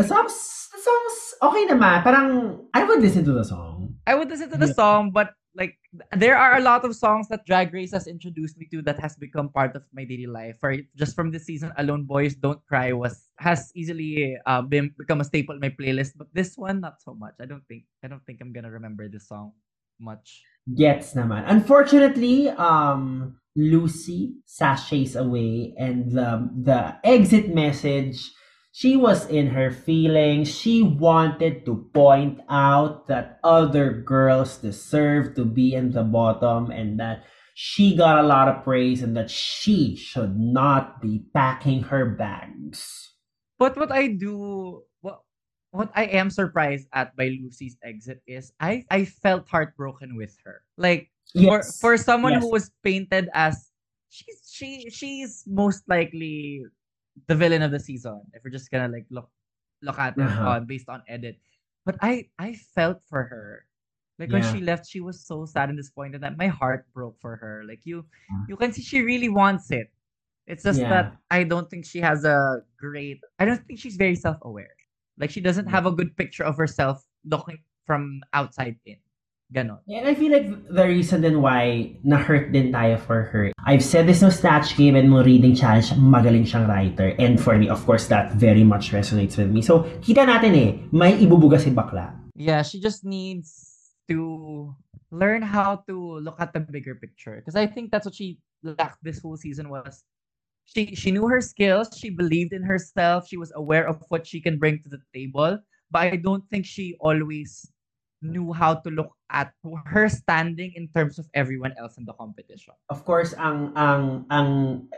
The 0.00 0.08
songs, 0.08 0.34
the 0.72 0.80
songs, 0.80 1.14
okay 1.44 1.64
naman. 1.68 2.00
Parang, 2.00 2.28
I 2.72 2.88
would 2.88 3.04
listen 3.04 3.20
to 3.28 3.36
the 3.36 3.44
song. 3.44 4.00
I 4.08 4.16
would 4.16 4.32
listen 4.32 4.48
to 4.48 4.56
the 4.56 4.72
Yeah. 4.72 4.80
song, 4.80 5.12
but 5.12 5.36
like 5.52 5.76
there 6.16 6.40
are 6.40 6.56
a 6.56 6.64
lot 6.64 6.88
of 6.88 6.96
songs 6.96 7.28
that 7.28 7.44
Drag 7.44 7.68
Race 7.74 7.92
has 7.92 8.08
introduced 8.08 8.56
me 8.56 8.64
to 8.72 8.80
that 8.88 8.96
has 9.02 9.18
become 9.20 9.52
part 9.52 9.76
of 9.76 9.84
my 9.92 10.08
daily 10.08 10.24
life. 10.30 10.56
For 10.56 10.72
just 10.96 11.12
from 11.12 11.34
this 11.34 11.44
season 11.44 11.76
alone, 11.76 12.08
"Boys 12.08 12.32
Don't 12.32 12.64
Cry" 12.64 12.96
was 12.96 13.28
has 13.36 13.68
easily 13.76 14.40
uh, 14.48 14.62
been 14.64 14.96
become 14.96 15.20
a 15.20 15.26
staple 15.28 15.58
in 15.58 15.60
my 15.60 15.74
playlist. 15.74 16.16
But 16.16 16.32
this 16.32 16.56
one, 16.56 16.80
not 16.80 17.02
so 17.04 17.12
much. 17.12 17.36
I 17.36 17.44
don't 17.44 17.66
think 17.68 17.84
I 18.00 18.08
don't 18.08 18.24
think 18.24 18.40
I'm 18.40 18.56
gonna 18.56 18.72
remember 18.72 19.04
this 19.04 19.28
song 19.28 19.52
much. 20.00 20.40
Gets 20.64 21.12
naman. 21.12 21.44
Unfortunately, 21.44 22.48
um, 22.56 23.36
Loosey 23.52 24.40
sashays 24.48 25.12
away 25.12 25.74
and 25.76 26.08
the, 26.12 26.48
the 26.56 26.96
exit 27.04 27.52
message, 27.52 28.30
she 28.72 28.96
was 28.96 29.26
in 29.28 29.48
her 29.48 29.70
feelings. 29.70 30.48
She 30.48 30.82
wanted 30.82 31.64
to 31.66 31.88
point 31.92 32.40
out 32.48 33.08
that 33.08 33.40
other 33.42 33.92
girls 33.92 34.58
deserve 34.58 35.34
to 35.34 35.44
be 35.44 35.74
in 35.74 35.92
the 35.92 36.04
bottom 36.04 36.70
and 36.70 36.98
that 37.00 37.24
she 37.54 37.96
got 37.96 38.18
a 38.18 38.26
lot 38.26 38.48
of 38.48 38.64
praise 38.64 39.02
and 39.02 39.16
that 39.16 39.30
she 39.30 39.96
should 39.96 40.38
not 40.38 41.02
be 41.02 41.24
packing 41.34 41.82
her 41.90 42.06
bags. 42.06 43.12
But 43.58 43.76
what 43.76 43.92
I 43.92 44.08
do, 44.08 44.84
what 45.02 45.20
what 45.70 45.90
I 45.94 46.04
am 46.16 46.30
surprised 46.30 46.88
at 46.92 47.14
by 47.16 47.28
Loosey's 47.28 47.76
exit 47.84 48.22
is 48.26 48.52
I 48.60 48.84
I 48.90 49.04
felt 49.04 49.48
heartbroken 49.48 50.16
with 50.16 50.36
her. 50.44 50.62
Like 50.78 51.10
Yes. 51.34 51.78
for 51.78 51.94
for 51.94 51.96
someone 51.96 52.34
Yes. 52.34 52.42
who 52.42 52.50
was 52.50 52.70
painted 52.82 53.28
as 53.34 53.70
she's 54.08 54.48
she 54.50 54.90
she's 54.90 55.44
most 55.46 55.84
likely 55.86 56.64
the 57.26 57.34
villain 57.34 57.62
of 57.62 57.70
the 57.70 57.80
season. 57.80 58.20
If 58.32 58.42
we're 58.44 58.50
just 58.50 58.70
gonna 58.70 58.88
like 58.88 59.06
look 59.10 59.28
look 59.82 59.98
at 59.98 60.16
it 60.18 60.22
Uh-huh. 60.22 60.48
on 60.60 60.66
based 60.66 60.88
on 60.88 61.02
edit, 61.08 61.38
but 61.84 61.96
I 62.00 62.28
I 62.38 62.54
felt 62.54 63.02
for 63.08 63.24
her. 63.24 63.66
Like 64.20 64.28
when 64.32 64.44
she 64.52 64.60
left, 64.60 64.84
she 64.86 65.00
was 65.00 65.24
so 65.24 65.46
sad 65.48 65.70
and 65.72 65.78
disappointed 65.78 66.20
that 66.20 66.36
my 66.36 66.48
heart 66.48 66.84
broke 66.92 67.16
for 67.24 67.36
her. 67.40 67.64
Like 67.64 67.80
you, 67.88 68.04
Yeah. 68.28 68.44
you 68.52 68.56
can 68.60 68.68
see 68.70 68.82
she 68.84 69.00
really 69.00 69.30
wants 69.32 69.70
it. 69.72 69.88
It's 70.46 70.62
just 70.62 70.78
Yeah. 70.80 70.90
that 70.92 71.16
I 71.30 71.44
don't 71.44 71.70
think 71.72 71.86
she 71.88 72.00
has 72.04 72.24
a 72.28 72.60
great. 72.76 73.20
I 73.40 73.46
don't 73.48 73.64
think 73.64 73.80
she's 73.80 73.96
very 73.96 74.14
self-aware. 74.14 74.76
Like 75.16 75.30
she 75.32 75.40
doesn't 75.40 75.66
Yeah. 75.66 75.72
have 75.72 75.86
a 75.88 75.92
good 75.96 76.16
picture 76.20 76.44
of 76.44 76.56
herself 76.60 77.00
looking 77.24 77.64
from 77.88 78.20
outside 78.36 78.76
in. 78.84 79.00
Ganon. 79.50 79.82
And 79.90 80.06
I 80.06 80.14
feel 80.14 80.30
like 80.30 80.46
the 80.70 80.86
reason 80.86 81.22
then 81.22 81.42
why 81.42 81.96
na-hurt 82.02 82.52
din 82.52 82.70
tayo 82.70 82.98
for 83.02 83.26
her. 83.34 83.50
I've 83.66 83.82
said 83.82 84.06
this 84.06 84.22
no 84.22 84.30
Snatch 84.30 84.76
Game 84.76 84.94
and 84.94 85.10
no 85.10 85.22
Reading 85.26 85.54
Challenge, 85.58 85.90
magaling 85.98 86.46
siyang 86.46 86.70
writer. 86.70 87.14
And 87.18 87.42
for 87.42 87.58
me, 87.58 87.68
of 87.68 87.82
course, 87.84 88.06
that 88.08 88.38
very 88.38 88.62
much 88.62 88.94
resonates 88.94 89.36
with 89.36 89.50
me. 89.50 89.62
So, 89.62 89.90
kita 90.06 90.22
natin 90.22 90.52
eh, 90.54 90.70
may 90.94 91.18
ibubuga 91.18 91.58
si 91.58 91.74
bakla. 91.74 92.14
Yeah, 92.38 92.62
she 92.62 92.78
just 92.78 93.02
needs 93.02 93.90
to 94.06 94.70
learn 95.10 95.42
how 95.42 95.82
to 95.90 96.22
look 96.22 96.38
at 96.38 96.54
the 96.54 96.62
bigger 96.62 96.94
picture. 96.94 97.42
Because 97.42 97.58
I 97.58 97.66
think 97.66 97.90
that's 97.90 98.06
what 98.06 98.14
she 98.14 98.38
lacked 98.62 99.02
this 99.02 99.18
whole 99.18 99.36
season 99.36 99.68
was 99.68 100.04
she 100.64 100.94
she 100.94 101.10
knew 101.10 101.26
her 101.26 101.40
skills, 101.40 101.90
she 101.98 102.10
believed 102.10 102.52
in 102.52 102.62
herself, 102.62 103.26
she 103.26 103.36
was 103.36 103.52
aware 103.56 103.88
of 103.88 103.98
what 104.08 104.26
she 104.26 104.40
can 104.40 104.58
bring 104.58 104.78
to 104.82 104.88
the 104.88 105.02
table, 105.14 105.58
but 105.90 105.98
I 105.98 106.16
don't 106.16 106.46
think 106.48 106.66
she 106.66 106.94
always 107.00 107.66
knew 108.20 108.52
how 108.52 108.76
to 108.76 108.88
look 108.92 109.12
at 109.32 109.52
her 109.88 110.08
standing 110.08 110.72
in 110.76 110.88
terms 110.92 111.18
of 111.18 111.26
everyone 111.32 111.72
else 111.80 111.96
in 111.96 112.04
the 112.04 112.12
competition. 112.14 112.76
Of 112.92 113.04
course, 113.08 113.32
ang 113.36 113.72
ang 113.74 114.28
ang 114.28 114.48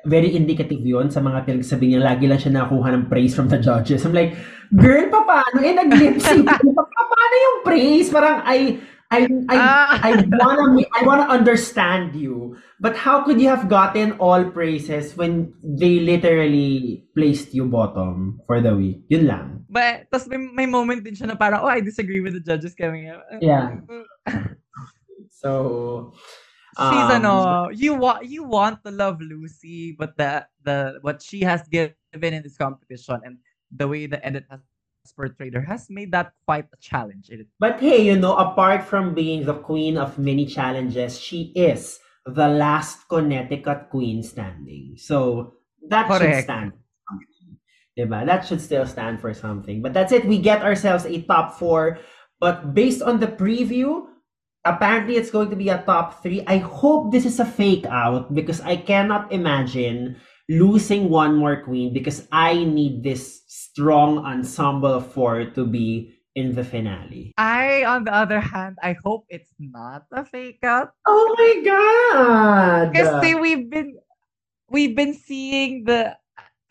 very 0.07 0.35
indicative 0.35 0.83
yon 0.83 1.11
sa 1.11 1.23
mga 1.23 1.47
pinagsabi 1.47 1.95
niya, 1.95 2.03
lagi 2.03 2.27
lang 2.27 2.41
siya 2.43 2.53
nakuha 2.63 2.95
ng 2.95 3.07
praise 3.07 3.35
from 3.35 3.47
the 3.47 3.63
judges. 3.63 4.03
I'm 4.03 4.15
like, 4.15 4.35
girl, 4.75 5.07
paano? 5.11 5.59
Eh, 5.63 5.75
nag-lip 5.75 6.19
sync. 6.21 6.47
paano 7.15 7.35
yung 7.35 7.59
praise? 7.65 8.09
Parang, 8.11 8.43
I, 8.45 8.79
I, 9.13 9.29
I, 9.49 9.57
Ah! 9.61 10.01
I 10.01 10.11
wanna, 10.25 10.83
I 10.97 11.01
wanna 11.05 11.29
understand 11.29 12.17
you. 12.17 12.57
But 12.81 12.97
how 12.97 13.23
could 13.23 13.41
you 13.41 13.49
have 13.49 13.69
gotten 13.69 14.17
all 14.17 14.49
praises 14.51 15.15
when 15.17 15.53
they 15.63 16.01
literally 16.01 17.05
placed 17.15 17.55
you 17.55 17.69
bottom 17.69 18.41
for 18.49 18.65
the 18.65 18.75
week? 18.75 19.05
Yun 19.13 19.29
lang. 19.29 19.47
But 19.69 20.09
tas 20.11 20.27
may, 20.27 20.41
may 20.41 20.67
moment 20.67 21.05
din 21.05 21.15
siya 21.15 21.31
na 21.31 21.37
parang, 21.37 21.63
oh, 21.63 21.71
I 21.71 21.85
disagree 21.85 22.25
with 22.25 22.35
the 22.35 22.43
judges 22.43 22.75
kami. 22.75 23.13
Yeah. 23.41 23.85
So, 25.43 26.15
She's 26.79 27.05
um, 27.13 27.21
ano, 27.21 27.69
you 27.69 27.93
want 27.93 28.25
you 28.25 28.49
want 28.49 28.81
to 28.87 28.91
love 28.95 29.21
Loosey, 29.21 29.93
but 29.93 30.17
the 30.17 30.47
the 30.65 30.97
what 31.05 31.21
she 31.21 31.45
has 31.45 31.69
given 31.69 31.93
in 32.15 32.41
this 32.41 32.57
competition 32.57 33.21
and 33.27 33.37
the 33.69 33.85
way 33.85 34.09
the 34.09 34.25
edit 34.25 34.49
has 34.49 34.65
portrayed 35.11 35.55
her 35.55 35.67
has 35.67 35.91
made 35.91 36.13
that 36.13 36.33
quite 36.47 36.71
a 36.73 36.79
challenge. 36.79 37.31
But 37.59 37.81
hey, 37.81 38.07
you 38.07 38.15
know, 38.15 38.37
apart 38.37 38.85
from 38.87 39.15
being 39.15 39.45
the 39.45 39.59
queen 39.59 39.99
of 39.99 40.19
many 40.19 40.47
challenges, 40.47 41.19
she 41.19 41.51
is 41.57 41.99
the 42.25 42.47
last 42.47 43.09
Connecticut 43.09 43.91
queen 43.91 44.23
standing. 44.23 44.95
So 44.97 45.55
that 45.89 46.07
should 46.07 46.45
stand. 46.45 46.73
Diba? 47.99 48.25
That 48.25 48.47
should 48.47 48.61
still 48.61 48.87
stand 48.87 49.21
for 49.21 49.35
something. 49.35 49.83
But 49.83 49.93
that's 49.93 50.13
it. 50.13 50.25
We 50.25 50.39
get 50.39 50.63
ourselves 50.63 51.05
a 51.05 51.21
top 51.23 51.59
four. 51.59 51.99
But 52.41 52.75
based 52.75 53.03
on 53.03 53.21
the 53.21 53.27
preview, 53.27 54.07
apparently 54.65 55.17
it's 55.17 55.31
going 55.31 55.51
to 55.51 55.57
be 55.57 55.69
a 55.69 55.83
top 55.83 56.23
three. 56.23 56.43
I 56.47 56.59
hope 56.59 57.13
this 57.13 57.27
is 57.27 57.41
a 57.41 57.45
fake 57.45 57.85
out 57.87 58.35
because 58.35 58.61
I 58.61 58.77
cannot 58.77 59.33
imagine 59.33 60.17
losing 60.49 61.09
one 61.11 61.37
more 61.37 61.63
queen 61.63 61.93
because 61.93 62.27
I 62.33 62.55
need 62.65 63.03
this 63.03 63.43
strong 63.47 64.25
ensemble 64.25 64.93
of 64.93 65.13
four 65.13 65.45
to 65.55 65.67
be 65.67 66.15
in 66.35 66.55
the 66.55 66.65
finale. 66.65 67.33
I, 67.37 67.85
on 67.85 68.05
the 68.05 68.15
other 68.15 68.41
hand, 68.41 68.79
I 68.83 68.97
hope 69.05 69.25
it's 69.29 69.53
not 69.59 70.05
a 70.13 70.25
fake 70.25 70.65
out. 70.65 70.93
Oh 71.07 71.35
my 71.37 71.53
god! 71.65 72.95
Kasi 72.97 73.35
we've 73.37 73.69
been 73.69 73.97
we've 74.71 74.97
been 74.97 75.13
seeing 75.15 75.85
the 75.85 76.17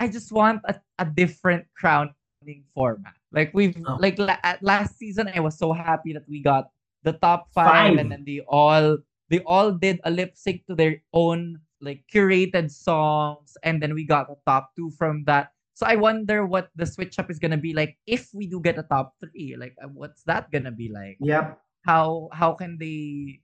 I 0.02 0.08
just 0.10 0.32
want 0.34 0.62
a, 0.66 0.82
a 0.98 1.06
different 1.06 1.66
crowning 1.78 2.66
format. 2.74 3.14
Like 3.32 3.54
we've 3.54 3.78
Oh. 3.86 3.98
like 4.02 4.18
last 4.62 4.98
season 4.98 5.30
I 5.30 5.40
was 5.40 5.58
so 5.58 5.72
happy 5.74 6.14
that 6.14 6.26
we 6.28 6.42
got 6.42 6.74
the 7.06 7.14
top 7.14 7.54
five, 7.54 7.94
Five. 7.94 7.98
and 8.02 8.12
then 8.12 8.24
they 8.26 8.42
all 8.50 8.98
they 9.30 9.40
all 9.46 9.72
did 9.72 10.02
a 10.04 10.12
lip 10.12 10.34
sync 10.36 10.66
to 10.68 10.76
their 10.76 11.02
own 11.14 11.62
like 11.82 12.04
curated 12.14 12.72
songs 12.72 13.58
and 13.64 13.82
then 13.82 13.94
we 13.94 14.06
got 14.06 14.30
a 14.30 14.36
top 14.46 14.72
two 14.76 14.92
from 14.98 15.24
that. 15.26 15.52
So 15.74 15.86
I 15.86 15.96
wonder 15.96 16.46
what 16.46 16.70
the 16.76 16.86
switch 16.86 17.18
up 17.18 17.32
is 17.32 17.40
gonna 17.40 17.58
be 17.58 17.74
like 17.74 17.98
if 18.06 18.30
we 18.34 18.48
do 18.48 18.60
get 18.62 18.78
a 18.78 18.84
top 18.84 19.16
three. 19.20 19.56
Like 19.58 19.76
uh, 19.84 19.88
what's 19.88 20.24
that 20.24 20.52
gonna 20.52 20.72
be 20.72 20.90
like? 20.94 21.18
Yep. 21.20 21.58
how 21.86 22.30
how 22.32 22.54
can 22.54 22.78
they 22.78 23.42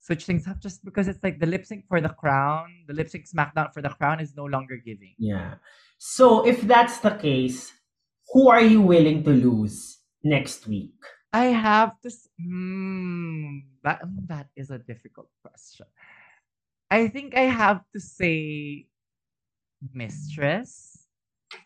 switch 0.00 0.24
things 0.24 0.46
up 0.48 0.60
just 0.60 0.84
because 0.84 1.08
it's 1.08 1.22
like 1.22 1.40
the 1.40 1.46
lip 1.46 1.64
sync 1.64 1.84
for 1.88 2.00
the 2.00 2.08
crown 2.08 2.68
the 2.88 2.92
lip 2.92 3.08
sync 3.08 3.24
smackdown 3.28 3.72
for 3.72 3.80
the 3.80 3.88
crown 3.88 4.20
is 4.20 4.34
no 4.36 4.44
longer 4.44 4.76
giving 4.76 5.14
Yeah. 5.18 5.54
So 5.98 6.46
if 6.46 6.60
that's 6.62 6.98
the 6.98 7.12
case, 7.16 7.72
who 8.32 8.48
are 8.48 8.60
you 8.60 8.82
willing 8.82 9.24
to 9.24 9.30
lose 9.30 10.00
next 10.22 10.66
week? 10.66 10.96
i 11.34 11.46
have 11.46 11.98
this 12.02 12.28
mm, 12.40 13.60
that 13.82 14.00
that 14.28 14.46
is 14.54 14.70
a 14.70 14.78
difficult 14.78 15.28
question 15.42 15.86
i 16.94 17.10
think 17.10 17.34
i 17.34 17.50
have 17.50 17.82
to 17.90 17.98
say 17.98 18.86
mistress 19.90 20.94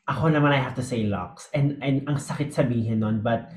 Ako 0.09 0.33
naman 0.33 0.53
I 0.53 0.61
have 0.61 0.77
to 0.77 0.85
say 0.85 1.05
Lux. 1.05 1.49
And 1.53 1.81
and 1.85 2.05
ang 2.09 2.17
sakit 2.17 2.53
sabihin 2.53 3.05
nun, 3.05 3.21
but 3.21 3.53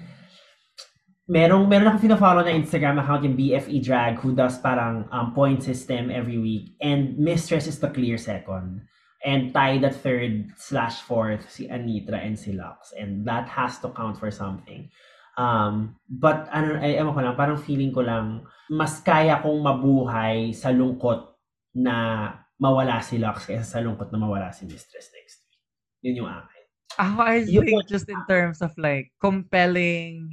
merong 1.32 1.72
meron 1.72 1.88
akong 1.88 2.12
fina-follow 2.12 2.44
na 2.44 2.52
Instagram 2.52 3.00
account 3.00 3.24
yung 3.24 3.40
BFE 3.40 3.80
Drag 3.80 4.20
who 4.20 4.36
does 4.36 4.60
parang 4.60 5.08
um, 5.16 5.32
point 5.32 5.64
system 5.64 6.12
every 6.12 6.36
week. 6.36 6.76
And 6.84 7.16
Mistress 7.16 7.72
is 7.72 7.80
the 7.80 7.88
clear 7.88 8.20
second. 8.20 8.84
And 9.22 9.54
tied 9.54 9.86
at 9.86 10.02
third 10.02 10.50
slash 10.58 11.06
fourth 11.06 11.46
si 11.46 11.70
Anitra 11.70 12.20
and 12.20 12.36
si 12.36 12.58
Lux. 12.58 12.92
And 12.98 13.24
that 13.30 13.48
has 13.54 13.78
to 13.86 13.94
count 13.94 14.18
for 14.18 14.34
something. 14.34 14.90
Um, 15.38 15.96
but 16.10 16.50
ano, 16.52 16.82
ay, 16.82 17.00
ewan 17.00 17.16
ko 17.16 17.22
lang, 17.22 17.38
parang 17.38 17.62
feeling 17.62 17.94
ko 17.94 18.02
lang, 18.02 18.44
mas 18.68 19.00
kaya 19.00 19.40
kong 19.40 19.62
mabuhay 19.62 20.52
sa 20.58 20.74
lungkot 20.74 21.31
na 21.74 22.38
mawala 22.62 23.02
si 23.02 23.18
Luxx 23.18 23.48
kaysa 23.48 23.66
sa 23.66 23.80
lungkot 23.82 24.12
na 24.12 24.20
mawala 24.20 24.54
si 24.54 24.66
Mistress 24.66 25.10
next 25.16 25.42
week. 25.48 25.62
Yun 26.06 26.26
yung 26.26 26.32
akin. 26.32 26.64
Ako, 27.00 27.20
I 27.24 27.46
think 27.48 27.88
just 27.88 28.10
in 28.12 28.20
terms 28.28 28.62
of 28.62 28.76
like 28.78 29.10
compelling 29.24 30.30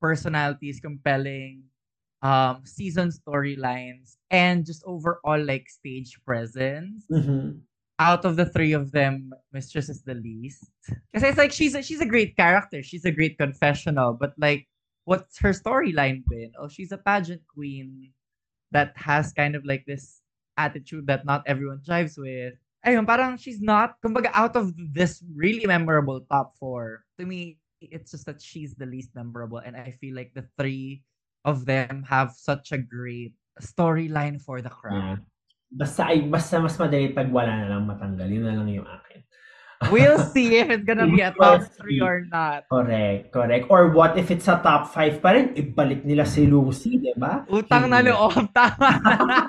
personalities, 0.00 0.78
compelling 0.80 1.66
um 2.22 2.62
season 2.66 3.10
storylines, 3.10 4.18
and 4.30 4.66
just 4.66 4.82
overall 4.86 5.38
like 5.42 5.66
stage 5.68 6.18
presence. 6.24 7.04
Mhm. 7.10 7.62
out 7.98 8.24
of 8.24 8.36
the 8.36 8.46
three 8.46 8.72
of 8.72 8.92
them, 8.92 9.34
Mistress 9.52 9.88
is 9.88 10.02
the 10.02 10.14
least. 10.14 10.70
Because 11.10 11.28
it's 11.28 11.38
like 11.38 11.52
she's 11.52 11.74
a, 11.74 11.82
she's 11.82 12.00
a 12.00 12.06
great 12.06 12.36
character. 12.36 12.82
She's 12.82 13.04
a 13.04 13.10
great 13.10 13.36
confessional, 13.36 14.14
but 14.14 14.34
like, 14.38 14.68
what's 15.04 15.38
her 15.40 15.50
storyline 15.50 16.22
been? 16.30 16.52
Oh, 16.58 16.68
she's 16.68 16.92
a 16.92 16.98
pageant 16.98 17.42
queen 17.52 18.12
that 18.70 18.92
has 18.94 19.32
kind 19.32 19.56
of 19.56 19.64
like 19.64 19.84
this 19.86 20.22
attitude 20.58 21.06
that 21.06 21.22
not 21.22 21.46
everyone 21.46 21.78
jives 21.86 22.18
with. 22.18 22.58
Ayun, 22.82 23.06
parang 23.06 23.38
she's 23.38 23.62
not, 23.62 23.94
kumbaga, 24.02 24.30
out 24.34 24.54
of 24.58 24.74
this 24.74 25.22
really 25.34 25.66
memorable 25.66 26.22
top 26.26 26.58
four, 26.58 27.06
to 27.18 27.26
me, 27.26 27.58
it's 27.78 28.10
just 28.10 28.26
that 28.26 28.42
she's 28.42 28.74
the 28.74 28.86
least 28.86 29.14
memorable. 29.14 29.58
And 29.62 29.78
I 29.78 29.94
feel 29.98 30.14
like 30.18 30.34
the 30.34 30.46
three 30.58 31.02
of 31.46 31.62
them 31.66 32.02
have 32.06 32.34
such 32.34 32.70
a 32.74 32.78
great 32.78 33.34
storyline 33.62 34.42
for 34.42 34.58
the 34.62 34.70
Yeah. 34.70 34.78
crown. 34.82 35.16
Basta, 35.68 36.08
ay, 36.08 36.24
basta 36.24 36.56
mas 36.64 36.80
madali 36.80 37.12
pag 37.12 37.28
wala 37.28 37.52
na 37.52 37.66
lang 37.76 37.84
matanggal. 37.84 38.24
Yun 38.24 38.44
na 38.46 38.56
lang 38.56 38.68
yung 38.72 38.88
akin. 38.88 39.20
We'll 39.94 40.18
see 40.34 40.58
if 40.58 40.70
it's 40.74 40.82
gonna 40.82 41.06
be 41.06 41.20
a 41.22 41.30
top 41.38 41.62
three 41.78 42.00
see. 42.00 42.02
or 42.02 42.26
not. 42.26 42.66
Correct, 42.72 43.30
correct. 43.30 43.64
Or 43.70 43.92
what 43.92 44.16
if 44.18 44.32
it's 44.32 44.48
a 44.48 44.58
top 44.58 44.90
5 44.90 45.20
pa 45.22 45.36
rin, 45.36 45.54
ibalik 45.54 46.02
nila 46.08 46.24
si 46.26 46.44
Lucy, 46.48 46.98
di 46.98 47.12
ba? 47.14 47.44
Utang 47.46 47.86
na 47.88 48.00
Hindi. 48.02 48.10
loob, 48.10 48.48
tama. 48.50 48.90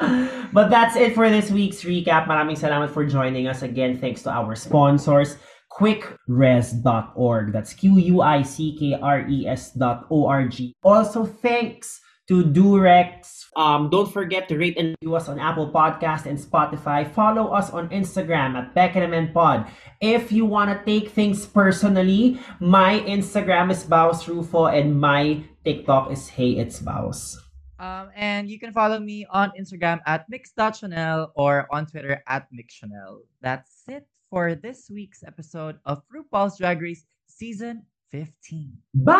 But 0.52 0.70
that's 0.70 0.96
it 0.96 1.14
for 1.14 1.28
this 1.28 1.50
week's 1.50 1.84
recap. 1.84 2.24
Maraming 2.26 2.56
salamat 2.56 2.90
for 2.90 3.04
joining 3.04 3.48
us 3.48 3.60
again. 3.62 3.98
Thanks 4.00 4.22
to 4.24 4.30
our 4.30 4.54
sponsors, 4.56 5.36
quickres.org. 5.68 7.52
That's 7.52 7.74
Q-U-I-C-K-R-E-S 7.74 9.62
dot 9.76 10.06
O-R-G. 10.10 10.72
Also, 10.82 11.26
thanks 11.26 12.00
to 12.28 12.44
Durex. 12.44 13.44
Um, 13.56 13.88
don't 13.90 14.10
forget 14.12 14.48
to 14.48 14.56
rate 14.56 14.78
and 14.78 14.94
review 15.00 15.16
us 15.16 15.28
on 15.28 15.40
Apple 15.40 15.72
Podcast 15.72 16.26
and 16.26 16.38
Spotify. 16.38 17.08
Follow 17.08 17.48
us 17.52 17.70
on 17.70 17.88
Instagram 17.88 18.54
at 18.54 18.74
Beckenham 18.74 19.32
Pod. 19.32 19.66
If 20.00 20.30
you 20.30 20.44
want 20.44 20.70
to 20.70 20.84
take 20.84 21.10
things 21.10 21.44
personally, 21.46 22.38
my 22.60 23.00
Instagram 23.00 23.70
is 23.72 23.84
Baus 23.84 24.28
Rufo 24.28 24.66
and 24.66 25.00
my 25.00 25.42
TikTok 25.64 26.12
is 26.12 26.28
Hey 26.28 26.60
It's 26.60 26.80
Baus. 26.80 27.36
Um, 27.78 28.10
and 28.14 28.50
you 28.50 28.58
can 28.58 28.72
follow 28.72 28.98
me 28.98 29.26
on 29.30 29.52
Instagram 29.58 30.00
at 30.06 30.28
mix.chanel 30.28 31.32
or 31.34 31.66
on 31.70 31.86
Twitter 31.86 32.22
at 32.26 32.46
mixchanel. 32.52 33.20
That's 33.40 33.84
it 33.88 34.06
for 34.30 34.54
this 34.54 34.90
week's 34.90 35.22
episode 35.22 35.78
of 35.84 36.02
RuPaul's 36.14 36.58
Drag 36.58 36.80
Race 36.82 37.06
Season 37.26 37.82
15. 38.10 38.72
Bye! 38.94 39.14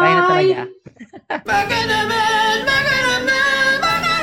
Bye 0.00 0.14
na 0.14 0.22
talaga. 0.28 0.68